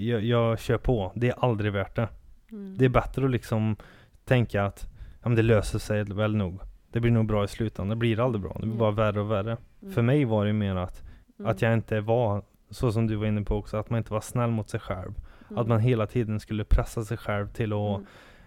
Jag, 0.00 0.24
jag 0.24 0.58
kör 0.60 0.78
på. 0.78 1.12
Det 1.14 1.28
är 1.28 1.34
aldrig 1.44 1.72
värt 1.72 1.96
det. 1.96 2.08
Mm. 2.50 2.76
Det 2.78 2.84
är 2.84 2.88
bättre 2.88 3.24
att 3.24 3.30
liksom 3.30 3.76
tänka 4.24 4.64
att 4.64 4.86
ja, 5.22 5.28
men 5.28 5.36
det 5.36 5.42
löser 5.42 5.78
sig 5.78 6.04
väl 6.04 6.36
nog. 6.36 6.60
Det 6.92 7.00
blir 7.00 7.10
nog 7.12 7.26
bra 7.26 7.44
i 7.44 7.48
slutändan. 7.48 7.88
Det 7.88 7.96
blir 7.96 8.20
aldrig 8.20 8.42
bra. 8.42 8.52
Det 8.52 8.58
blir 8.58 8.66
Mm. 8.66 8.78
bara 8.78 8.90
värre 8.90 9.20
och 9.20 9.30
värre. 9.30 9.56
Mm. 9.82 9.94
För 9.94 10.02
mig 10.02 10.24
var 10.24 10.46
det 10.46 10.52
mer 10.52 10.76
att, 10.76 11.02
Mm. 11.38 11.50
att 11.50 11.62
jag 11.62 11.72
inte 11.72 12.00
var, 12.00 12.42
så 12.70 12.92
som 12.92 13.06
du 13.06 13.16
var 13.16 13.26
inne 13.26 13.42
på 13.42 13.56
också, 13.56 13.76
att 13.76 13.90
man 13.90 13.98
inte 13.98 14.12
var 14.12 14.20
snäll 14.20 14.50
mot 14.50 14.68
sig 14.68 14.80
själv. 14.80 15.12
Mm. 15.50 15.58
Att 15.62 15.68
man 15.68 15.80
hela 15.80 16.06
tiden 16.06 16.40
skulle 16.40 16.64
pressa 16.64 17.04
sig 17.04 17.16
själv 17.16 17.48
till 17.48 17.72
att 17.72 17.78
Mm. 17.96 18.06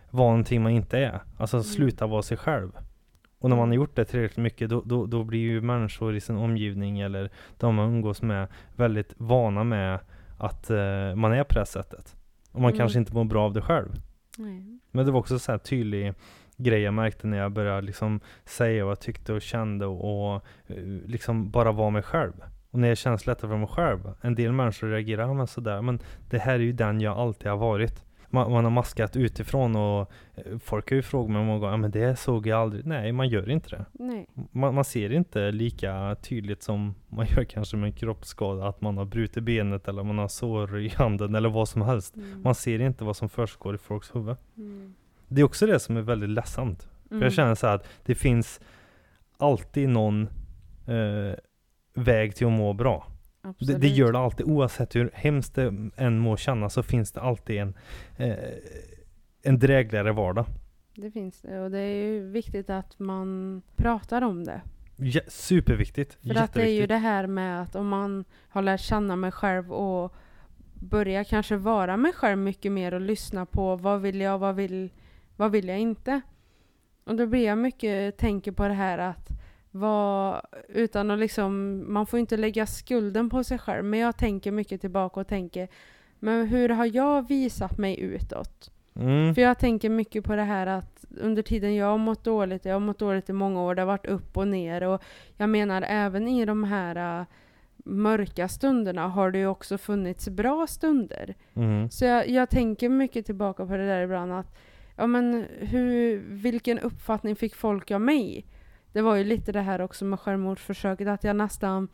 vara 0.09 0.27
någonting 0.29 0.61
man 0.63 0.71
inte 0.71 0.97
är. 0.99 1.19
Alltså 1.37 1.57
Mm. 1.57 1.63
sluta 1.63 2.07
vara 2.07 2.21
sig 2.21 2.37
själv. 2.37 2.71
Och 3.39 3.49
när 3.49 3.55
man 3.55 3.59
har 3.59 3.65
Mm. 3.67 3.75
gjort 3.75 3.95
det 3.95 4.05
tillräckligt 4.05 4.43
mycket 4.43 4.69
då, 4.69 4.81
då, 4.85 5.05
då 5.05 5.23
blir 5.23 5.39
ju 5.39 5.61
människor 5.61 6.15
i 6.15 6.19
sin 6.21 6.37
omgivning 6.37 6.99
eller 6.99 7.29
de 7.57 7.75
man 7.75 7.85
umgås 7.89 8.21
med 8.21 8.47
väldigt 8.75 9.13
vana 9.17 9.63
med 9.63 9.99
att 10.37 10.69
eh, 10.69 11.15
man 11.15 11.31
är 11.33 11.43
på 11.43 11.53
det 11.53 11.59
här 11.59 11.65
sättet. 11.65 12.15
Och 12.51 12.61
man 12.61 12.69
Mm. 12.71 12.77
kanske 12.79 12.99
inte 12.99 13.13
mår 13.13 13.23
bra 13.23 13.45
av 13.45 13.53
det 13.53 13.61
själv. 13.61 13.89
Nej. 14.37 14.79
Men 14.91 15.05
det 15.05 15.11
var 15.11 15.19
också 15.19 15.39
så 15.39 15.51
här 15.51 15.59
tydlig 15.59 16.13
grej 16.57 16.81
jag 16.81 16.93
märkte 16.93 17.27
när 17.27 17.37
jag 17.37 17.51
började 17.51 17.81
liksom 17.81 18.19
säga 18.45 18.85
vad 18.85 18.91
jag 18.91 18.99
tyckte 18.99 19.33
och 19.33 19.41
kände 19.41 19.85
och, 19.85 20.33
och 20.35 20.45
eh, 20.67 20.75
liksom 21.05 21.51
bara 21.51 21.71
vara 21.71 21.89
mig 21.89 22.01
själv. 22.03 22.33
Och 22.71 22.79
när 22.79 22.87
jag 22.87 22.97
känns 22.97 23.27
lättare 23.27 23.49
för 23.49 23.57
mig 23.57 23.67
själv. 23.67 24.13
En 24.21 24.35
del 24.35 24.51
människor 24.51 24.87
reagerar 24.87 25.23
"Ja, 25.27 25.33
men 25.33 25.47
sådär, 25.47 25.81
men 25.81 25.99
det 26.29 26.37
här 26.39 26.53
är 26.55 26.59
ju 26.59 26.71
den 26.73 27.01
jag 27.01 27.17
alltid 27.17 27.47
har 27.51 27.57
varit. 27.57 28.05
Man, 28.33 28.51
man 28.51 28.63
har 28.63 28.71
maskat 28.71 29.15
utifrån 29.15 29.75
och 29.75 30.11
eh, 30.35 30.57
folk 30.59 30.89
har 30.89 30.95
ju 30.95 31.01
frågat 31.01 31.31
mig 31.31 31.43
många 31.45 31.59
gånger, 31.59 31.73
"Ja, 31.73 31.77
men 31.77 31.91
det 31.91 32.15
såg 32.19 32.47
jag 32.47 32.59
aldrig. 32.59 32.85
Nej, 32.85 33.11
man 33.11 33.29
gör 33.29 33.49
inte 33.49 33.69
det. 33.69 33.85
Nej. 33.93 34.27
Man, 34.51 34.73
man 34.75 34.83
ser 34.85 35.11
inte 35.13 35.51
lika 35.51 36.15
tydligt 36.21 36.63
som 36.63 36.95
man 37.07 37.25
gör 37.25 37.43
kanske 37.43 37.77
med 37.77 37.87
en 37.87 37.93
kroppsskada, 37.93 38.67
att 38.67 38.81
man 38.81 38.97
har 38.97 39.05
brutit 39.05 39.43
benet 39.43 39.87
eller 39.87 40.03
man 40.03 40.17
har 40.17 40.27
sår 40.27 40.79
i 40.79 40.89
handen 40.89 41.35
eller 41.35 41.49
vad 41.49 41.69
som 41.69 41.81
helst. 41.81 42.15
Mm. 42.15 42.41
Man 42.41 42.55
ser 42.55 42.79
inte 42.81 43.03
vad 43.03 43.15
som 43.17 43.29
försiggår 43.29 43.75
i 43.75 43.77
folks 43.77 44.15
huvud. 44.15 44.35
Mm. 44.57 44.93
Det 45.27 45.41
är 45.41 45.45
också 45.45 45.65
det 45.65 45.79
som 45.79 45.97
är 45.97 46.01
väldigt 46.01 46.29
ledsamt. 46.29 46.87
För 47.07 47.15
Mm. 47.15 47.23
jag 47.23 47.33
känner 47.33 47.55
så 47.55 47.67
här 47.67 47.75
att 47.75 47.87
det 48.05 48.15
finns 48.15 48.59
alltid 49.37 49.89
någon 49.89 50.29
eh, 50.87 51.33
väg 51.93 52.35
till 52.35 52.47
att 52.47 52.53
må 52.53 52.73
bra. 52.73 53.07
Det, 53.59 53.77
det 53.77 53.87
gör 53.87 54.11
det 54.11 54.19
alltid, 54.19 54.45
oavsett 54.45 54.95
hur 54.95 55.11
hemskt 55.13 55.55
det 55.55 55.89
än 55.95 56.19
må 56.19 56.37
kännas 56.37 56.73
så 56.73 56.83
finns 56.83 57.11
det 57.11 57.21
alltid 57.21 57.57
en, 57.57 57.73
eh, 58.17 58.35
en 59.43 59.59
drägligare 59.59 60.11
vardag. 60.11 60.45
Det 60.95 61.11
finns 61.11 61.41
det 61.41 61.59
och 61.59 61.71
det 61.71 61.79
är 61.79 61.95
ju 61.95 62.29
viktigt 62.29 62.69
att 62.69 62.99
man 62.99 63.61
pratar 63.75 64.21
om 64.21 64.43
det. 64.43 64.61
Ja, 64.95 65.21
superviktigt. 65.27 66.17
För 66.21 66.35
att 66.35 66.53
det 66.53 66.63
är 66.63 66.81
ju 66.81 66.87
det 66.87 66.97
här 66.97 67.27
med 67.27 67.61
att 67.61 67.75
om 67.75 67.87
man 67.87 68.25
har 68.49 68.61
lärt 68.61 68.81
känna 68.81 69.15
mig 69.15 69.31
själv 69.31 69.73
och 69.73 70.15
börja 70.73 71.23
kanske 71.23 71.57
vara 71.57 71.97
mig 71.97 72.13
själv 72.13 72.37
mycket 72.37 72.71
mer 72.71 72.93
och 72.93 73.01
lyssna 73.01 73.45
på 73.45 73.75
vad 73.75 74.01
vill 74.01 74.21
jag, 74.21 74.39
vad 74.39 74.55
vill, 74.55 74.89
vad 75.35 75.51
vill 75.51 75.67
jag 75.67 75.79
inte? 75.79 76.21
Och 77.03 77.15
då 77.15 77.27
blir 77.27 77.45
jag 77.45 77.57
mycket, 77.57 78.17
tänker 78.17 78.51
på 78.51 78.67
det 78.67 78.73
här 78.73 78.97
att 78.97 79.40
vad, 79.71 80.41
utan 80.69 81.11
att 81.11 81.19
liksom, 81.19 81.83
man 81.93 82.05
får 82.05 82.19
inte 82.19 82.37
lägga 82.37 82.65
skulden 82.65 83.29
på 83.29 83.43
sig 83.43 83.57
själv, 83.57 83.85
men 83.85 83.99
jag 83.99 84.17
tänker 84.17 84.51
mycket 84.51 84.81
tillbaka 84.81 85.19
och 85.19 85.27
tänker, 85.27 85.67
men 86.19 86.47
hur 86.47 86.69
har 86.69 86.95
jag 86.95 87.27
visat 87.27 87.77
mig 87.77 87.99
utåt? 87.99 88.71
Mm. 88.95 89.35
För 89.35 89.41
jag 89.41 89.59
tänker 89.59 89.89
mycket 89.89 90.23
på 90.23 90.35
det 90.35 90.43
här 90.43 90.67
att 90.67 91.05
under 91.21 91.41
tiden 91.41 91.75
jag 91.75 91.85
har 91.85 91.97
mått 91.97 92.23
dåligt, 92.23 92.65
jag 92.65 92.73
har 92.73 92.79
mått 92.79 92.99
dåligt 92.99 93.29
i 93.29 93.33
många 93.33 93.61
år, 93.61 93.75
det 93.75 93.81
har 93.81 93.87
varit 93.87 94.05
upp 94.05 94.37
och 94.37 94.47
ner 94.47 94.83
och 94.83 95.01
jag 95.37 95.49
menar 95.49 95.85
även 95.87 96.27
i 96.27 96.45
de 96.45 96.63
här 96.63 97.19
äh, 97.19 97.25
mörka 97.85 98.47
stunderna 98.47 99.07
har 99.07 99.31
det 99.31 99.39
ju 99.39 99.47
också 99.47 99.77
funnits 99.77 100.29
bra 100.29 100.67
stunder. 100.67 101.35
Mm. 101.53 101.89
Så 101.89 102.05
jag, 102.05 102.29
jag 102.29 102.49
tänker 102.49 102.89
mycket 102.89 103.25
tillbaka 103.25 103.65
på 103.65 103.77
det 103.77 103.87
där 103.87 104.01
ibland 104.01 104.33
att 104.33 104.57
ja 104.95 105.07
men 105.07 105.45
hur, 105.59 106.23
vilken 106.27 106.79
uppfattning 106.79 107.35
fick 107.35 107.55
folk 107.55 107.91
av 107.91 108.01
mig? 108.01 108.45
Det 108.93 109.01
var 109.01 109.15
ju 109.15 109.23
lite 109.23 109.51
det 109.51 109.61
här 109.61 109.81
också 109.81 110.05
med 110.05 110.19
självmordsförsöket 110.19 111.07
att 111.07 111.23
jag 111.23 111.35
nästan 111.35 111.87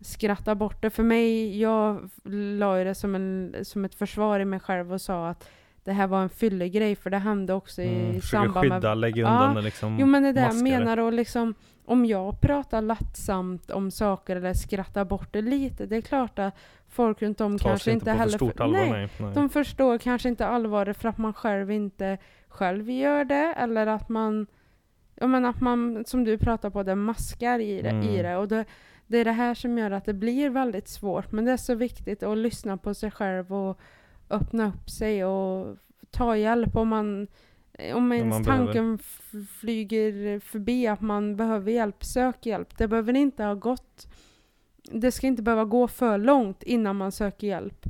skrattar 0.00 0.54
bort 0.54 0.82
det. 0.82 0.90
För 0.90 1.02
mig, 1.02 1.60
jag 1.60 2.10
la 2.24 2.78
ju 2.78 2.84
det 2.84 2.94
som, 2.94 3.14
en, 3.14 3.54
som 3.62 3.84
ett 3.84 3.94
försvar 3.94 4.40
i 4.40 4.44
mig 4.44 4.60
själv 4.60 4.92
och 4.92 5.00
sa 5.00 5.28
att 5.28 5.48
det 5.84 5.92
här 5.92 6.06
var 6.06 6.22
en 6.22 6.28
fyllegrej 6.28 6.96
för 6.96 7.10
det 7.10 7.18
hände 7.18 7.54
också 7.54 7.82
i 7.82 7.88
Mm. 7.88 8.20
Samband 8.20 8.68
med 8.68 8.76
skydda, 8.76 8.94
lägga 8.94 9.22
Ja. 9.22 9.28
undan 9.28 9.54
det 9.54 9.62
liksom. 9.62 9.96
Jo 10.00 10.06
men 10.06 10.22
det 10.22 10.28
är 10.28 10.32
det 10.32 10.40
jag 10.40 10.62
menar 10.62 10.96
och 10.98 11.12
liksom 11.12 11.54
om 11.84 12.04
jag 12.06 12.40
pratar 12.40 12.82
lättsamt 12.82 13.70
om 13.70 13.90
saker 13.90 14.36
eller 14.36 14.52
skrattar 14.54 15.04
bort 15.04 15.32
det 15.32 15.42
lite, 15.42 15.86
det 15.86 15.96
är 15.96 16.00
klart 16.00 16.38
att 16.38 16.54
folk 16.88 17.22
runt 17.22 17.40
om 17.40 17.58
Tar 17.58 17.68
kanske 17.68 17.90
inte 17.90 18.10
inte 18.10 18.10
på 18.10 18.16
för 18.16 18.18
heller... 18.18 18.38
stort 18.38 18.60
allvar, 18.60 18.78
nej, 18.80 18.90
nej. 18.90 19.08
nej. 19.20 19.34
de 19.34 19.48
förstår 19.48 19.98
kanske 19.98 20.28
inte 20.28 20.46
allvaret 20.46 20.96
för 20.96 21.08
att 21.08 21.18
man 21.18 21.32
själv 21.32 21.70
inte 21.70 22.18
själv 22.48 22.90
gör 22.90 23.24
det 23.24 23.54
eller 23.56 23.86
att 23.86 24.08
man, 24.08 24.46
ja 25.20 25.26
men 25.26 25.44
att 25.44 25.60
man, 25.60 26.04
som 26.06 26.24
du 26.24 26.38
pratar 26.38 26.70
på, 26.70 26.82
det 26.82 26.94
maskar 26.94 27.58
i 27.58 27.82
det. 27.82 27.88
I 27.88 27.92
Mm. 27.92 28.22
det. 28.22 28.36
Och 28.36 28.48
det, 28.48 28.64
det 29.06 29.18
är 29.18 29.24
det 29.24 29.32
här 29.32 29.54
som 29.54 29.78
gör 29.78 29.90
att 29.90 30.04
det 30.04 30.14
blir 30.14 30.50
väldigt 30.50 30.88
svårt. 30.88 31.32
Men 31.32 31.44
det 31.44 31.52
är 31.52 31.56
så 31.56 31.74
viktigt 31.74 32.22
att 32.22 32.38
lyssna 32.38 32.76
på 32.76 32.94
sig 32.94 33.10
själv 33.10 33.54
och 33.54 33.80
öppna 34.30 34.68
upp 34.68 34.90
sig 34.90 35.24
och 35.24 35.76
ta 36.10 36.36
hjälp 36.36 36.76
om 36.76 36.88
man 36.88 37.26
om 37.94 38.12
ens 38.12 38.34
man 38.34 38.44
tanken 38.44 38.98
flyger 39.60 40.40
förbi 40.40 40.86
att 40.86 41.00
man 41.00 41.36
behöver 41.36 41.72
hjälp, 41.72 42.04
sök 42.04 42.46
hjälp. 42.46 42.78
Det 42.78 42.88
behöver 42.88 43.16
inte 43.16 43.44
ha 43.44 43.54
gått 43.54 44.06
det 44.92 45.12
ska 45.12 45.26
inte 45.26 45.42
behöva 45.42 45.64
gå 45.64 45.88
för 45.88 46.18
långt 46.18 46.62
innan 46.62 46.96
man 46.96 47.12
söker 47.12 47.46
hjälp. 47.46 47.86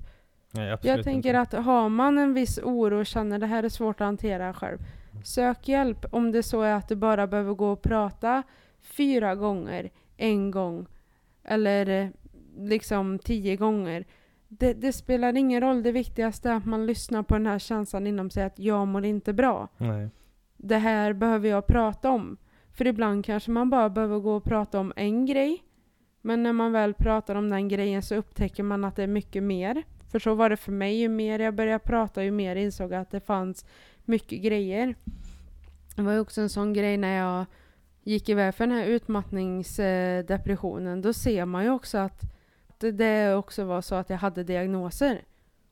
nej 0.50 0.76
Jag 0.82 1.04
tänker 1.04 1.40
inte. 1.40 1.58
att 1.58 1.64
har 1.64 1.88
man 1.88 2.18
en 2.18 2.34
viss 2.34 2.58
oro 2.58 2.98
och 3.00 3.06
känner 3.06 3.38
det 3.38 3.46
här 3.46 3.62
är 3.62 3.68
svårt 3.68 4.00
att 4.00 4.04
hantera 4.04 4.54
själv, 4.54 4.78
sök 5.24 5.68
hjälp. 5.68 6.06
Om 6.10 6.32
det 6.32 6.42
så 6.42 6.62
är 6.62 6.74
att 6.74 6.88
du 6.88 6.96
bara 6.96 7.26
behöver 7.26 7.54
gå 7.54 7.70
och 7.70 7.82
prata 7.82 8.42
fyra 8.80 9.34
gånger, 9.34 9.90
en 10.16 10.50
gång 10.50 10.86
eller 11.44 11.88
eh, 11.88 12.08
liksom 12.56 13.18
tio 13.18 13.56
gånger. 13.56 14.04
Det, 14.48 14.72
det 14.72 14.92
spelar 14.92 15.36
ingen 15.36 15.60
roll. 15.60 15.82
Det 15.82 15.92
viktigaste 15.92 16.50
är 16.50 16.54
att 16.54 16.66
man 16.66 16.86
lyssnar 16.86 17.22
på 17.22 17.34
den 17.34 17.46
här 17.46 17.58
känslan 17.58 18.06
inom 18.06 18.30
sig 18.30 18.44
att 18.44 18.58
jag 18.58 18.88
mår 18.88 19.04
inte 19.04 19.32
bra. 19.32 19.68
Nej. 19.76 20.10
Det 20.56 20.78
här 20.78 21.12
behöver 21.12 21.48
jag 21.48 21.66
prata 21.66 22.10
om. 22.10 22.36
För 22.72 22.86
ibland 22.86 23.24
kanske 23.24 23.50
man 23.50 23.70
bara 23.70 23.90
behöver 23.90 24.18
gå 24.18 24.36
och 24.36 24.44
prata 24.44 24.80
om 24.80 24.92
en 24.96 25.26
grej. 25.26 25.62
Men 26.20 26.42
när 26.42 26.52
man 26.52 26.72
väl 26.72 26.94
pratar 26.94 27.34
om 27.34 27.50
den 27.50 27.68
grejen 27.68 28.02
så 28.02 28.14
upptäcker 28.14 28.62
man 28.62 28.84
att 28.84 28.96
det 28.96 29.02
är 29.02 29.06
mycket 29.06 29.42
mer. 29.42 29.82
För 30.10 30.18
så 30.18 30.34
var 30.34 30.50
det 30.50 30.56
för 30.56 30.72
mig. 30.72 31.00
Ju 31.00 31.08
mer 31.08 31.38
jag 31.38 31.54
började 31.54 31.78
prata, 31.78 32.24
ju 32.24 32.30
mer 32.30 32.56
insåg 32.56 32.92
jag 32.92 33.00
att 33.00 33.10
det 33.10 33.20
fanns 33.20 33.66
mycket 34.08 34.42
grejer. 34.42 34.94
Det 35.96 36.02
var 36.02 36.12
ju 36.12 36.20
också 36.20 36.40
en 36.40 36.48
sån 36.48 36.72
grej 36.72 36.96
när 36.96 37.16
jag 37.16 37.44
gick 38.02 38.28
iväg 38.28 38.54
för 38.54 38.66
den 38.66 38.76
här 38.76 38.84
utmattningsdepressionen. 38.84 41.02
Då 41.02 41.12
ser 41.12 41.44
man 41.44 41.64
ju 41.64 41.70
också 41.70 41.98
att 41.98 42.22
det- 42.78 43.34
också 43.34 43.64
var 43.64 43.80
så 43.80 43.94
att 43.94 44.10
jag 44.10 44.16
hade 44.16 44.44
diagnoser. 44.44 45.22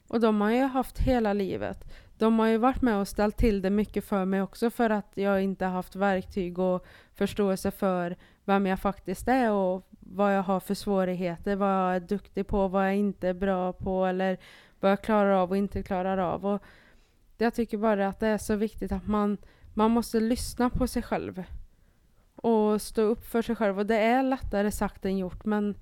Och 0.09 0.21
de 0.21 0.41
har 0.41 0.51
jag 0.51 0.69
haft 0.69 0.99
hela 0.99 1.33
livet. 1.33 1.85
De 2.19 2.39
har 2.39 2.47
ju 2.47 2.59
varit 2.59 2.83
med 2.83 2.97
och 2.97 3.09
ställt 3.09 3.37
till 3.37 3.63
det 3.63 3.71
mycket 3.71 4.05
för 4.05 4.25
mig 4.25 4.43
också 4.43 4.71
för 4.71 4.91
att 4.91 5.11
jag 5.15 5.43
inte 5.43 5.65
haft 5.65 5.97
verktyg 5.97 6.59
och 6.59 6.87
förståelse 7.15 7.71
för 7.71 8.17
vem 8.45 8.67
jag 8.67 8.81
faktiskt 8.81 9.29
är 9.29 9.53
och 9.53 9.89
vad 10.01 10.37
jag 10.37 10.43
har 10.43 10.61
för 10.61 10.75
svårigheter, 10.75 11.57
vad 11.57 11.71
jag 11.71 11.97
är 11.97 12.01
duktig 12.01 12.47
på, 12.47 12.69
vad 12.69 12.87
jag 12.87 12.97
inte 12.97 13.29
är 13.29 13.35
bra 13.35 13.73
på 13.73 14.07
eller 14.07 14.39
vad 14.81 14.91
jag 14.91 15.03
klarar 15.03 15.33
av 15.33 15.51
och 15.51 15.57
inte 15.57 15.83
klarar 15.83 16.19
av. 16.19 16.47
Och 16.47 16.63
jag 17.39 17.55
tycker 17.55 17.79
bara 17.79 18.09
att 18.09 18.21
det 18.21 18.27
är 18.27 18.39
så 18.39 18.57
viktigt 18.57 18.93
att 18.93 19.07
man, 19.07 19.37
man 19.75 19.91
måste 19.91 20.21
lyssna 20.21 20.71
på 20.71 20.87
sig 20.87 21.03
själv 21.03 21.43
och 22.37 22.83
stå 22.83 23.03
upp 23.03 23.27
för 23.27 23.43
sig 23.43 23.57
själv. 23.57 23.79
Och 23.79 23.87
det 23.87 23.97
är 23.97 24.23
lättare 24.23 24.71
sagt 24.71 25.05
än 25.05 25.19
gjort 25.19 25.45
men 25.45 25.75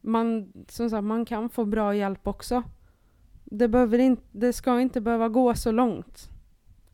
man, 0.00 0.52
som 0.68 0.90
sagt, 0.90 1.04
man 1.04 1.24
kan 1.24 1.48
få 1.48 1.64
bra 1.64 1.94
hjälp 1.94 2.26
också. 2.26 2.62
Det, 3.44 3.68
behöver 3.68 3.98
inte, 3.98 4.22
det 4.32 4.52
ska 4.52 4.80
inte 4.80 5.00
behöva 5.00 5.28
gå 5.28 5.54
så 5.54 5.70
långt 5.72 6.30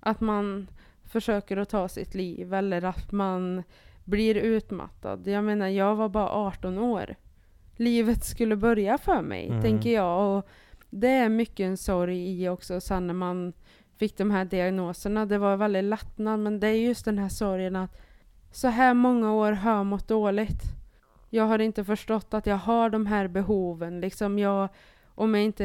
att 0.01 0.21
man 0.21 0.71
försöker 1.05 1.57
att 1.57 1.69
ta 1.69 1.89
sitt 1.89 2.15
liv 2.15 2.55
eller 2.55 2.85
att 2.85 3.13
man 3.13 3.63
blir 4.05 4.35
utmattad. 4.35 5.27
Jag 5.27 5.45
menar, 5.45 5.69
jag 5.69 5.97
var 5.97 6.09
bara 6.09 6.29
18 6.31 6.79
år. 6.79 7.15
Livet 7.77 8.25
skulle 8.25 8.57
börja 8.57 8.99
för 8.99 9.23
mig, 9.23 9.47
Mm. 9.49 9.63
tänker 9.63 9.95
jag. 9.95 10.37
Och 10.39 10.49
det 10.91 11.09
är 11.09 11.29
mycket 11.29 11.65
en 11.65 11.77
sorg 11.77 12.43
i 12.43 12.49
också 12.49 12.81
sen 12.81 13.07
när 13.07 13.15
man 13.15 13.53
fick 13.99 14.17
de 14.17 14.31
här 14.31 14.45
diagnoserna. 14.45 15.27
Det 15.27 15.39
var 15.39 15.57
väldigt 15.57 15.85
lättnad, 15.85 16.41
men 16.41 16.61
det 16.61 16.69
är 16.69 16.73
just 16.75 17.05
den 17.05 17.19
här 17.19 17.29
sorgen 17.29 17.77
att 17.77 18.01
så 18.53 18.69
här 18.69 18.95
många 18.95 19.33
år 19.33 19.53
har 19.53 19.71
jag 19.71 19.87
mått 19.87 20.09
dåligt. 20.09 20.63
Jag 21.31 21.45
har 21.45 21.59
inte 21.59 21.85
förstått 21.85 22.35
att 22.35 22.47
jag 22.47 22.57
har 22.57 22.91
de 22.91 23.07
här 23.07 23.29
behoven. 23.29 24.01
Liksom 24.01 24.39
jag, 24.39 24.69
om 25.15 25.35
jag, 25.35 25.45
inte, 25.45 25.65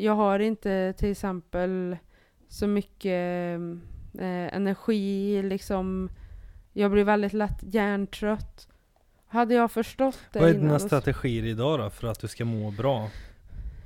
jag 0.00 0.14
har 0.14 0.38
inte 0.38 0.94
till 0.96 1.10
exempel 1.10 1.96
så 2.48 2.66
mycket 2.66 3.60
eh, 4.18 4.54
energi. 4.54 5.42
Liksom, 5.42 6.10
jag 6.72 6.90
blir 6.90 7.04
väldigt 7.04 7.32
lätt 7.32 7.58
hjärntrött. 7.62 8.68
Hade 9.26 9.54
jag 9.54 9.70
förstått 9.70 10.18
det 10.32 10.40
Vad 10.40 10.48
är 10.48 10.54
dina 10.54 10.78
strategier 10.78 11.44
idag 11.44 11.78
då 11.78 11.90
för 11.90 12.08
att 12.08 12.20
du 12.20 12.28
ska 12.28 12.44
må 12.44 12.70
bra? 12.70 13.02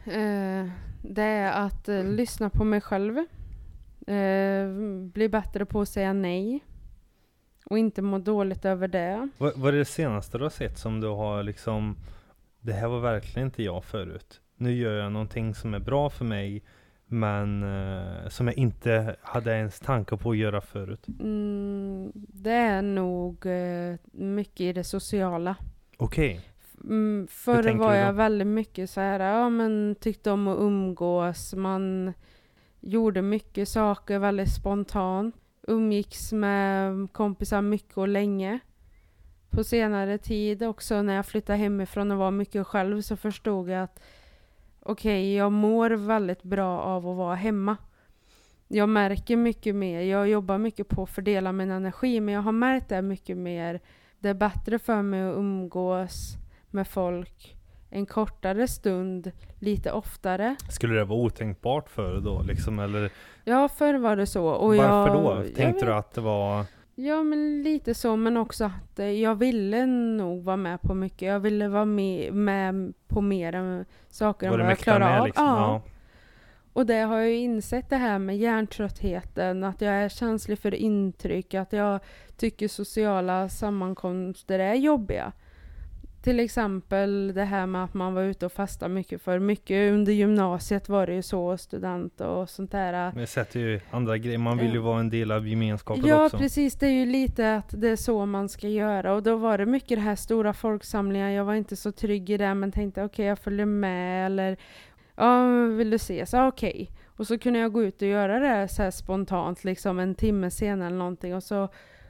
Eh, 0.07 0.69
det 1.03 1.23
är 1.23 1.53
att 1.53 1.89
eh, 1.89 2.05
lyssna 2.05 2.51
på 2.51 2.65
mig 2.65 2.81
själv. 2.81 3.25
Eh, 4.09 4.69
bli 5.13 5.29
bättre 5.29 5.65
på 5.65 5.81
att 5.81 5.89
säga 5.89 6.13
nej. 6.13 6.65
Och 7.65 7.79
inte 7.79 8.03
må 8.03 8.19
dåligt 8.19 8.65
över 8.65 8.89
det. 8.89 9.29
Vad, 9.39 9.53
vad 9.57 9.75
är 9.75 9.79
det 9.79 9.85
senaste 9.85 10.39
du 10.39 10.45
har 10.45 10.51
sett 10.51 10.79
som 10.79 11.01
du 11.01 11.09
har 11.09 11.43
liksom 11.43 11.97
Det 12.61 12.73
här 12.73 12.89
var 12.89 13.01
verkligen 13.01 13.49
inte 13.49 13.63
jag 13.63 13.85
förut. 13.85 14.41
Nu 14.57 14.73
gör 14.73 14.93
jag 14.93 15.13
någonting 15.13 15.55
som 15.55 15.75
är 15.75 15.79
bra 15.79 16.11
för 16.11 16.25
mig 16.25 16.63
men 17.07 17.63
eh, 17.63 18.29
som 18.29 18.47
jag 18.47 18.59
inte 18.59 19.17
hade 19.23 19.53
ens 19.53 19.81
tankar 19.81 20.17
på 20.17 20.31
att 20.31 20.37
göra 20.37 20.61
förut. 20.61 21.07
Mm, 21.21 22.13
det 22.15 22.51
är 22.51 22.83
nog 22.83 23.47
eh, 23.47 23.97
mycket 24.13 24.61
i 24.61 24.73
det 24.73 24.85
sociala. 24.85 25.57
Okej. 25.97 26.41
Mm, 26.85 27.27
förr 27.31 27.75
var 27.75 27.95
jag 27.95 28.13
väldigt 28.13 28.47
mycket 28.47 28.91
så 28.91 29.01
här, 29.01 29.21
ja 29.21 29.49
men 29.49 29.97
tyckte 30.01 30.31
om 30.31 30.49
att 30.49 30.59
umgås, 30.59 31.55
man 31.55 32.13
gjorde 32.89 33.23
mycket 33.23 33.69
saker 33.69 34.19
väldigt 34.19 34.55
spontant, 34.55 35.35
umgicks 35.63 36.33
med 36.33 37.09
kompisar 37.13 37.63
mycket 37.63 37.99
och 37.99 38.09
länge. 38.09 38.59
På 39.51 39.65
senare 39.65 40.19
tid 40.19 40.63
också 40.63 41.03
när 41.03 41.15
jag 41.15 41.27
flyttade 41.27 41.59
hemifrån 41.59 42.11
och 42.11 42.19
var 42.19 42.31
mycket 42.31 42.67
själv 42.67 43.01
så 43.01 43.17
förstod 43.17 43.71
jag 43.71 43.83
att 43.83 44.01
okej, 44.81 45.35
jag 45.35 45.53
mår 45.53 45.91
väldigt 45.91 46.43
bra 46.43 46.81
av 46.81 47.09
att 47.09 47.17
vara 47.17 47.35
hemma. 47.35 47.77
Jag 48.69 48.89
märker 48.89 49.37
mycket 49.37 49.75
mer, 49.75 50.01
jag 50.01 50.29
jobbar 50.29 50.59
mycket 50.59 50.89
på 50.89 51.03
att 51.03 51.11
fördela 51.11 51.53
min 51.53 51.71
energi 51.71 52.21
men 52.21 52.35
jag 52.35 52.43
har 52.43 52.53
märkt 52.53 52.89
det 52.89 53.03
mycket 53.03 53.37
mer. 53.37 53.81
Det 54.19 54.29
är 54.29 54.35
bättre 54.35 54.79
för 54.79 55.03
mig 55.03 55.23
att 55.23 55.37
umgås 55.37 56.37
med 56.71 56.89
folk 56.89 57.58
en 57.91 58.07
kortare 58.07 58.69
stund, 58.69 59.33
lite 59.59 59.93
oftare. 59.93 60.57
Skulle 60.71 60.95
det 60.95 61.05
vara 61.05 61.19
otänkbart 61.19 61.89
för 61.91 62.21
då 62.21 62.43
liksom 62.43 62.79
eller 62.79 63.11
Ja, 63.45 63.69
förr 63.69 63.95
var 63.95 64.17
det 64.17 64.27
så. 64.27 64.47
Och 64.47 64.77
varför 64.77 65.15
jag, 65.15 65.45
då? 65.47 65.55
Tänkte 65.57 65.87
du 65.87 65.95
att 65.95 66.13
det 66.15 66.21
var 66.21 66.65
Ja, 66.95 67.23
men 67.23 67.63
lite 67.63 67.95
så, 67.95 68.17
men 68.17 68.37
också 68.37 68.65
att 68.65 68.99
eh, 68.99 69.11
jag 69.11 69.35
ville 69.35 69.87
nog 69.87 70.45
vara 70.45 70.57
med 70.57 70.83
på 70.83 70.95
mycket. 70.95 71.29
Jag 71.29 71.41
ville 71.41 71.69
vara 71.69 71.85
med, 71.85 72.33
med 72.33 72.95
på 73.09 73.21
mer 73.21 73.55
än 73.55 73.85
saker 74.09 74.47
än 74.47 74.53
vad 74.53 74.61
jag 74.61 75.01
med 75.01 75.19
av. 75.19 75.27
liksom? 75.27 75.45
Ja. 75.45 75.83
Och 76.73 76.87
det 76.87 77.01
har 77.01 77.17
jag 77.19 77.29
ju 77.29 77.37
insett 77.37 77.91
det 77.91 77.97
här 77.97 78.19
med 78.19 78.39
hjärntröttheten, 78.39 79.65
att 79.65 79.81
jag 79.81 79.95
är 79.95 80.09
känslig 80.09 80.59
för 80.59 80.75
intryck, 80.75 81.55
att 81.55 81.73
jag 81.73 82.01
tycker 82.37 82.69
sociala 82.69 83.49
sammankomster 83.49 84.59
är 84.59 84.75
jobbiga. 84.75 85.33
Till 86.29 86.41
exempel 86.41 87.35
det 87.35 87.45
här 87.45 87.67
med 87.67 87.85
att 87.85 87.95
man 87.95 88.15
var 88.15 88.23
ute 88.23 88.47
och 88.47 88.53
festade 88.53 88.95
mycket 88.95 89.23
för 89.23 89.39
mycket 89.39 89.93
under 89.93 90.13
gymnasiet 90.13 90.89
var 90.89 91.07
det 91.07 91.15
ju 91.15 91.23
så, 91.23 91.59
student 91.59 92.21
och 92.21 92.51
sånt 92.51 92.71
där. 92.73 93.13
Men 93.15 93.27
sätter 93.27 93.61
ju 93.61 93.81
andra 93.91 94.19
grejer, 94.19 94.39
man 94.39 94.59
vill 94.59 94.71
ju 94.71 94.77
Ja. 94.77 94.83
vara 94.83 95.01
en 95.01 95.11
del 95.11 95.33
av 95.33 95.49
gemenskapen 95.49 96.07
Ja, 96.07 96.25
också. 96.25 96.39
precis. 96.39 96.75
Det 96.75 96.87
är 96.87 96.91
ju 96.91 97.07
lite 97.07 97.55
att 97.57 97.75
det 97.81 97.89
är 97.89 97.97
så 97.97 98.27
man 98.27 98.49
ska 98.49 98.69
göra. 98.69 99.13
Och 99.15 99.23
då 99.23 99.37
var 99.37 99.59
det 99.59 99.67
mycket 99.67 99.99
det 99.99 100.01
här 100.03 100.17
stora 100.17 100.53
folksamlingar. 100.53 101.31
Jag 101.31 101.45
var 101.45 101.55
inte 101.55 101.77
så 101.77 101.93
trygg 101.93 102.31
i 102.31 102.37
det, 102.37 102.55
men 102.55 102.73
tänkte 102.73 103.05
okej, 103.05 103.27
jag 103.27 103.39
följer 103.39 103.67
med. 103.67 104.27
Eller 104.27 104.57
ja, 105.17 105.47
vill 105.77 105.91
du 105.91 105.97
ses? 105.97 106.33
Ja, 106.33 106.49
okej. 106.49 106.91
Och 107.17 107.27
så 107.27 107.39
kunde 107.39 107.59
jag 107.59 107.73
gå 107.73 107.83
ut 107.83 108.03
och 108.03 108.09
göra 108.09 108.39
det 108.39 108.69
så 108.69 108.91
spontant, 108.93 109.65
liksom 109.65 109.99
en 109.99 110.15
timme 110.15 110.51
senare 110.51 110.87
eller 110.87 110.99
någonting. 110.99 111.35
Och 111.35 111.43
så 111.43 111.69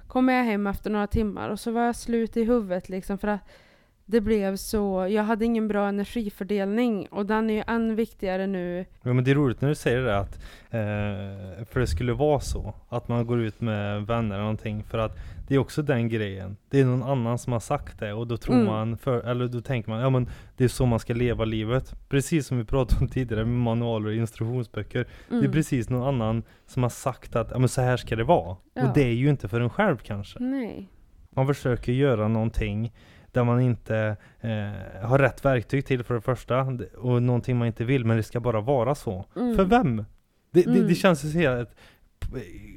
kom 0.08 0.28
jag 0.28 0.44
hem 0.44 0.66
efter 0.66 0.90
några 0.90 1.06
timmar 1.06 1.48
och 1.48 1.60
så 1.60 1.70
var 1.70 1.82
jag 1.82 1.96
slut 1.96 2.36
i 2.36 2.44
huvudet 2.44 2.88
liksom 2.88 3.18
för 3.18 3.28
att 3.28 3.40
det 4.10 4.20
blev 4.20 4.56
så, 4.56 5.06
jag 5.10 5.22
hade 5.22 5.44
ingen 5.44 5.68
bra 5.68 5.88
energifördelning 5.88 7.06
och 7.10 7.26
den 7.26 7.50
är 7.50 7.54
ju 7.54 7.62
än 7.66 7.96
viktigare 7.96 8.46
nu. 8.46 8.84
Ja, 9.02 9.12
men 9.12 9.24
det 9.24 9.30
är 9.30 9.34
roligt 9.34 9.60
när 9.60 9.68
du 9.68 9.74
säger 9.74 10.02
det 10.02 10.16
att, 10.18 10.34
eh, 10.70 11.64
för 11.66 11.80
det 11.80 11.86
skulle 11.86 12.12
vara 12.12 12.40
så, 12.40 12.74
att 12.88 13.08
man 13.08 13.26
går 13.26 13.40
ut 13.40 13.60
med 13.60 14.06
vänner 14.06 14.34
eller 14.34 14.42
någonting, 14.42 14.82
för 14.84 14.98
att 14.98 15.16
det 15.48 15.54
är 15.54 15.58
också 15.58 15.82
den 15.82 16.08
grejen. 16.08 16.56
Det 16.70 16.80
är 16.80 16.84
någon 16.84 17.02
annan 17.02 17.38
som 17.38 17.52
har 17.52 17.60
sagt 17.60 17.98
det 18.00 18.12
och 18.12 18.26
då 18.26 18.36
tror 18.36 18.54
Mm. 18.54 18.66
man, 18.66 18.98
för, 18.98 19.20
eller 19.20 19.46
då 19.48 19.60
tänker 19.60 19.90
man, 19.90 20.00
ja 20.00 20.10
men 20.10 20.28
det 20.56 20.64
är 20.64 20.68
så 20.68 20.86
man 20.86 20.98
ska 20.98 21.14
leva 21.14 21.44
livet. 21.44 21.94
Precis 22.08 22.46
som 22.46 22.58
vi 22.58 22.64
pratade 22.64 23.00
om 23.00 23.08
tidigare 23.08 23.44
med 23.44 23.54
manualer 23.60 24.08
och 24.08 24.14
instruktionsböcker. 24.14 25.06
Det 25.28 25.34
är 25.34 25.38
Mm. 25.38 25.52
precis 25.52 25.90
någon 25.90 26.08
annan 26.08 26.42
som 26.66 26.82
har 26.82 26.90
sagt 26.90 27.36
att, 27.36 27.50
ja 27.50 27.58
men 27.58 27.68
så 27.68 27.80
här 27.80 27.96
ska 27.96 28.16
det 28.16 28.24
vara. 28.24 28.56
Ja. 28.74 28.88
Och 28.88 28.94
det 28.94 29.02
är 29.02 29.12
ju 29.12 29.30
inte 29.30 29.48
för 29.48 29.60
en 29.60 29.70
själv 29.70 29.96
kanske. 29.96 30.38
Nej. 30.42 30.88
Man 31.30 31.46
försöker 31.46 31.92
göra 31.92 32.28
någonting 32.28 32.92
där 33.32 33.44
man 33.44 33.60
inte 33.60 34.16
eh, 34.40 35.06
har 35.08 35.18
rätt 35.18 35.44
verktyg 35.44 35.86
till 35.86 36.04
för 36.04 36.14
det 36.14 36.20
första 36.20 36.66
och 36.98 37.22
någonting 37.22 37.56
man 37.58 37.66
inte 37.66 37.84
vill 37.84 38.04
men 38.04 38.16
det 38.16 38.22
ska 38.22 38.40
bara 38.40 38.60
vara 38.60 38.94
så. 38.94 39.24
Mm. 39.36 39.56
För 39.56 39.64
vem? 39.64 39.96
Det, 39.96 40.62
det, 40.62 40.70
Mm. 40.70 40.86
det 40.88 40.94
känns 40.94 41.24
ju 41.24 41.28
så 41.30 41.38
helt 41.38 41.70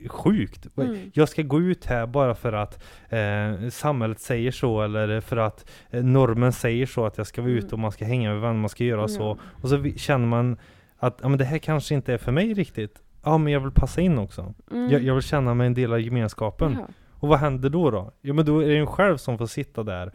sjukt. 0.08 0.68
Mm. 0.78 1.12
Jag 1.14 1.30
ska 1.30 1.42
gå 1.42 1.60
ut 1.62 1.86
här 1.86 2.06
bara 2.08 2.36
för 2.36 2.54
att 2.54 2.84
eh, 3.10 3.70
samhället 3.70 4.20
säger 4.20 4.52
så 4.52 4.82
eller 4.82 5.22
för 5.22 5.38
att 5.38 5.70
eh, 5.90 6.04
normen 6.04 6.52
säger 6.54 6.86
så 6.86 7.06
att 7.06 7.18
jag 7.18 7.28
ska 7.28 7.42
vara 7.42 7.52
Mm. 7.52 7.66
ute 7.66 7.76
och 7.76 7.80
man 7.80 7.92
ska 7.92 8.06
hänga 8.06 8.32
med 8.32 8.42
vänner, 8.42 8.60
man 8.60 8.70
ska 8.70 8.84
göra 8.84 9.08
så. 9.08 9.38
Och 9.62 9.70
så 9.70 9.84
känner 9.96 10.28
man 10.28 10.58
att 10.98 11.20
ja, 11.22 11.30
men 11.30 11.38
det 11.38 11.46
här 11.46 11.58
kanske 11.58 11.96
inte 11.96 12.14
är 12.14 12.18
för 12.18 12.32
mig 12.32 12.54
riktigt. 12.54 13.02
Ja 13.24 13.38
men 13.38 13.54
jag 13.54 13.60
vill 13.60 13.72
passa 13.72 14.02
in 14.02 14.18
också. 14.20 14.54
Mm. 14.72 14.90
Jag, 14.92 15.02
jag 15.04 15.14
vill 15.14 15.24
känna 15.24 15.54
mig 15.54 15.68
en 15.68 15.74
del 15.74 15.94
av 15.94 16.02
gemenskapen. 16.02 16.78
Och 17.12 17.28
vad 17.28 17.40
händer 17.40 17.70
då 17.70 17.92
då? 17.92 18.12
Ja 18.22 18.34
men 18.34 18.46
då 18.46 18.60
är 18.60 18.68
det 18.68 18.78
en 18.78 18.88
själv 18.88 19.18
som 19.18 19.38
får 19.38 19.46
sitta 19.46 19.84
där. 19.84 20.12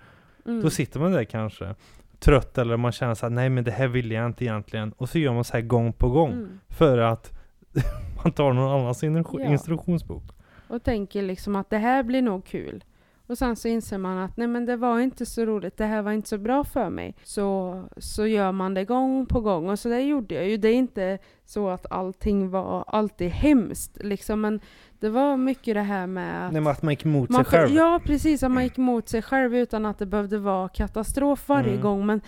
Mm. 0.47 0.63
Då 0.63 0.71
sitter 0.71 1.01
man 1.01 1.13
där 1.13 1.25
kanske 1.25 1.75
trött 2.19 2.59
eller 2.59 2.77
man 2.77 2.93
känner 2.93 3.15
såhär, 3.15 3.31
nej 3.31 3.49
men 3.49 3.65
det 3.65 3.71
här 3.71 3.89
vill 3.89 4.11
jag 4.11 4.27
inte 4.27 4.45
egentligen. 4.45 4.93
Och 4.93 5.09
så 5.09 5.19
gör 5.19 5.33
man 5.33 5.45
så 5.45 5.53
här 5.53 5.61
gång 5.61 5.93
på 5.93 6.09
gång. 6.09 6.33
Mm. 6.33 6.61
För 6.69 6.99
att 6.99 7.33
man 8.25 8.33
tar 8.33 8.53
någon 8.53 8.81
annans 8.81 9.03
instru- 9.05 9.41
Ja. 9.41 9.51
instruktionsbok. 9.51 10.23
Och 10.69 10.83
tänker 10.83 11.23
liksom 11.23 11.57
att 11.57 11.71
det 11.71 11.79
här 11.79 12.03
blir 12.03 12.23
nog 12.23 12.45
kul. 12.47 12.85
Och 13.27 13.39
sen 13.39 13.57
så 13.57 13.69
inser 13.69 13.99
man 13.99 14.19
att 14.19 14.37
nej 14.37 14.47
men 14.47 14.67
det 14.67 14.77
var 14.77 15.01
inte 15.01 15.27
så 15.27 15.45
roligt, 15.45 15.77
det 15.77 15.85
här 15.85 16.03
var 16.03 16.13
inte 16.13 16.29
så 16.29 16.39
bra 16.39 16.65
för 16.65 16.91
mig. 16.91 17.15
Så, 17.25 17.83
så 17.97 18.27
gör 18.27 18.53
man 18.53 18.75
det 18.75 18.85
gång 18.85 19.27
på 19.27 19.41
gång 19.41 19.69
och 19.69 19.79
så 19.79 19.89
det 19.89 20.01
gjorde 20.01 20.35
jag 20.35 20.49
ju. 20.49 20.57
Det 20.57 20.69
är 20.69 20.75
inte 20.75 21.19
så 21.45 21.69
att 21.69 21.87
allting 21.93 22.51
var 22.51 22.85
alltid 22.89 23.31
hemskt 23.31 23.99
liksom 24.05 24.41
men 24.41 24.61
det 25.01 25.09
var 25.09 25.37
mycket 25.37 25.75
det 25.75 25.81
här 25.81 26.07
med 26.07 26.47
att 26.47 26.53
Nej 26.53 26.69
att 26.69 26.83
man 26.83 26.93
gick 26.93 27.05
emot 27.05 27.31
man 27.31 27.45
sig 27.45 27.51
själv. 27.51 27.75
Ja 27.75 28.01
precis, 28.05 28.43
att 28.43 28.51
man 28.51 28.63
gick 28.65 28.79
emot 28.79 29.09
sig 29.09 29.23
själv 29.23 29.57
utan 29.57 29.87
att 29.87 29.99
det 29.99 30.07
behövde 30.07 30.39
vara 30.39 30.69
katastrof 30.69 31.49
varje 31.49 31.71
Mm. 31.71 31.81
gång. 31.83 32.07
Men 32.07 32.21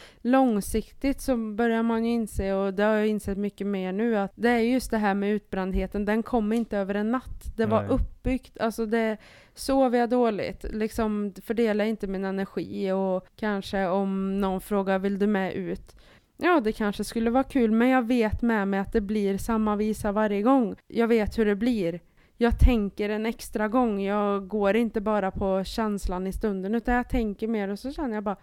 långsiktigt 0.43 1.21
så 1.21 1.37
börjar 1.37 1.83
man 1.83 2.05
ju 2.05 2.11
inse, 2.13 2.53
och 2.53 2.75
det 2.75 2.83
har 2.83 2.93
jag 2.95 3.07
insett 3.07 3.39
mycket 3.39 3.67
mer 3.67 3.93
nu, 3.93 4.17
att 4.19 4.33
det 4.35 4.51
är 4.51 4.59
just 4.59 4.91
det 4.91 4.99
här 4.99 5.15
med 5.15 5.33
utbrändheten, 5.33 6.05
den 6.05 6.23
kom 6.23 6.53
inte 6.53 6.79
över 6.79 6.95
en 6.95 7.11
natt. 7.11 7.57
Det 7.57 7.67
var 7.67 7.83
Nej. 7.83 7.91
uppbyggt, 7.91 8.59
alltså 8.61 8.87
det 8.87 9.17
Sover 9.59 9.99
jag 9.99 10.11
dåligt, 10.11 10.65
liksom 10.73 11.33
fördelar 11.43 11.85
inte 11.85 12.07
min 12.07 12.25
energi 12.25 12.93
och 12.93 13.27
kanske 13.37 13.87
om 13.87 14.41
någon 14.41 14.61
frågar 14.61 14.99
vill 14.99 15.19
du 15.19 15.27
med 15.27 15.53
ut? 15.55 15.97
Ja, 16.37 16.61
det 16.61 16.73
kanske 16.73 17.05
skulle 17.05 17.31
vara 17.31 17.45
kul, 17.45 17.71
men 17.71 17.89
jag 17.89 18.07
vet 18.07 18.43
med 18.43 18.69
mig 18.69 18.81
att 18.81 18.93
det 18.93 19.01
blir 19.01 19.39
samma 19.39 19.77
visa 19.77 20.13
varje 20.13 20.43
gång. 20.43 20.77
Jag 20.87 21.09
vet 21.09 21.39
hur 21.39 21.45
det 21.45 21.57
blir. 21.57 22.01
Jag 22.37 22.59
tänker 22.59 23.09
en 23.09 23.27
extra 23.27 23.69
gång. 23.69 24.01
Jag 24.01 24.49
går 24.49 24.77
inte 24.77 25.01
bara 25.01 25.31
på 25.31 25.65
känslan 25.65 26.27
i 26.27 26.33
stunden, 26.33 26.75
utan 26.75 26.95
jag 26.95 27.09
tänker 27.09 27.49
mer 27.49 27.69
och 27.69 27.79
så 27.79 27.93
känner 27.93 28.15
jag 28.15 28.25
bara 28.25 28.37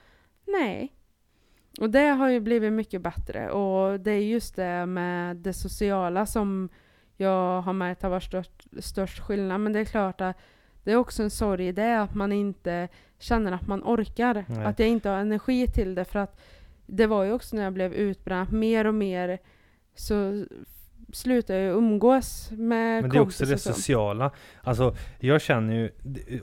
nej. 0.47 0.93
Och 1.80 1.89
det 1.89 2.07
har 2.07 2.30
ju 2.30 2.39
blivit 2.39 2.74
mycket 2.74 3.01
bättre. 3.01 3.51
Och 3.51 3.99
det 3.99 4.11
är 4.11 4.22
just 4.22 4.55
det 4.55 4.86
med 4.86 5.38
det 5.38 5.53
sociala 5.53 6.26
som 6.26 6.70
jag 7.18 7.61
har 7.61 7.74
märkt 7.74 8.01
har 8.01 8.09
varit 8.09 8.24
störst, 8.24 8.68
störst 8.80 9.20
skillnad. 9.20 9.61
Men 9.61 9.74
det 9.74 9.80
är 9.80 9.86
klart 9.86 10.22
att 10.22 10.38
det 10.86 10.91
är 10.91 10.95
också 10.95 11.23
en 11.23 11.29
sorg 11.29 11.67
i 11.67 11.71
det 11.71 12.01
att 12.01 12.15
man 12.15 12.31
inte 12.31 12.88
känner 13.19 13.51
att 13.51 13.67
man 13.67 13.81
orkar. 13.83 14.45
Nej. 14.47 14.65
Att 14.65 14.79
jag 14.79 14.89
inte 14.89 15.09
har 15.09 15.17
energi 15.17 15.67
till 15.67 15.95
det. 15.95 16.05
För 16.05 16.19
att 16.19 16.39
det 16.86 17.07
var 17.07 17.23
ju 17.23 17.31
också 17.31 17.55
när 17.55 17.63
jag 17.63 17.73
blev 17.73 17.93
utbränd, 17.93 18.51
mer 18.53 18.88
och 18.88 18.93
mer 18.95 19.38
så 19.95 20.45
slutade 21.13 21.59
jag 21.59 21.75
umgås 21.77 22.51
med 22.51 23.01
Men 23.01 23.09
det 23.09 23.17
är 23.17 23.21
också 23.21 23.45
det 23.45 23.57
sociala. 23.57 24.31
Alltså 24.63 24.95
jag 25.19 25.41
känner 25.41 25.73
ju, 25.73 25.91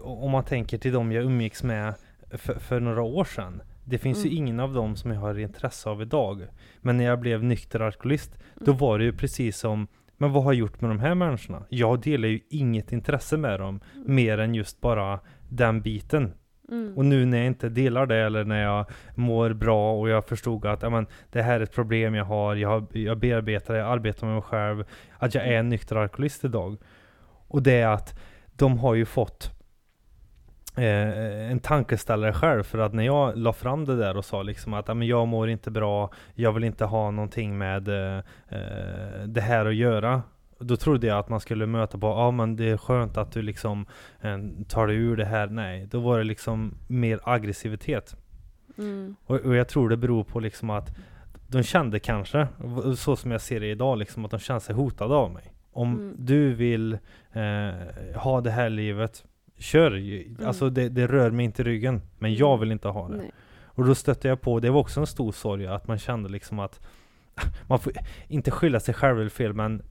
om 0.00 0.30
man 0.30 0.44
tänker 0.44 0.78
till 0.78 0.92
dem 0.92 1.12
jag 1.12 1.24
umgicks 1.24 1.62
med 1.62 1.94
för, 2.30 2.54
för 2.54 2.80
några 2.80 3.02
år 3.02 3.24
sedan. 3.24 3.62
Det 3.84 3.98
finns 3.98 4.18
ju 4.18 4.28
Mm. 4.28 4.36
ingen 4.36 4.60
av 4.60 4.74
dem 4.74 4.96
som 4.96 5.10
jag 5.10 5.20
har 5.20 5.38
intresse 5.38 5.88
av 5.90 6.02
idag. 6.02 6.46
Men 6.80 6.96
när 6.96 7.04
jag 7.04 7.20
blev 7.20 7.44
nykter 7.44 7.80
alkoholist, 7.80 8.38
då 8.54 8.70
Mm. 8.70 8.78
var 8.78 8.98
det 8.98 9.04
ju 9.04 9.12
precis 9.12 9.58
som 9.58 9.86
men 10.22 10.32
vad 10.32 10.44
har 10.44 10.52
jag 10.52 10.58
gjort 10.58 10.80
med 10.80 10.90
de 10.90 11.00
här 11.00 11.14
människorna? 11.14 11.62
Jag 11.68 12.00
delar 12.00 12.28
ju 12.28 12.40
inget 12.50 12.92
intresse 12.92 13.36
med 13.36 13.60
dem, 13.60 13.80
mer 14.06 14.38
än 14.38 14.54
just 14.54 14.80
bara 14.80 15.20
den 15.48 15.82
biten. 15.82 16.34
Mm. 16.70 16.96
Och 16.96 17.04
nu 17.04 17.26
när 17.26 17.38
jag 17.38 17.46
inte 17.46 17.68
delar 17.68 18.06
det, 18.06 18.16
eller 18.16 18.44
när 18.44 18.62
jag 18.62 18.86
mår 19.14 19.52
bra 19.52 19.92
och 20.00 20.08
jag 20.08 20.24
förstod 20.24 20.66
att 20.66 20.82
ja, 20.82 20.90
men, 20.90 21.06
det 21.32 21.42
här 21.42 21.60
är 21.60 21.60
ett 21.60 21.74
problem 21.74 22.14
jag 22.14 22.24
har, 22.24 22.56
jag, 22.56 22.68
har, 22.68 22.86
jag 22.92 23.18
bearbetar 23.18 23.74
det, 23.74 23.80
jag 23.80 23.88
arbetar 23.88 24.26
med 24.26 24.34
mig 24.34 24.42
själv, 24.42 24.84
att 25.18 25.34
jag 25.34 25.46
är 25.46 25.52
en 25.52 25.68
nykter 25.68 25.96
alkoholist 25.96 26.44
idag. 26.44 26.76
Och 27.48 27.62
det 27.62 27.80
är 27.80 27.88
att 27.88 28.20
de 28.56 28.78
har 28.78 28.94
ju 28.94 29.04
fått 29.04 29.50
eh, 30.76 31.50
en 31.50 31.60
tankeställare 31.60 32.32
själv, 32.32 32.62
för 32.62 32.78
att 32.78 32.92
när 32.92 33.02
jag 33.02 33.38
la 33.38 33.52
fram 33.52 33.84
det 33.84 33.96
där 33.96 34.16
och 34.16 34.24
sa 34.24 34.42
liksom 34.42 34.74
att 34.74 34.86
men 34.86 35.02
jag 35.06 35.28
mår 35.28 35.48
inte 35.48 35.70
bra, 35.70 36.10
jag 36.34 36.52
vill 36.52 36.64
inte 36.64 36.84
ha 36.84 37.10
någonting 37.10 37.58
med 37.58 37.88
eh, 37.88 38.16
eh, 38.48 39.22
det 39.26 39.40
här 39.40 39.66
att 39.66 39.74
göra. 39.74 40.22
Då 40.58 40.76
trodde 40.76 41.06
jag 41.06 41.18
att 41.18 41.28
man 41.28 41.40
skulle 41.40 41.66
möta 41.66 41.98
på, 41.98 42.06
ja 42.06 42.30
men 42.30 42.56
det 42.56 42.70
är 42.70 42.76
skönt 42.76 43.16
att 43.16 43.32
du 43.32 43.42
liksom 43.42 43.86
eh, 44.20 44.38
tar 44.68 44.86
dig 44.86 44.96
ur 44.96 45.16
det 45.16 45.24
här. 45.24 45.46
Nej, 45.46 45.86
då 45.90 46.00
var 46.00 46.18
det 46.18 46.24
liksom 46.24 46.74
mer 46.88 47.20
aggressivitet. 47.22 48.16
Mm. 48.78 49.16
Och, 49.26 49.36
och 49.36 49.56
jag 49.56 49.68
tror 49.68 49.88
det 49.88 49.96
beror 49.96 50.24
på 50.24 50.40
liksom 50.40 50.70
att 50.70 50.90
de 51.48 51.62
kände 51.62 51.98
kanske, 51.98 52.48
så 52.96 53.16
som 53.16 53.30
jag 53.30 53.40
ser 53.40 53.60
det 53.60 53.66
idag, 53.66 53.98
liksom 53.98 54.24
att 54.24 54.30
de 54.30 54.40
kände 54.40 54.60
sig 54.60 54.74
hotade 54.74 55.14
av 55.14 55.30
mig. 55.30 55.54
Om 55.72 55.94
Mm. 55.94 56.14
du 56.18 56.54
vill 56.54 56.92
eh, 57.32 58.20
ha 58.20 58.40
det 58.40 58.50
här 58.50 58.70
livet, 58.70 59.24
kör! 59.62 59.90
Mm. 59.96 60.36
Alltså 60.46 60.70
det, 60.70 60.88
det 60.88 61.06
rör 61.06 61.30
mig 61.30 61.44
inte 61.44 61.62
i 61.62 61.64
ryggen, 61.64 62.02
men 62.18 62.34
jag 62.34 62.48
Mm. 62.48 62.60
vill 62.60 62.72
inte 62.72 62.88
ha 62.88 63.08
det. 63.08 63.16
Nej. 63.16 63.30
Och 63.74 63.84
då 63.84 63.94
stötte 63.94 64.28
jag 64.28 64.40
på, 64.40 64.60
det 64.60 64.70
var 64.70 64.80
också 64.80 65.00
en 65.00 65.06
stor 65.06 65.32
sorg, 65.32 65.66
att 65.66 65.88
man 65.88 65.98
kände 65.98 66.28
liksom 66.28 66.58
att 66.58 66.80
man 67.68 67.78
får 67.78 67.92
inte 68.28 68.50
skylla 68.50 68.80
sig 68.80 68.94
själv 68.94 69.20
eller 69.20 69.30
fel, 69.30 69.52
men 69.52 69.82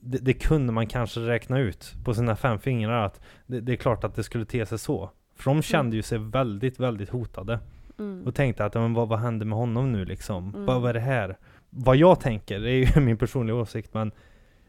det, 0.00 0.18
det 0.18 0.32
kunde 0.32 0.72
man 0.72 0.86
kanske 0.86 1.20
räkna 1.20 1.58
ut 1.58 1.94
på 2.04 2.14
sina 2.14 2.36
fem 2.36 2.58
fingrar 2.58 3.04
att 3.06 3.20
det, 3.46 3.60
det 3.60 3.72
är 3.72 3.76
klart 3.76 4.04
att 4.04 4.14
det 4.14 4.22
skulle 4.22 4.44
te 4.44 4.66
sig 4.66 4.78
så. 4.78 5.10
För 5.36 5.50
de 5.50 5.62
kände 5.62 5.96
ju 5.96 6.02
sig 6.02 6.18
väldigt, 6.18 6.80
väldigt 6.80 7.08
hotade. 7.08 7.60
Mm. 7.98 8.22
Och 8.26 8.34
tänkte 8.34 8.64
att, 8.64 8.74
men 8.74 8.94
vad, 8.94 9.08
vad 9.08 9.18
hände 9.18 9.44
med 9.44 9.58
honom 9.58 9.92
nu 9.92 10.04
liksom? 10.04 10.48
Mm. 10.48 10.66
Vad, 10.66 10.80
vad 10.80 10.90
är 10.90 10.94
det 10.94 11.00
här? 11.00 11.36
Vad 11.70 11.96
jag 11.96 12.20
tänker, 12.20 12.60
det 12.60 12.70
är 12.70 12.96
ju 12.96 13.00
min 13.00 13.16
personliga 13.16 13.56
åsikt, 13.56 13.94
men 13.94 14.12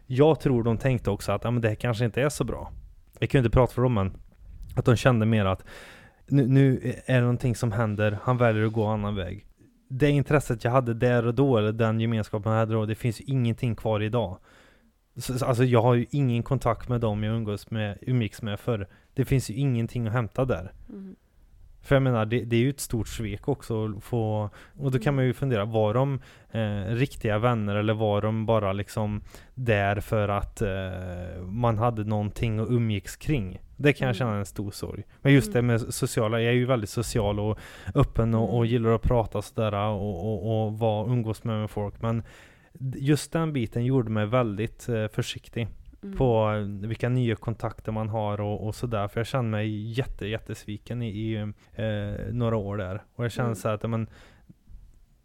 jag 0.06 0.40
tror 0.40 0.64
de 0.64 0.78
tänkte 0.78 1.10
också 1.12 1.32
att, 1.32 1.44
ja 1.44 1.52
men 1.52 1.62
det 1.62 1.68
här 1.68 1.76
kanske 1.76 2.06
inte 2.06 2.22
är 2.22 2.30
så 2.30 2.44
bra. 2.44 2.72
Jag 3.20 3.30
kan 3.30 3.40
ju 3.42 3.46
inte 3.46 3.56
prata 3.58 3.74
för 3.74 3.82
dem, 3.82 3.94
men 3.94 4.14
att 4.80 4.86
de 4.86 4.96
kände 4.96 5.26
mer 5.26 5.46
att 5.46 5.64
nu, 6.28 6.48
nu 6.48 6.94
är 7.06 7.16
det 7.16 7.22
någonting 7.22 7.56
som 7.56 7.72
händer, 7.72 8.18
han 8.24 8.38
väljer 8.38 8.66
att 8.66 8.74
gå 8.74 8.84
en 8.86 8.94
annan 8.94 9.16
väg. 9.16 9.46
Det 9.88 10.10
intresset 10.10 10.64
jag 10.64 10.72
hade 10.72 10.94
där 10.94 11.26
och 11.26 11.36
då, 11.36 11.58
eller 11.58 11.72
den 11.72 12.00
gemenskapen 12.00 12.52
jag 12.52 12.60
hade 12.60 12.74
då, 12.74 12.86
det 12.86 12.96
finns 12.96 13.22
ju 13.22 13.26
ingenting 13.26 13.76
kvar 13.76 14.00
idag. 14.00 14.38
Så, 15.16 15.46
alltså 15.46 15.64
jag 15.64 15.82
har 15.82 15.94
ju 15.94 16.06
ingen 16.12 16.44
kontakt 16.44 16.90
med 16.90 17.02
dem 17.02 17.24
jag 17.24 17.36
umgås 17.36 17.72
med, 17.72 17.98
umgicks 18.02 18.42
med 18.42 18.60
förr. 18.60 18.88
Det 19.14 19.26
finns 19.26 19.50
ju 19.50 19.54
ingenting 19.54 20.08
att 20.08 20.14
hämta 20.14 20.46
där. 20.46 20.74
Mm. 20.90 21.16
För 21.82 21.96
jag 21.96 22.02
menar, 22.02 22.26
det, 22.26 22.44
det 22.44 22.56
är 22.56 22.60
ju 22.60 22.70
ett 22.70 22.80
stort 22.80 23.08
svek 23.08 23.48
också 23.48 23.86
att 23.86 24.04
få, 24.04 24.50
och 24.78 24.92
då 24.92 25.00
kan 25.00 25.16
man 25.16 25.26
ju 25.26 25.34
fundera, 25.34 25.66
var 25.66 25.94
de 25.94 26.20
eh, 26.52 26.96
riktiga 26.96 27.40
vänner 27.40 27.76
eller 27.76 27.94
var 27.94 28.22
de 28.22 28.46
bara 28.46 28.74
liksom 28.74 29.22
där 29.56 30.00
för 30.00 30.30
att 30.30 30.62
eh, 30.62 31.42
man 31.42 31.78
hade 31.78 32.04
någonting 32.04 32.60
att 32.60 32.70
umgicks 32.70 33.16
kring? 33.16 33.60
Det 33.78 33.94
kan 33.94 34.06
jag 34.08 34.16
Mm. 34.16 34.18
känna 34.20 34.38
en 34.38 34.46
stor 34.46 34.72
sorg. 34.72 35.04
Men 35.22 35.34
just 35.34 35.54
det 35.54 35.60
Mm. 35.60 35.68
med 35.68 35.94
sociala, 35.94 36.42
jag 36.42 36.50
är 36.54 36.56
ju 36.58 36.66
väldigt 36.66 36.90
social 36.90 37.40
och 37.40 37.60
öppen 37.96 38.34
och, 38.34 38.50
och 38.50 38.56
Mm. 38.66 38.68
gillar 38.68 38.90
att 38.96 39.02
prata 39.02 39.42
sådär 39.42 39.76
och, 39.76 40.26
och, 40.34 40.66
och 40.66 40.80
vara, 40.80 41.08
umgås 41.12 41.44
med, 41.44 41.60
med 41.60 41.70
folk. 41.70 42.02
Men 42.02 42.24
just 42.96 43.32
den 43.32 43.54
biten 43.54 43.86
gjorde 43.86 44.10
mig 44.10 44.26
väldigt 44.26 44.90
eh, 44.90 45.08
försiktig 45.08 45.68
Mm. 46.04 46.18
på 46.18 46.52
vilka 46.88 47.10
nya 47.10 47.36
kontakter 47.36 47.92
man 47.92 48.10
har 48.10 48.42
och, 48.42 48.68
och 48.68 48.76
sådär. 48.76 49.08
För 49.08 49.20
jag 49.20 49.28
kände 49.28 49.52
mig 49.52 49.92
jätte, 49.92 50.28
jättesviken 50.28 51.02
i, 51.02 51.08
i 51.10 51.36
eh, 51.74 52.34
några 52.34 52.56
år 52.58 52.78
där. 52.78 53.04
Och 53.16 53.24
jag 53.26 53.32
kände 53.32 53.48
Mm. 53.48 53.56
så 53.56 53.70
att 53.70 53.90
men, 53.90 54.08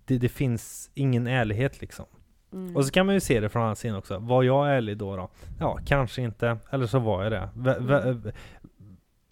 det, 0.05 0.18
det 0.18 0.29
finns 0.29 0.91
ingen 0.95 1.27
ärlighet 1.27 1.81
liksom. 1.81 2.05
Mm. 2.53 2.77
Och 2.77 2.85
så 2.87 2.93
kan 2.93 3.07
man 3.07 3.14
ju 3.14 3.20
se 3.20 3.41
det 3.41 3.49
från 3.49 3.62
andra 3.62 3.75
sidan 3.75 3.97
också. 3.97 4.18
Var 4.18 4.43
jag 4.43 4.70
ärlig 4.77 4.99
då 4.99 5.16
då? 5.16 5.31
Ja, 5.61 5.79
kanske 5.87 6.22
inte. 6.22 6.59
Eller 6.70 6.87
så 6.87 6.99
var 6.99 7.22
jag 7.22 7.33
det. 7.33 7.49
V- 7.55 7.77
v- 7.81 8.33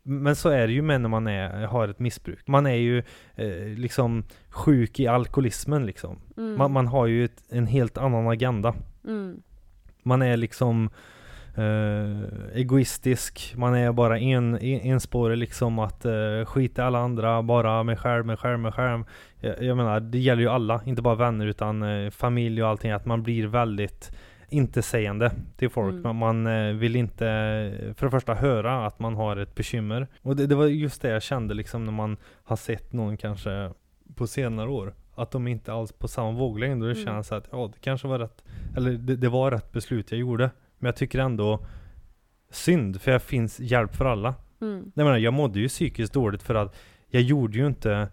Mm. 0.04 0.22
Men 0.22 0.36
så 0.36 0.48
är 0.48 0.66
det 0.66 0.72
ju 0.72 0.82
med 0.82 1.00
när 1.00 1.08
man 1.08 1.26
är, 1.26 1.66
har 1.66 1.88
ett 1.88 1.98
missbruk. 1.98 2.46
Man 2.48 2.66
är 2.66 2.74
ju 2.74 2.98
eh, 3.34 3.66
liksom 3.78 4.24
sjuk 4.48 5.00
i 5.00 5.06
alkoholismen 5.06 5.86
liksom. 5.86 6.18
Mm. 6.36 6.58
Man, 6.58 6.72
man 6.72 6.86
har 6.86 7.06
ju 7.06 7.24
ett, 7.24 7.42
en 7.50 7.66
helt 7.66 7.98
annan 7.98 8.28
agenda. 8.28 8.74
Mm. 9.04 9.42
Man 10.02 10.22
är 10.22 10.36
liksom 10.36 10.90
eh, 11.54 12.56
egoistisk, 12.58 13.54
man 13.56 13.74
är 13.74 13.92
bara 13.92 14.18
en, 14.18 14.54
en, 14.54 14.80
enspårig 14.80 15.38
liksom 15.38 15.78
att 15.78 16.04
eh, 16.04 16.44
skita 16.46 16.84
alla 16.84 16.98
andra, 16.98 17.42
bara 17.42 17.82
mig 17.82 17.96
själv, 17.96 18.26
mig 18.26 18.36
själv, 18.36 18.58
mig 18.58 18.72
själv. 18.72 19.04
Jag, 19.40 19.62
jag 19.62 19.76
menar, 19.76 20.00
det 20.00 20.18
gäller 20.18 20.42
ju 20.42 20.48
alla, 20.48 20.80
inte 20.86 21.02
bara 21.02 21.14
vänner 21.14 21.46
utan 21.46 21.82
eh, 21.82 22.10
familj 22.10 22.62
och 22.62 22.68
allting, 22.68 22.90
att 22.90 23.06
man 23.06 23.22
blir 23.22 23.46
väldigt 23.46 24.16
intetsägande 24.48 25.30
till 25.56 25.70
folk. 25.70 25.92
Mm. 25.92 26.16
Man, 26.16 26.16
man 26.16 26.78
vill 26.78 26.96
inte 26.96 27.24
för 27.96 28.06
det 28.06 28.10
första 28.10 28.34
höra 28.34 28.86
att 28.86 28.98
man 28.98 29.14
har 29.14 29.36
ett 29.36 29.54
bekymmer. 29.54 30.06
Och 30.22 30.36
det, 30.36 30.46
det 30.46 30.54
var 30.54 30.66
just 30.66 31.02
det 31.02 31.08
jag 31.08 31.22
kände 31.22 31.54
liksom 31.54 31.84
när 31.84 31.92
man 31.92 32.16
har 32.44 32.56
sett 32.56 32.92
någon 32.92 33.16
kanske 33.16 33.70
på 34.14 34.26
senare 34.26 34.68
år. 34.68 34.94
Att 35.14 35.30
de 35.30 35.48
inte 35.48 35.72
alls 35.72 35.92
på 35.92 36.08
samma 36.08 36.30
våglängd 36.30 36.82
och 36.82 36.88
det 36.88 36.94
Mm. 36.94 37.04
känns 37.04 37.32
att 37.32 37.48
ja, 37.52 37.70
det 37.72 37.80
kanske 37.80 38.08
var 38.08 38.18
rätt, 38.18 38.44
eller 38.76 38.90
det, 38.90 39.16
det 39.16 39.28
var 39.28 39.50
rätt 39.50 39.72
beslut 39.72 40.12
jag 40.12 40.20
gjorde. 40.20 40.50
Men 40.82 40.88
jag 40.88 40.96
tycker 40.96 41.18
ändå 41.18 41.66
synd, 42.50 43.00
för 43.00 43.12
jag 43.12 43.22
finns 43.22 43.60
hjälp 43.60 43.96
för 43.96 44.04
alla. 44.04 44.34
Mm. 44.60 44.92
Jag 44.94 45.04
menar, 45.04 45.18
jag 45.18 45.34
mådde 45.34 45.60
ju 45.60 45.68
psykiskt 45.68 46.12
dåligt 46.12 46.42
för 46.42 46.54
att 46.54 46.76
jag 47.08 47.22
gjorde 47.22 47.58
ju 47.58 47.66
inte 47.66 48.08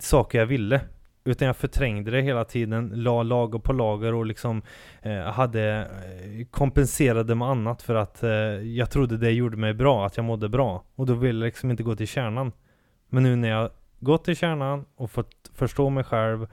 saker 0.00 0.38
jag 0.38 0.46
ville. 0.46 0.80
Utan 1.24 1.46
jag 1.46 1.56
förträngde 1.56 2.10
det 2.10 2.20
hela 2.20 2.44
tiden, 2.44 2.92
la 2.94 3.22
lager 3.22 3.58
på 3.58 3.72
lager 3.72 4.14
och 4.14 4.26
liksom 4.26 4.62
eh, 5.02 5.22
hade 5.22 5.80
eh, 5.80 6.46
kompenserade 6.50 7.34
med 7.34 7.48
annat 7.48 7.82
för 7.82 7.94
att 7.94 8.22
eh, 8.22 8.30
jag 8.30 8.90
trodde 8.90 9.16
det 9.16 9.30
gjorde 9.30 9.56
mig 9.56 9.74
bra, 9.74 10.06
att 10.06 10.16
jag 10.16 10.24
mådde 10.24 10.48
bra. 10.48 10.84
Och 10.94 11.06
då 11.06 11.14
ville 11.14 11.38
jag 11.38 11.46
liksom 11.46 11.70
inte 11.70 11.82
gå 11.82 11.96
till 11.96 12.08
kärnan. 12.08 12.52
Men 13.08 13.22
nu 13.22 13.36
när 13.36 13.48
jag 13.48 13.70
gått 14.00 14.24
till 14.24 14.36
kärnan 14.36 14.84
och 14.96 15.10
fått 15.10 15.50
förstå 15.54 15.90
mig 15.90 16.04
själv 16.04 16.46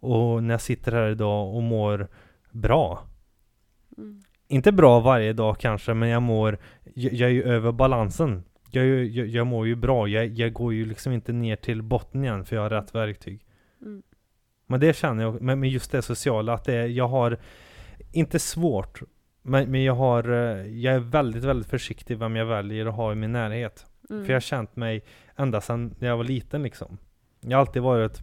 och 0.00 0.42
när 0.42 0.54
jag 0.54 0.60
sitter 0.60 0.92
här 0.92 1.08
idag 1.08 1.54
och 1.54 1.62
mår 1.62 2.08
bra. 2.50 3.02
Mm. 3.98 4.22
Inte 4.48 4.72
bra 4.72 5.00
varje 5.00 5.32
dag 5.32 5.58
kanske, 5.58 5.94
men 5.94 6.08
jag 6.08 6.22
mår, 6.22 6.58
jag, 6.94 7.12
jag 7.12 7.28
är 7.30 7.34
ju 7.34 7.42
över 7.42 7.72
balansen. 7.72 8.44
Jag, 8.70 8.86
jag, 8.86 9.26
jag 9.26 9.46
mår 9.46 9.66
ju 9.66 9.74
bra, 9.74 10.08
jag, 10.08 10.26
jag 10.26 10.52
går 10.52 10.74
ju 10.74 10.84
liksom 10.84 11.12
inte 11.12 11.32
ner 11.32 11.56
till 11.56 11.82
botten 11.82 12.24
igen 12.24 12.44
för 12.44 12.56
jag 12.56 12.62
har 12.62 12.70
rätt 12.70 12.94
verktyg. 12.94 13.40
Mm. 13.82 14.02
Men 14.66 14.80
det 14.80 14.96
känner 14.96 15.22
jag, 15.22 15.40
men 15.42 15.60
med 15.60 15.70
just 15.70 15.92
det 15.92 16.02
sociala, 16.02 16.54
att 16.54 16.64
det, 16.64 16.74
är- 16.74 16.86
jag 16.86 17.08
har, 17.08 17.38
inte 18.12 18.38
svårt, 18.38 19.00
men, 19.42 19.70
men 19.70 19.84
jag 19.84 19.94
har, 19.94 20.28
eh, 20.32 20.66
jag 20.66 20.94
är 20.94 20.98
väldigt, 20.98 21.44
väldigt 21.44 21.68
försiktig 21.70 22.18
vem 22.18 22.36
jag 22.36 22.46
väljer 22.46 22.86
att 22.86 22.94
ha 22.94 23.12
i 23.12 23.14
min 23.14 23.32
närhet. 23.32 23.86
Mm. 24.10 24.24
För 24.24 24.32
jag 24.32 24.36
har 24.36 24.40
känt 24.40 24.76
mig 24.76 25.04
ända 25.36 25.60
sedan 25.60 25.94
när 25.98 26.08
jag 26.08 26.16
var 26.16 26.24
liten 26.24 26.62
liksom. 26.62 26.98
Jag 27.40 27.56
har 27.56 27.60
alltid 27.60 27.82
varit 27.82 28.22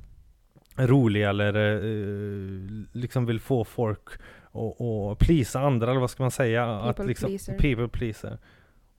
rolig 0.77 1.23
eller 1.23 1.55
eh, 1.55 2.59
liksom 2.91 3.25
vill 3.25 3.39
få 3.39 3.63
folk 3.63 4.09
och, 4.53 5.09
och 5.09 5.19
plisa 5.19 5.59
andra 5.59 5.91
eller 5.91 5.99
vad 6.01 6.09
ska 6.09 6.23
man 6.23 6.31
säga? 6.31 6.65
att 6.75 6.95
People 6.95 7.05
liksom, 7.07 7.27
pleaser. 7.29 7.57
People 7.57 7.87
pleaser. 7.87 8.37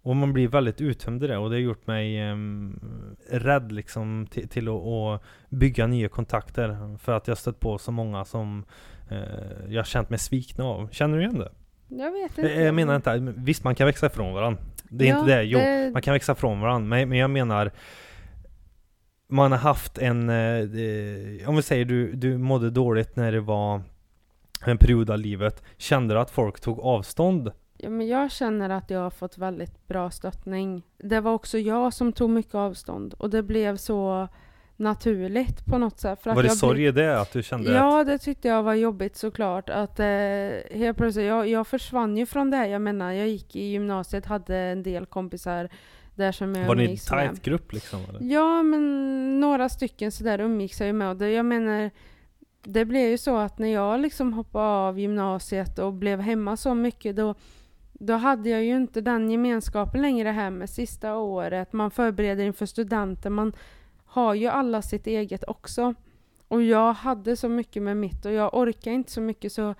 Och 0.02 0.16
man 0.16 0.32
blir 0.32 0.48
väldigt 0.48 0.80
uttömd 0.80 1.24
i 1.24 1.26
det 1.26 1.36
och 1.36 1.50
det 1.50 1.56
har 1.56 1.60
gjort 1.60 1.86
mig 1.86 2.18
ehm, 2.20 2.80
rädd 3.30 3.72
liksom 3.72 4.26
till, 4.30 4.48
till 4.48 4.68
att, 4.68 4.74
att 4.86 5.22
bygga 5.48 5.86
nya 5.86 6.08
kontakter. 6.08 6.98
För 6.98 7.12
att 7.12 7.28
jag 7.28 7.38
stött 7.38 7.60
på 7.60 7.78
så 7.78 7.92
många 7.92 8.24
som 8.24 8.64
eh, 9.10 9.18
jag 9.68 9.78
har 9.78 9.84
känt 9.84 10.10
mig 10.10 10.18
svikna 10.18 10.64
av. 10.64 10.88
Känner 10.92 11.16
du 11.16 11.22
igen 11.22 11.38
det? 11.38 11.52
Jag 11.88 12.12
vet 12.12 12.38
inte. 12.38 12.52
Jag, 12.52 12.74
menar 12.74 12.96
inte, 12.96 13.34
visst 13.36 13.64
man 13.64 13.74
kan 13.74 13.86
växa 13.86 14.06
ifrån 14.06 14.34
varandra. 14.34 14.62
Det 14.90 15.04
är 15.04 15.08
Ja, 15.08 15.18
inte 15.20 15.36
det. 15.36 15.42
Jo, 15.42 15.58
det- 15.58 15.90
man 15.92 16.02
kan 16.02 16.12
växa 16.14 16.32
ifrån 16.32 16.60
varandra. 16.60 16.88
Men, 16.88 17.08
men 17.08 17.18
jag 17.18 17.30
menar 17.30 17.70
man 19.28 19.52
har 19.52 19.58
haft 19.58 19.98
en, 19.98 20.28
eh, 20.28 20.36
eh, 20.58 21.48
om 21.48 21.56
vi 21.56 21.62
säger 21.62 21.84
du, 21.84 22.12
du 22.12 22.38
mådde 22.38 22.70
dåligt 22.70 23.16
när 23.16 23.32
det 23.32 23.40
var 23.40 23.82
en 24.70 24.78
period 24.78 25.10
av 25.10 25.18
livet. 25.18 25.62
Kände 25.76 26.14
du 26.14 26.20
att 26.20 26.30
folk 26.30 26.60
tog 26.60 26.80
avstånd? 26.80 27.52
Ja, 27.78 27.90
men 27.90 28.06
jag 28.06 28.30
känner 28.32 28.70
att 28.70 28.90
jag 28.90 29.00
har 29.00 29.10
fått 29.10 29.38
väldigt 29.38 29.88
bra 29.88 30.10
stöttning. 30.10 30.82
Det 30.98 31.20
var 31.20 31.32
också 31.32 31.58
jag 31.58 31.92
som 31.92 32.12
tog 32.12 32.30
mycket 32.30 32.54
avstånd 32.54 33.14
och 33.18 33.30
det 33.30 33.42
blev 33.42 33.76
så 33.76 34.28
naturligt 34.76 35.64
på 35.66 35.78
något 35.78 36.00
sätt. 36.00 36.22
För 36.22 36.30
att 36.30 36.36
var 36.36 36.42
det 36.42 36.48
jag 36.48 36.56
sorg 36.56 36.86
i 36.86 36.90
det? 36.90 37.20
Att 37.20 37.32
du 37.32 37.42
kände 37.42 37.70
att, 37.70 37.76
Ja, 37.76 38.04
det 38.04 38.18
tyckte 38.18 38.48
jag 38.48 38.62
var 38.62 38.74
jobbigt 38.74 39.16
såklart. 39.16 39.70
Att 39.70 40.00
eh, 40.00 40.06
helt 40.70 40.96
plötsligt, 40.96 41.26
jag, 41.26 41.48
jag 41.48 41.66
försvann 41.66 42.16
ju 42.16 42.26
från 42.26 42.50
det. 42.50 42.56
här. 42.56 42.66
Jag 42.66 42.80
menar, 42.82 43.12
jag 43.12 43.28
gick 43.28 43.56
i 43.56 43.64
gymnasiet, 43.64 44.26
hade 44.26 44.56
en 44.56 44.82
del 44.82 45.06
kompisar 45.06 45.68
där 46.14 46.32
som 46.32 46.54
jag 46.54 46.66
var 46.66 46.74
ni 46.74 46.84
en 46.84 46.90
med. 46.90 46.98
tight 46.98 47.42
grupp 47.42 47.72
liksom? 47.72 48.00
Eller? 48.08 48.32
Ja, 48.34 48.62
men 48.62 49.40
några 49.40 49.68
stycken 49.68 50.12
sådär 50.12 50.38
umgicks 50.40 50.80
jag 50.80 50.86
ju 50.86 50.92
med. 50.92 51.08
Och 51.08 51.16
det, 51.16 51.30
jag 51.30 51.46
menar, 51.46 51.90
det 52.64 52.84
blev 52.84 53.10
ju 53.10 53.18
så 53.18 53.36
att 53.36 53.58
när 53.58 53.68
jag 53.68 54.00
liksom 54.00 54.32
hoppade 54.32 54.64
av 54.64 54.98
gymnasiet 54.98 55.78
och 55.78 55.92
blev 55.92 56.20
hemma 56.20 56.56
så 56.56 56.74
mycket, 56.74 57.16
då, 57.16 57.34
då 57.92 58.14
hade 58.14 58.48
jag 58.48 58.64
ju 58.64 58.76
inte 58.76 59.00
den 59.00 59.30
gemenskapen 59.30 60.02
längre 60.02 60.28
här 60.28 60.50
med 60.50 60.70
sista 60.70 61.16
året. 61.16 61.72
Man 61.72 61.90
förbereder 61.90 62.44
inför 62.44 62.66
studenten, 62.66 63.32
man 63.32 63.52
har 64.04 64.34
ju 64.34 64.46
alla 64.46 64.82
sitt 64.82 65.06
eget 65.06 65.44
också. 65.48 65.94
Och 66.48 66.62
jag 66.62 66.92
hade 66.92 67.36
så 67.36 67.48
mycket 67.48 67.82
med 67.82 67.96
mitt 67.96 68.24
och 68.24 68.32
jag 68.32 68.54
orkar 68.54 68.90
inte 68.90 69.12
så 69.12 69.20
mycket 69.20 69.52
så 69.52 69.74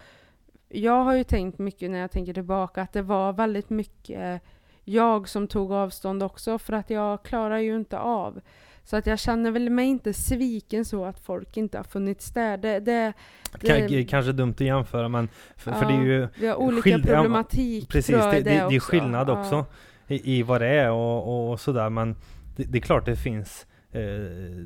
jag 0.69 1.05
har 1.05 1.15
ju 1.15 1.25
tänkt 1.25 1.59
mycket 1.59 1.91
när 1.91 1.99
jag 1.99 2.11
tänker 2.11 2.35
tillbaka 2.35 2.83
att 2.83 2.93
det 2.93 3.03
var 3.03 3.33
väldigt 3.33 3.71
mycket 3.71 4.43
jag 4.85 5.29
som 5.29 5.49
tog 5.49 5.73
avstånd 5.73 6.23
också 6.23 6.59
för 6.59 6.73
att 6.73 6.91
jag 6.91 7.23
klarar 7.23 7.59
ju 7.59 7.77
inte 7.77 7.99
av. 7.99 8.41
Så 8.85 8.97
att 8.97 9.07
jag 9.07 9.19
känner 9.19 9.51
väl 9.51 9.71
mig 9.71 9.87
inte 9.87 10.13
sviken 10.13 10.85
så 10.85 11.05
att 11.05 11.19
folk 11.19 11.57
inte 11.57 11.77
har 11.79 11.85
funnits 11.85 12.31
där. 12.33 12.57
Det, 12.57 12.81
det, 12.81 13.13
det, 13.61 14.05
kanske 14.05 14.33
dumt 14.33 14.51
att 14.53 14.61
jämföra 14.61 15.09
men 15.09 15.29
för, 15.57 15.73
för 15.73 15.83
Ja, 15.83 15.89
det 15.89 15.95
är 15.95 16.05
ju 16.05 16.29
vi 16.41 16.47
har 16.47 16.57
olika 16.57 16.91
ja, 16.91 16.99
problematik 16.99 17.89
Precis, 17.89 18.17
det, 18.17 18.31
det, 18.33 18.43
det 18.43 18.77
är 18.77 18.81
skillnad 18.81 19.29
Ja. 19.29 19.41
också 19.41 19.67
i, 20.07 20.39
i 20.39 20.43
vad 20.43 20.61
det 20.61 20.67
är 20.69 20.91
och, 20.91 21.51
och 21.53 21.61
sådär 21.61 21.91
men 21.91 22.17
det, 22.57 22.79
är 22.79 22.83
klart 22.83 23.07
det 23.07 23.17
finns 23.17 23.67
eh, 23.93 24.01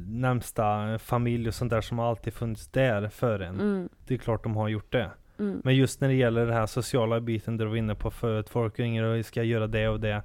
närmsta 0.06 0.98
familj 0.98 1.48
och 1.48 1.54
sånt 1.54 1.70
där 1.70 1.80
som 1.80 1.98
alltid 1.98 2.32
funnits 2.32 2.68
där 2.68 3.08
för 3.08 3.40
en. 3.40 3.60
Mm, 3.60 3.88
Det 4.06 4.14
är 4.14 4.18
klart 4.18 4.42
de 4.42 4.56
har 4.56 4.68
gjort 4.68 4.92
det. 4.92 5.10
mm, 5.38 5.60
Men 5.64 5.76
just 5.76 6.00
när 6.00 6.08
det 6.08 6.14
gäller 6.14 6.46
den 6.46 6.54
här 6.54 6.66
sociala 6.66 7.20
biten 7.20 7.56
du 7.56 7.64
var 7.64 7.76
inne 7.76 7.94
på 7.94 8.10
förut, 8.10 8.48
folk 8.48 8.78
ringer 8.78 9.02
och 9.04 9.24
ska 9.26 9.42
göra 9.42 9.66
det 9.66 9.88
och 9.88 10.00
det. 10.00 10.22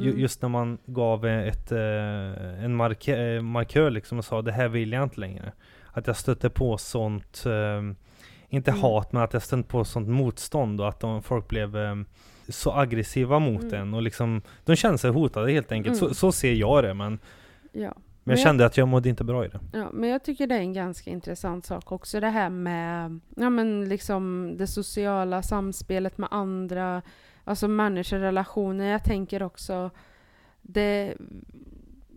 Mm. 0.00 0.18
Just 0.18 0.42
när 0.42 0.48
man 0.48 0.78
gav 0.86 1.26
ett, 1.26 1.72
eh, 1.72 2.64
en 2.64 2.74
marke, 2.76 3.16
eh, 3.34 3.42
markör 3.42 3.90
liksom 3.90 4.18
och 4.18 4.24
sa 4.24 4.42
det 4.42 4.52
här 4.52 4.68
vill 4.68 4.92
jag 4.92 5.02
inte 5.02 5.20
längre. 5.20 5.52
Att 5.92 6.06
jag 6.06 6.16
stötte 6.16 6.50
på 6.50 6.78
sånt, 6.78 7.44
eh, 7.46 7.82
inte 8.48 8.70
Mm. 8.70 8.82
hat 8.82 9.12
men 9.12 9.22
att 9.22 9.32
jag 9.32 9.42
stötte 9.42 9.68
på 9.68 9.84
sånt 9.84 10.08
motstånd 10.08 10.80
och 10.80 10.88
att 10.88 11.00
de, 11.00 11.22
folk 11.22 11.48
blev 11.48 11.76
så 12.48 12.72
aggressiva 12.72 13.38
mot 13.38 13.62
Mm. 13.62 13.74
en 13.74 13.94
och 13.94 14.02
liksom 14.02 14.42
De 14.64 14.76
kände 14.76 14.98
sig 14.98 15.10
hotade 15.10 15.52
helt 15.52 15.72
enkelt. 15.72 16.00
Mm. 16.00 16.08
Så, 16.08 16.14
så 16.14 16.32
ser 16.32 16.52
jag 16.52 16.84
det 16.84 16.94
men, 16.94 17.18
ja. 17.72 17.94
men 18.24 18.36
jag 18.36 18.38
kände 18.38 18.66
att 18.66 18.76
jag 18.76 18.88
mådde 18.88 19.08
inte 19.08 19.24
bra 19.24 19.44
i 19.44 19.48
det. 19.48 19.60
Ja, 19.72 19.90
men 19.92 20.10
jag 20.10 20.24
tycker 20.24 20.46
det 20.46 20.54
är 20.54 20.60
en 20.60 20.72
ganska 20.72 21.10
intressant 21.10 21.66
sak 21.66 21.92
också 21.92 22.20
det 22.20 22.28
här 22.30 22.50
med 22.50 23.20
ja, 23.36 23.50
men 23.50 23.88
liksom 23.88 24.54
det 24.58 24.66
sociala 24.66 25.42
samspelet 25.42 26.18
med 26.18 26.28
andra, 26.32 27.02
alltså 27.46 27.68
människorelationer. 27.68 28.86
Jag 28.86 29.04
tänker 29.04 29.42
också, 29.42 29.90
det, 30.62 31.14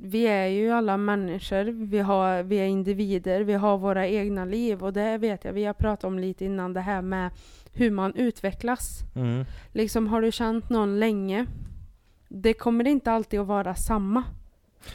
vi 0.02 0.28
är 0.28 0.48
ju 0.48 0.72
alla 0.72 0.98
människor, 0.98 1.64
vi, 1.64 2.00
har, 2.00 2.44
vi 2.44 2.56
är 2.56 2.66
individer, 2.66 3.42
vi 3.42 3.54
har 3.54 3.78
våra 3.78 4.08
egna 4.08 4.46
liv 4.46 4.84
och 4.84 4.94
det 4.94 5.18
vet 5.18 5.46
jag, 5.46 5.54
vi 5.54 5.66
har 5.66 5.74
pratat 5.74 6.04
om 6.04 6.20
lite 6.20 6.46
innan 6.46 6.74
det 6.74 6.82
här 6.82 7.02
med 7.02 7.30
hur 7.74 7.92
man 7.92 8.16
utvecklas. 8.16 9.00
Mm. 9.16 9.46
Liksom 9.72 10.08
har 10.08 10.22
du 10.22 10.32
känt 10.32 10.70
någon 10.70 11.00
länge, 11.00 11.46
det 12.28 12.54
kommer 12.54 12.88
inte 12.88 13.12
alltid 13.12 13.40
att 13.40 13.48
vara 13.48 13.76
samma. 13.76 14.24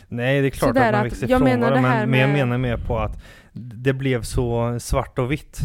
Nej 0.09 0.41
det 0.41 0.49
är 0.49 0.51
klart 0.51 0.69
Sådär 0.69 0.93
att 0.93 0.95
man 0.95 1.05
växer 1.05 1.27
ifrån 1.27 1.61
varandra, 1.61 1.81
men, 1.81 2.11
men 2.11 2.21
jag 2.21 2.31
menar 2.31 2.59
mer 2.59 2.77
på 2.77 2.99
att 2.99 3.23
det 3.53 3.93
blev 3.93 4.23
så 4.23 4.77
svart 4.81 5.19
och 5.19 5.33
vitt. 5.33 5.61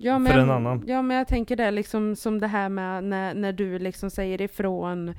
Ja, 0.00 0.14
för 0.14 0.20
men, 0.20 0.38
en 0.38 0.50
annan. 0.50 0.84
Ja, 0.86 1.02
men 1.02 1.16
jag 1.16 1.28
tänker 1.28 1.56
det 1.56 1.70
liksom 1.70 2.16
som 2.16 2.40
det 2.40 2.46
här 2.46 2.68
med 2.68 3.04
när, 3.04 3.34
när 3.34 3.52
du 3.52 3.78
liksom 3.78 4.10
säger 4.10 4.40
ifrån 4.40 5.14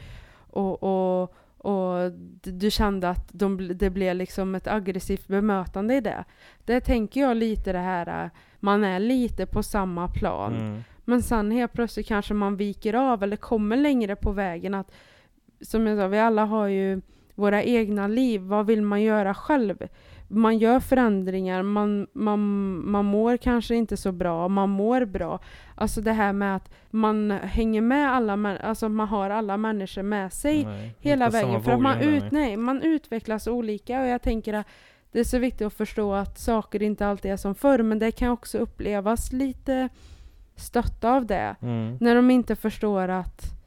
och, 0.49 0.83
och, 0.83 1.35
och 1.57 2.11
du 2.43 2.71
kände 2.71 3.09
att 3.09 3.29
de, 3.31 3.77
det 3.77 3.89
blev 3.89 4.15
liksom 4.15 4.55
ett 4.55 4.67
aggressivt 4.67 5.27
bemötande 5.27 5.95
i 5.95 6.01
det. 6.01 6.23
Det 6.65 6.81
tänker 6.81 7.21
jag 7.21 7.37
lite 7.37 7.71
det 7.71 7.79
här, 7.79 8.29
man 8.59 8.83
är 8.83 8.99
lite 8.99 9.45
på 9.45 9.63
samma 9.63 10.07
plan. 10.07 10.55
Mm. 10.55 10.83
Men 11.05 11.21
sen 11.21 11.51
helt 11.51 11.73
plötsligt 11.73 12.07
kanske 12.07 12.33
man 12.33 12.55
viker 12.55 12.93
av 12.93 13.23
eller 13.23 13.37
kommer 13.37 13.77
längre 13.77 14.15
på 14.15 14.31
vägen 14.31 14.73
att 14.73 14.91
som 15.61 15.87
jag 15.87 15.97
sa, 15.97 16.07
vi 16.07 16.19
alla 16.19 16.45
har 16.45 16.67
ju 16.67 17.01
våra 17.35 17.63
egna 17.63 18.07
liv. 18.07 18.41
Vad 18.41 18.65
vill 18.65 18.81
man 18.81 19.01
göra 19.01 19.33
själv? 19.33 19.87
Man 20.29 20.57
gör 20.57 20.79
förändringar, 20.79 21.63
man, 21.63 22.07
man, 22.13 22.39
man 22.91 23.05
mår 23.05 23.37
kanske 23.37 23.75
inte 23.75 23.97
så 23.97 24.11
bra, 24.11 24.47
man 24.47 24.69
mår 24.69 25.05
bra. 25.05 25.39
Alltså 25.75 26.01
det 26.01 26.11
här 26.11 26.33
med 26.33 26.55
att 26.55 26.71
man 26.89 27.31
hänger 27.31 27.81
med 27.81 28.11
alla, 28.11 28.57
alltså 28.57 28.89
man 28.89 29.07
har 29.07 29.29
alla 29.29 29.57
människor 29.57 30.01
med 30.03 30.33
sig 30.33 30.65
nej, 30.65 30.95
hela 30.99 31.29
vägen. 31.29 31.63
För 31.63 31.71
att 31.71 31.81
man, 31.81 32.01
ut, 32.01 32.31
nej, 32.31 32.57
man 32.57 32.81
utvecklas 32.81 33.47
olika 33.47 34.01
och 34.01 34.07
jag 34.07 34.21
tänker 34.21 34.53
att 34.53 34.67
det 35.11 35.19
är 35.19 35.23
så 35.23 35.37
viktigt 35.37 35.67
att 35.67 35.73
förstå 35.73 36.13
att 36.13 36.39
saker 36.39 36.83
inte 36.83 37.07
alltid 37.07 37.31
är 37.31 37.37
som 37.37 37.55
förr, 37.55 37.83
men 37.83 37.99
det 37.99 38.11
kan 38.11 38.29
också 38.29 38.57
upplevas 38.57 39.31
lite 39.31 39.89
stötta 40.55 41.11
av 41.11 41.25
det. 41.25 41.55
Mm. 41.61 41.97
När 41.99 42.15
de 42.15 42.31
inte 42.31 42.55
förstår 42.55 43.07
att 43.07 43.58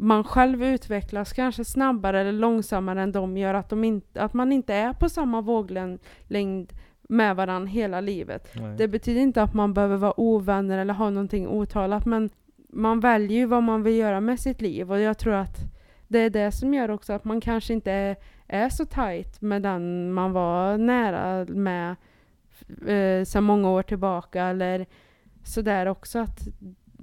man 0.00 0.24
själv 0.24 0.64
utvecklas 0.64 1.32
kanske 1.32 1.64
snabbare 1.64 2.20
eller 2.20 2.32
långsammare 2.32 3.02
än 3.02 3.12
de 3.12 3.36
gör, 3.36 3.54
att, 3.54 3.68
de 3.68 3.84
in, 3.84 4.02
att 4.14 4.34
man 4.34 4.52
inte 4.52 4.74
är 4.74 4.92
på 4.92 5.08
samma 5.08 5.40
våglängd 5.40 6.72
med 7.02 7.36
varandra 7.36 7.68
hela 7.68 8.00
livet. 8.00 8.48
Nej. 8.54 8.76
Det 8.76 8.88
betyder 8.88 9.20
inte 9.20 9.42
att 9.42 9.54
man 9.54 9.74
behöver 9.74 9.96
vara 9.96 10.20
ovänner 10.20 10.78
eller 10.78 10.94
ha 10.94 11.10
någonting 11.10 11.48
otalat, 11.48 12.06
men 12.06 12.30
man 12.72 13.00
väljer 13.00 13.38
ju 13.38 13.46
vad 13.46 13.62
man 13.62 13.82
vill 13.82 13.96
göra 13.96 14.20
med 14.20 14.40
sitt 14.40 14.60
liv 14.60 14.92
och 14.92 15.00
jag 15.00 15.18
tror 15.18 15.34
att 15.34 15.56
det 16.08 16.18
är 16.18 16.30
det 16.30 16.52
som 16.52 16.74
gör 16.74 16.90
också 16.90 17.12
att 17.12 17.24
man 17.24 17.40
kanske 17.40 17.72
inte 17.72 17.92
är, 17.92 18.16
är 18.46 18.68
så 18.68 18.84
tight 18.84 19.40
med 19.40 19.62
den 19.62 20.12
man 20.12 20.32
var 20.32 20.78
nära 20.78 21.44
med 21.44 21.96
eh, 22.86 23.24
sedan 23.24 23.44
många 23.44 23.70
år 23.70 23.82
tillbaka 23.82 24.44
eller 24.44 24.86
sådär 25.44 25.86
också 25.86 26.18
att 26.18 26.48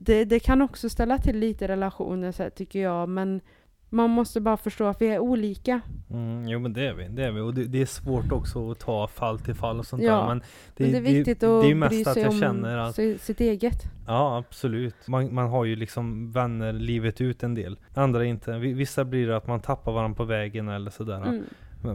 det, 0.06 0.26
det 0.26 0.40
kan 0.40 0.62
också 0.62 0.90
ställa 0.90 1.18
till 1.18 1.40
lite 1.40 1.68
relationer 1.68 2.32
så 2.32 2.44
här, 2.44 2.50
tycker 2.50 2.82
jag, 2.82 3.10
men 3.10 3.42
man 3.90 4.10
måste 4.10 4.42
bara 4.42 4.58
förstå 4.58 4.86
att 4.86 5.02
vi 5.02 5.08
är 5.08 5.20
olika. 5.20 5.82
Mm, 6.10 6.48
jo 6.48 6.60
men 6.60 6.74
det 6.74 6.88
är 6.88 6.94
vi, 6.94 7.08
det 7.08 7.24
är 7.24 7.32
vi. 7.32 7.42
Och 7.42 7.54
det, 7.54 7.64
det 7.64 7.82
är 7.82 7.86
svårt 7.86 8.32
också 8.32 8.72
att 8.72 8.80
ta 8.80 9.08
fall 9.08 9.40
till 9.40 9.56
fall 9.56 9.80
och 9.80 9.86
sånt 9.86 10.04
ja, 10.04 10.16
där. 10.16 10.28
Men 10.28 10.40
det, 10.76 10.84
men 10.84 10.92
det 10.92 10.98
är 10.98 11.02
viktigt 11.02 11.40
det, 11.40 11.58
att 11.58 11.64
det 11.64 11.72
är 11.72 11.76
mest 11.76 11.90
bry 11.90 12.04
sig 12.04 12.12
att 12.12 12.18
jag 12.18 12.32
om 12.32 12.40
känner 12.40 12.78
att, 12.78 12.96
sitt 13.22 13.40
eget. 13.40 13.84
Ja 14.08 14.38
absolut. 14.38 15.08
Man, 15.08 15.34
man 15.34 15.50
har 15.50 15.66
ju 15.66 15.76
liksom 15.76 16.32
vänner 16.32 16.74
livet 16.74 17.22
ut 17.22 17.44
en 17.44 17.56
del. 17.56 17.80
Andra 17.94 18.26
inte. 18.26 18.58
Vissa 18.58 19.06
blir 19.06 19.28
det 19.28 19.38
att 19.38 19.48
man 19.48 19.60
tappar 19.60 19.92
varandra 19.92 20.18
på 20.18 20.24
vägen 20.24 20.70
eller 20.70 20.92
sådär. 20.92 21.22
Mm. 21.22 21.44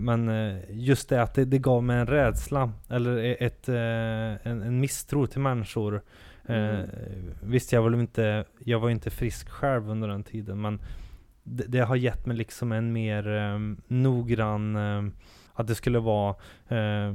Men 0.04 0.28
eh, 0.28 0.56
just 0.68 1.08
det 1.08 1.22
att 1.22 1.34
det, 1.34 1.44
det 1.44 1.58
gav 1.58 1.82
mig 1.82 1.98
en 1.98 2.06
rädsla 2.06 2.72
eller 2.88 3.42
ett, 3.42 3.68
eh, 3.68 3.76
en, 4.52 4.62
en 4.62 4.80
misstro 4.80 5.26
till 5.26 5.40
människor 5.40 6.02
Mm. 6.50 6.80
Eh, 6.80 6.88
visst, 7.42 7.72
jag 7.72 7.82
var 7.82 8.00
inte, 8.00 8.44
jag 8.58 8.80
var 8.80 8.90
inte 8.90 9.10
frisk 9.10 9.48
själv 9.48 9.90
under 9.90 10.08
den 10.08 10.24
tiden, 10.24 10.60
men 10.60 10.80
det, 11.42 11.64
det 11.68 11.80
har 11.80 11.96
gett 11.96 12.26
mig 12.26 12.36
liksom 12.36 12.72
en 12.72 12.92
mer 12.92 13.36
eh, 13.36 13.58
noggrann, 13.88 14.76
eh, 14.76 15.12
att 15.54 15.66
det 15.66 15.74
skulle 15.74 15.98
vara 15.98 16.34
eh, 16.68 17.14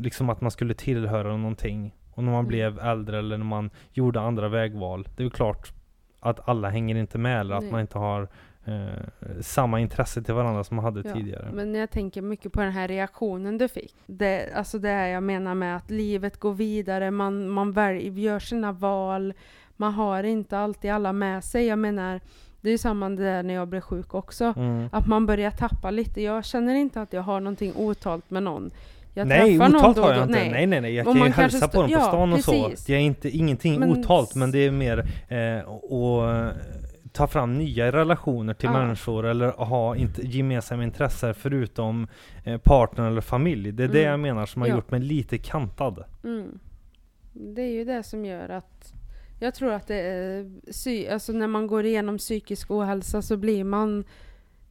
liksom 0.00 0.30
att 0.30 0.40
man 0.40 0.50
skulle 0.50 0.74
tillhöra 0.74 1.36
någonting. 1.36 1.94
Och 2.10 2.24
när 2.24 2.32
man 2.32 2.40
mm. 2.40 2.48
blev 2.48 2.78
äldre 2.78 3.18
eller 3.18 3.38
när 3.38 3.44
man 3.44 3.70
gjorde 3.92 4.20
andra 4.20 4.48
vägval, 4.48 5.08
det 5.16 5.22
är 5.22 5.24
ju 5.24 5.30
klart 5.30 5.72
att 6.20 6.48
alla 6.48 6.70
hänger 6.70 6.96
inte 6.96 7.18
med 7.18 7.40
eller 7.40 7.54
att 7.54 7.70
man 7.70 7.80
inte 7.80 7.98
har 7.98 8.28
eh, 8.64 9.40
samma 9.40 9.80
intresse 9.80 10.22
till 10.22 10.34
varandra 10.34 10.64
som 10.64 10.76
man 10.76 10.84
hade 10.84 11.02
ja, 11.08 11.14
tidigare. 11.14 11.48
Men 11.52 11.74
jag 11.74 11.90
tänker 11.90 12.22
mycket 12.22 12.52
på 12.52 12.60
den 12.60 12.72
här 12.72 12.88
reaktionen 12.88 13.58
du 13.58 13.68
fick. 13.68 13.94
Det, 14.06 14.52
alltså 14.54 14.78
det 14.78 15.08
jag 15.08 15.22
menar 15.22 15.54
med 15.54 15.76
att 15.76 15.90
livet 15.90 16.40
går 16.40 16.54
vidare, 16.54 17.10
man, 17.10 17.48
man 17.48 17.72
välj, 17.72 18.20
gör 18.20 18.38
sina 18.38 18.72
val, 18.72 19.34
man 19.76 19.92
har 19.92 20.22
inte 20.22 20.58
alltid 20.58 20.90
alla 20.90 21.12
med 21.12 21.44
sig. 21.44 21.66
Jag 21.66 21.78
menar, 21.78 22.20
det 22.60 22.68
är 22.68 22.72
ju 22.72 22.78
samma 22.78 23.08
där 23.08 23.42
när 23.42 23.54
jag 23.54 23.68
blev 23.68 23.80
sjuk 23.80 24.14
också. 24.14 24.54
Mm. 24.56 24.88
Att 24.92 25.06
man 25.06 25.26
börjar 25.26 25.50
tappa 25.50 25.90
lite. 25.90 26.22
Jag 26.22 26.44
känner 26.44 26.74
inte 26.74 27.02
att 27.02 27.12
jag 27.12 27.22
har 27.22 27.40
någonting 27.40 27.72
otalt 27.76 28.30
med 28.30 28.42
någon. 28.42 28.70
Jag 29.16 29.26
nej, 29.26 29.60
otalt 29.60 29.98
har 29.98 30.12
jag 30.12 30.22
inte. 30.22 30.38
Nej. 30.38 30.50
nej, 30.50 30.66
nej, 30.66 30.80
nej. 30.80 30.94
Jag 30.94 31.06
kan 31.06 31.16
ju 31.16 31.30
hälsa 31.30 31.68
på 31.68 31.82
dem 31.82 31.90
på 31.90 32.00
stan 32.00 32.30
ja, 32.30 32.36
och 32.36 32.44
så. 32.44 32.70
Det 32.86 32.94
är 32.94 32.98
inte, 32.98 33.28
ingenting 33.28 33.80
men, 33.80 33.90
otalt, 33.90 34.34
men 34.34 34.50
det 34.50 34.58
är 34.58 34.70
mer 34.70 34.98
eh, 35.28 35.68
och 35.68 36.22
ta 37.14 37.26
fram 37.26 37.58
nya 37.58 37.92
relationer 37.92 38.54
till 38.54 38.68
ja. 38.72 38.72
människor 38.72 39.26
eller 39.26 39.48
ha 39.50 39.96
inte, 39.96 40.26
gemensamma 40.26 40.84
intressen 40.84 41.34
förutom 41.34 42.06
eh, 42.44 42.58
partner 42.58 43.06
eller 43.06 43.20
familj. 43.20 43.72
Det 43.72 43.82
är 43.82 43.88
mm. 43.88 43.94
det 43.94 44.02
jag 44.02 44.20
menar 44.20 44.46
som 44.46 44.62
har 44.62 44.68
ja. 44.68 44.74
gjort 44.74 44.90
mig 44.90 45.00
lite 45.00 45.38
kantad. 45.38 46.04
Mm. 46.24 46.58
Det 47.32 47.62
är 47.62 47.72
ju 47.72 47.84
det 47.84 48.02
som 48.02 48.24
gör 48.24 48.48
att 48.48 48.92
jag 49.40 49.54
tror 49.54 49.72
att 49.72 49.86
det 49.86 50.00
är, 50.00 51.12
alltså 51.12 51.32
när 51.32 51.46
man 51.46 51.66
går 51.66 51.84
igenom 51.84 52.18
psykisk 52.18 52.70
ohälsa 52.70 53.22
så 53.22 53.36
blir 53.36 53.64
man 53.64 54.04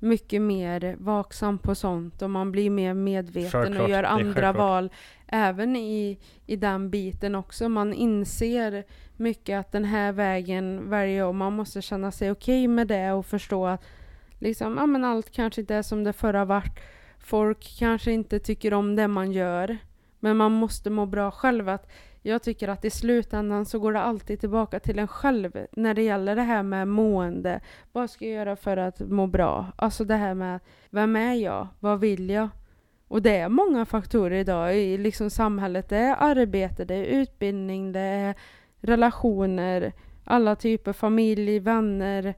mycket 0.03 0.41
mer 0.41 0.95
vaksam 0.99 1.57
på 1.57 1.75
sånt 1.75 2.21
och 2.21 2.29
man 2.29 2.51
blir 2.51 2.69
mer 2.69 2.93
medveten 2.93 3.51
självklart, 3.51 3.83
och 3.83 3.89
gör 3.89 4.03
andra 4.03 4.51
val. 4.51 4.89
Även 5.27 5.75
i, 5.75 6.19
i 6.45 6.55
den 6.55 6.89
biten 6.89 7.35
också. 7.35 7.69
Man 7.69 7.93
inser 7.93 8.83
mycket 9.17 9.59
att 9.59 9.71
den 9.71 9.85
här 9.85 10.11
vägen 10.11 10.89
väljer 10.89 11.17
jag 11.17 11.27
och 11.27 11.35
man 11.35 11.53
måste 11.53 11.81
känna 11.81 12.11
sig 12.11 12.31
okej 12.31 12.63
okay 12.63 12.67
med 12.67 12.87
det 12.87 13.11
och 13.11 13.25
förstå 13.25 13.65
att 13.65 13.83
liksom, 14.39 14.77
ja, 14.77 14.85
men 14.85 15.05
allt 15.05 15.31
kanske 15.31 15.61
inte 15.61 15.75
är 15.75 15.81
som 15.81 16.03
det 16.03 16.13
förra 16.13 16.45
vart. 16.45 16.79
Folk 17.19 17.75
kanske 17.79 18.11
inte 18.11 18.39
tycker 18.39 18.73
om 18.73 18.95
det 18.95 19.07
man 19.07 19.31
gör. 19.31 19.77
Men 20.19 20.37
man 20.37 20.51
måste 20.51 20.89
må 20.89 21.05
bra 21.05 21.31
själv. 21.31 21.69
Att 21.69 21.91
jag 22.25 22.43
tycker 22.43 22.67
att 22.67 22.85
i 22.85 22.89
slutändan 22.89 23.65
så 23.65 23.79
går 23.79 23.93
det 23.93 23.99
alltid 23.99 24.39
tillbaka 24.39 24.79
till 24.79 24.99
en 24.99 25.07
själv 25.07 25.65
när 25.71 25.93
det 25.93 26.01
gäller 26.01 26.35
det 26.35 26.41
här 26.41 26.63
med 26.63 26.87
mående. 26.87 27.61
Vad 27.91 28.09
ska 28.09 28.25
jag 28.25 28.33
göra 28.33 28.55
för 28.55 28.77
att 28.77 28.99
må 28.99 29.27
bra? 29.27 29.67
Alltså 29.75 30.03
det 30.03 30.15
här 30.15 30.33
med 30.33 30.59
vem 30.89 31.15
är 31.15 31.33
jag? 31.33 31.67
Vad 31.79 31.99
vill 31.99 32.29
jag? 32.29 32.49
Och 33.07 33.21
det 33.21 33.37
är 33.37 33.49
många 33.49 33.85
faktorer 33.85 34.35
idag 34.35 34.77
i 34.77 34.97
liksom 34.97 35.29
samhället. 35.29 35.89
Det 35.89 35.97
är 35.97 36.15
arbete, 36.19 36.85
det 36.85 36.95
är 36.95 37.05
utbildning, 37.05 37.91
det 37.91 37.99
är 37.99 38.35
relationer, 38.81 39.93
alla 40.23 40.55
typer, 40.55 40.93
familj, 40.93 41.59
vänner, 41.59 42.33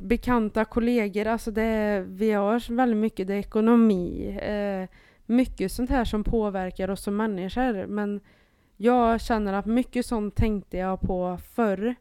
bekanta, 0.00 0.64
kollegor. 0.64 1.26
Alltså 1.26 1.50
det 1.50 1.62
är, 1.62 2.00
vi 2.00 2.32
har 2.32 2.74
väldigt 2.76 2.98
mycket, 2.98 3.26
det 3.26 3.34
är 3.34 3.38
ekonomi. 3.38 4.38
Eh, 4.42 4.88
mycket 5.26 5.72
sånt 5.72 5.90
här 5.90 6.04
som 6.04 6.24
påverkar 6.24 6.90
oss 6.90 7.02
som 7.02 7.16
människor. 7.16 7.86
Men 7.86 8.20
jag 8.80 9.20
känner 9.20 9.52
att 9.52 9.66
mycket 9.66 10.06
sånt 10.06 10.34
tänkte 10.34 10.76
jag 10.76 11.00
på 11.00 11.38
förr. 11.52 11.94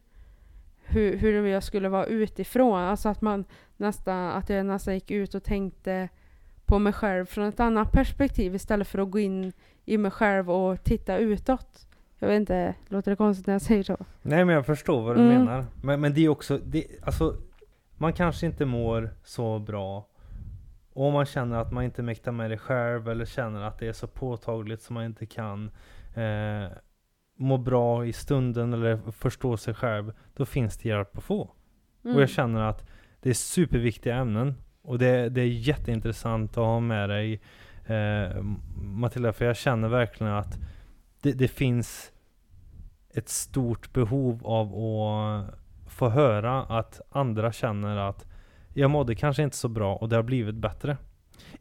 Hur, 0.90 1.18
hur 1.18 1.46
jag 1.46 1.64
skulle 1.64 1.90
vara 1.90 2.06
utifrån. 2.06 2.80
Alltså 2.80 3.10
att, 3.10 3.22
man 3.22 3.46
nästan, 3.78 4.28
att 4.28 4.50
jag 4.50 4.66
nästan 4.66 4.94
gick 4.94 5.12
ut 5.12 5.36
och 5.36 5.44
tänkte 5.44 6.10
på 6.66 6.80
mig 6.80 6.94
själv 6.94 7.26
från 7.26 7.46
ett 7.46 7.60
annat 7.60 7.92
perspektiv 7.92 8.56
istället 8.56 8.88
för 8.88 9.00
att 9.00 9.12
gå 9.12 9.20
in 9.20 9.54
i 9.86 9.98
mig 9.98 10.12
själv 10.12 10.52
och 10.52 10.84
titta 10.84 11.18
utåt. 11.18 11.88
Jag 12.20 12.28
vet 12.28 12.36
inte, 12.36 12.76
låter 12.88 13.12
det 13.12 13.16
konstigt 13.16 13.48
när 13.48 13.54
jag 13.54 13.62
säger 13.62 13.84
så? 13.84 13.98
Nej 14.22 14.46
men 14.46 14.56
jag 14.56 14.66
förstår 14.66 15.02
vad 15.02 15.16
du 15.16 15.22
mm. 15.22 15.38
menar. 15.38 15.66
Men, 15.82 16.02
men 16.02 16.14
det 16.14 16.26
är 16.26 16.30
också, 16.30 16.58
det, 16.58 16.86
alltså 17.02 17.36
man 17.98 18.14
kanske 18.14 18.46
inte 18.46 18.66
mår 18.66 19.10
så 19.24 19.60
bra 19.60 20.08
om 20.94 21.14
man 21.14 21.26
känner 21.26 21.58
att 21.58 21.72
man 21.72 21.84
inte 21.84 22.02
mäktar 22.02 22.32
med 22.32 22.52
det 22.52 22.58
själv 22.58 23.10
eller 23.10 23.26
känner 23.26 23.62
att 23.62 23.80
det 23.80 23.88
är 23.88 23.94
så 23.94 24.08
påtagligt 24.08 24.82
som 24.82 24.94
man 24.94 25.06
inte 25.06 25.26
kan 25.26 25.72
eh, 26.18 26.72
må 27.36 27.58
bra 27.58 28.06
i 28.06 28.14
stunden 28.14 28.74
eller 28.74 29.12
förstå 29.12 29.58
sig 29.58 29.74
själv, 29.74 30.14
då 30.34 30.46
finns 30.46 30.78
det 30.78 30.90
hjälp 30.90 31.18
att 31.18 31.24
få. 31.24 31.42
Mm. 31.44 31.52
Och 32.02 32.10
jag 32.10 32.16
mm. 32.16 32.28
känner 32.28 32.62
att 32.62 32.86
det 33.22 33.30
är 33.30 33.34
superviktiga 33.34 34.16
ämnen 34.16 34.56
och 34.82 35.00
det, 35.00 35.30
det 35.30 35.42
är 35.42 35.46
jätteintressant 35.46 36.52
att 36.52 36.56
ha 36.56 36.80
med 36.80 37.10
dig 37.10 37.42
eh, 37.86 38.44
Matilda, 38.76 39.34
för 39.34 39.46
jag 39.46 39.58
känner 39.58 39.88
verkligen 39.88 40.34
att 40.34 40.60
det, 41.22 41.32
det, 41.32 41.48
finns 41.48 42.12
ett 43.14 43.30
stort 43.30 43.94
behov 43.94 44.42
av 44.46 44.68
att 44.68 45.60
få 45.88 46.10
höra 46.10 46.64
att 46.64 47.02
andra 47.10 47.52
känner 47.52 47.98
att 47.98 48.26
jag 48.74 48.90
mådde 48.90 49.16
kanske 49.16 49.44
inte 49.44 49.58
så 49.58 49.68
bra 49.68 49.96
och 49.96 50.10
det 50.10 50.16
har 50.16 50.24
blivit 50.24 50.56
bättre. 50.56 50.98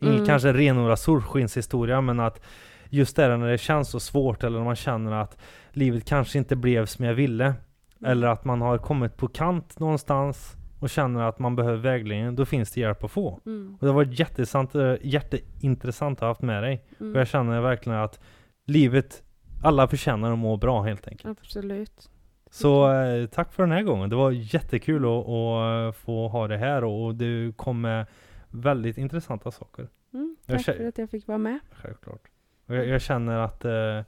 Ingen 0.00 0.14
mm. 0.14 0.26
kanske 0.26 0.52
renodlad 0.52 0.98
solskenshistoria 0.98 2.00
men 2.00 2.20
att 2.20 2.42
just 2.90 3.16
det 3.16 3.36
när 3.36 3.48
det 3.48 3.58
känns 3.58 3.90
så 3.90 4.00
svårt 4.00 4.44
eller 4.44 4.58
när 4.58 4.64
man 4.64 4.76
känner 4.76 5.12
att 5.12 5.38
livet 5.70 6.04
kanske 6.04 6.38
inte 6.38 6.56
blev 6.56 6.86
som 6.86 7.04
jag 7.04 7.14
ville. 7.14 7.44
Mm. 7.44 8.10
Eller 8.12 8.26
att 8.26 8.44
man 8.44 8.60
har 8.60 8.78
kommit 8.78 9.16
på 9.16 9.28
kant 9.28 9.78
någonstans 9.78 10.56
och 10.80 10.90
känner 10.90 11.22
att 11.22 11.38
man 11.38 11.56
behöver 11.56 11.78
vägledning, 11.78 12.34
då 12.36 12.44
finns 12.44 12.72
det 12.72 12.80
hjälp 12.80 13.04
att 13.04 13.10
få. 13.10 13.40
Mm. 13.46 13.74
Och 13.74 13.80
det 13.80 13.86
har 13.86 13.94
varit 13.94 14.18
jätteintressant, 14.18 14.74
eh, 14.74 14.94
jätteintressant 15.00 16.18
att 16.18 16.20
ha 16.20 16.28
haft 16.28 16.42
med 16.42 16.62
dig. 16.62 16.84
Mm. 17.00 17.12
Och 17.14 17.20
jag 17.20 17.28
känner 17.28 17.60
verkligen 17.60 17.98
att 17.98 18.20
livet, 18.66 19.22
alla 19.62 19.88
förtjänar 19.88 20.32
att 20.32 20.38
må 20.38 20.56
bra 20.56 20.82
helt 20.82 21.08
enkelt. 21.08 21.38
Absolut. 21.40 22.10
Så 22.50 22.92
eh, 22.92 23.26
tack 23.26 23.52
för 23.52 23.62
den 23.62 23.72
här 23.72 23.82
gången. 23.82 24.10
Det 24.10 24.16
var 24.16 24.30
jättekul 24.30 25.04
att, 25.04 25.28
att 25.28 25.96
få 25.96 26.28
ha 26.28 26.48
det 26.48 26.56
här 26.58 26.84
och, 26.84 27.06
och 27.06 27.14
du 27.14 27.52
kom 27.52 27.80
med 27.80 28.06
väldigt 28.48 28.98
intressanta 28.98 29.50
saker. 29.50 29.88
Mm, 30.12 30.36
tack 30.46 30.64
för 30.64 30.88
att 30.88 30.98
jag 30.98 31.10
fick 31.10 31.26
vara 31.26 31.38
med. 31.38 31.58
Självklart. 31.70 32.20
Och 32.66 32.74
jag, 32.74 32.86
jag 32.86 33.00
känner 33.00 33.38
att 33.38 33.64
eh, 33.64 34.00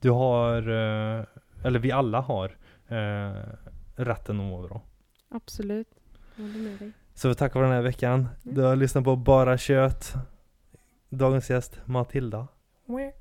du 0.00 0.10
har, 0.10 0.56
eh, 0.56 1.24
eller 1.64 1.78
vi 1.78 1.92
alla 1.92 2.20
har, 2.20 2.56
eh, 2.88 3.32
rätten 3.94 4.40
att 4.40 4.46
må 4.46 4.62
bra. 4.62 4.82
Absolut. 5.28 5.88
Jag 6.36 6.44
håller 6.44 6.58
med 6.58 6.78
dig. 6.78 6.92
Så 7.14 7.34
tack 7.34 7.52
för 7.52 7.62
den 7.62 7.72
här 7.72 7.82
veckan. 7.82 8.20
Mm. 8.20 8.54
Du 8.54 8.62
har 8.62 8.76
lyssnat 8.76 9.04
på 9.04 9.16
Bara 9.16 9.58
Kött. 9.58 10.14
Dagens 11.08 11.50
gäst, 11.50 11.80
Matilda. 11.84 12.48
Mm. 12.88 13.12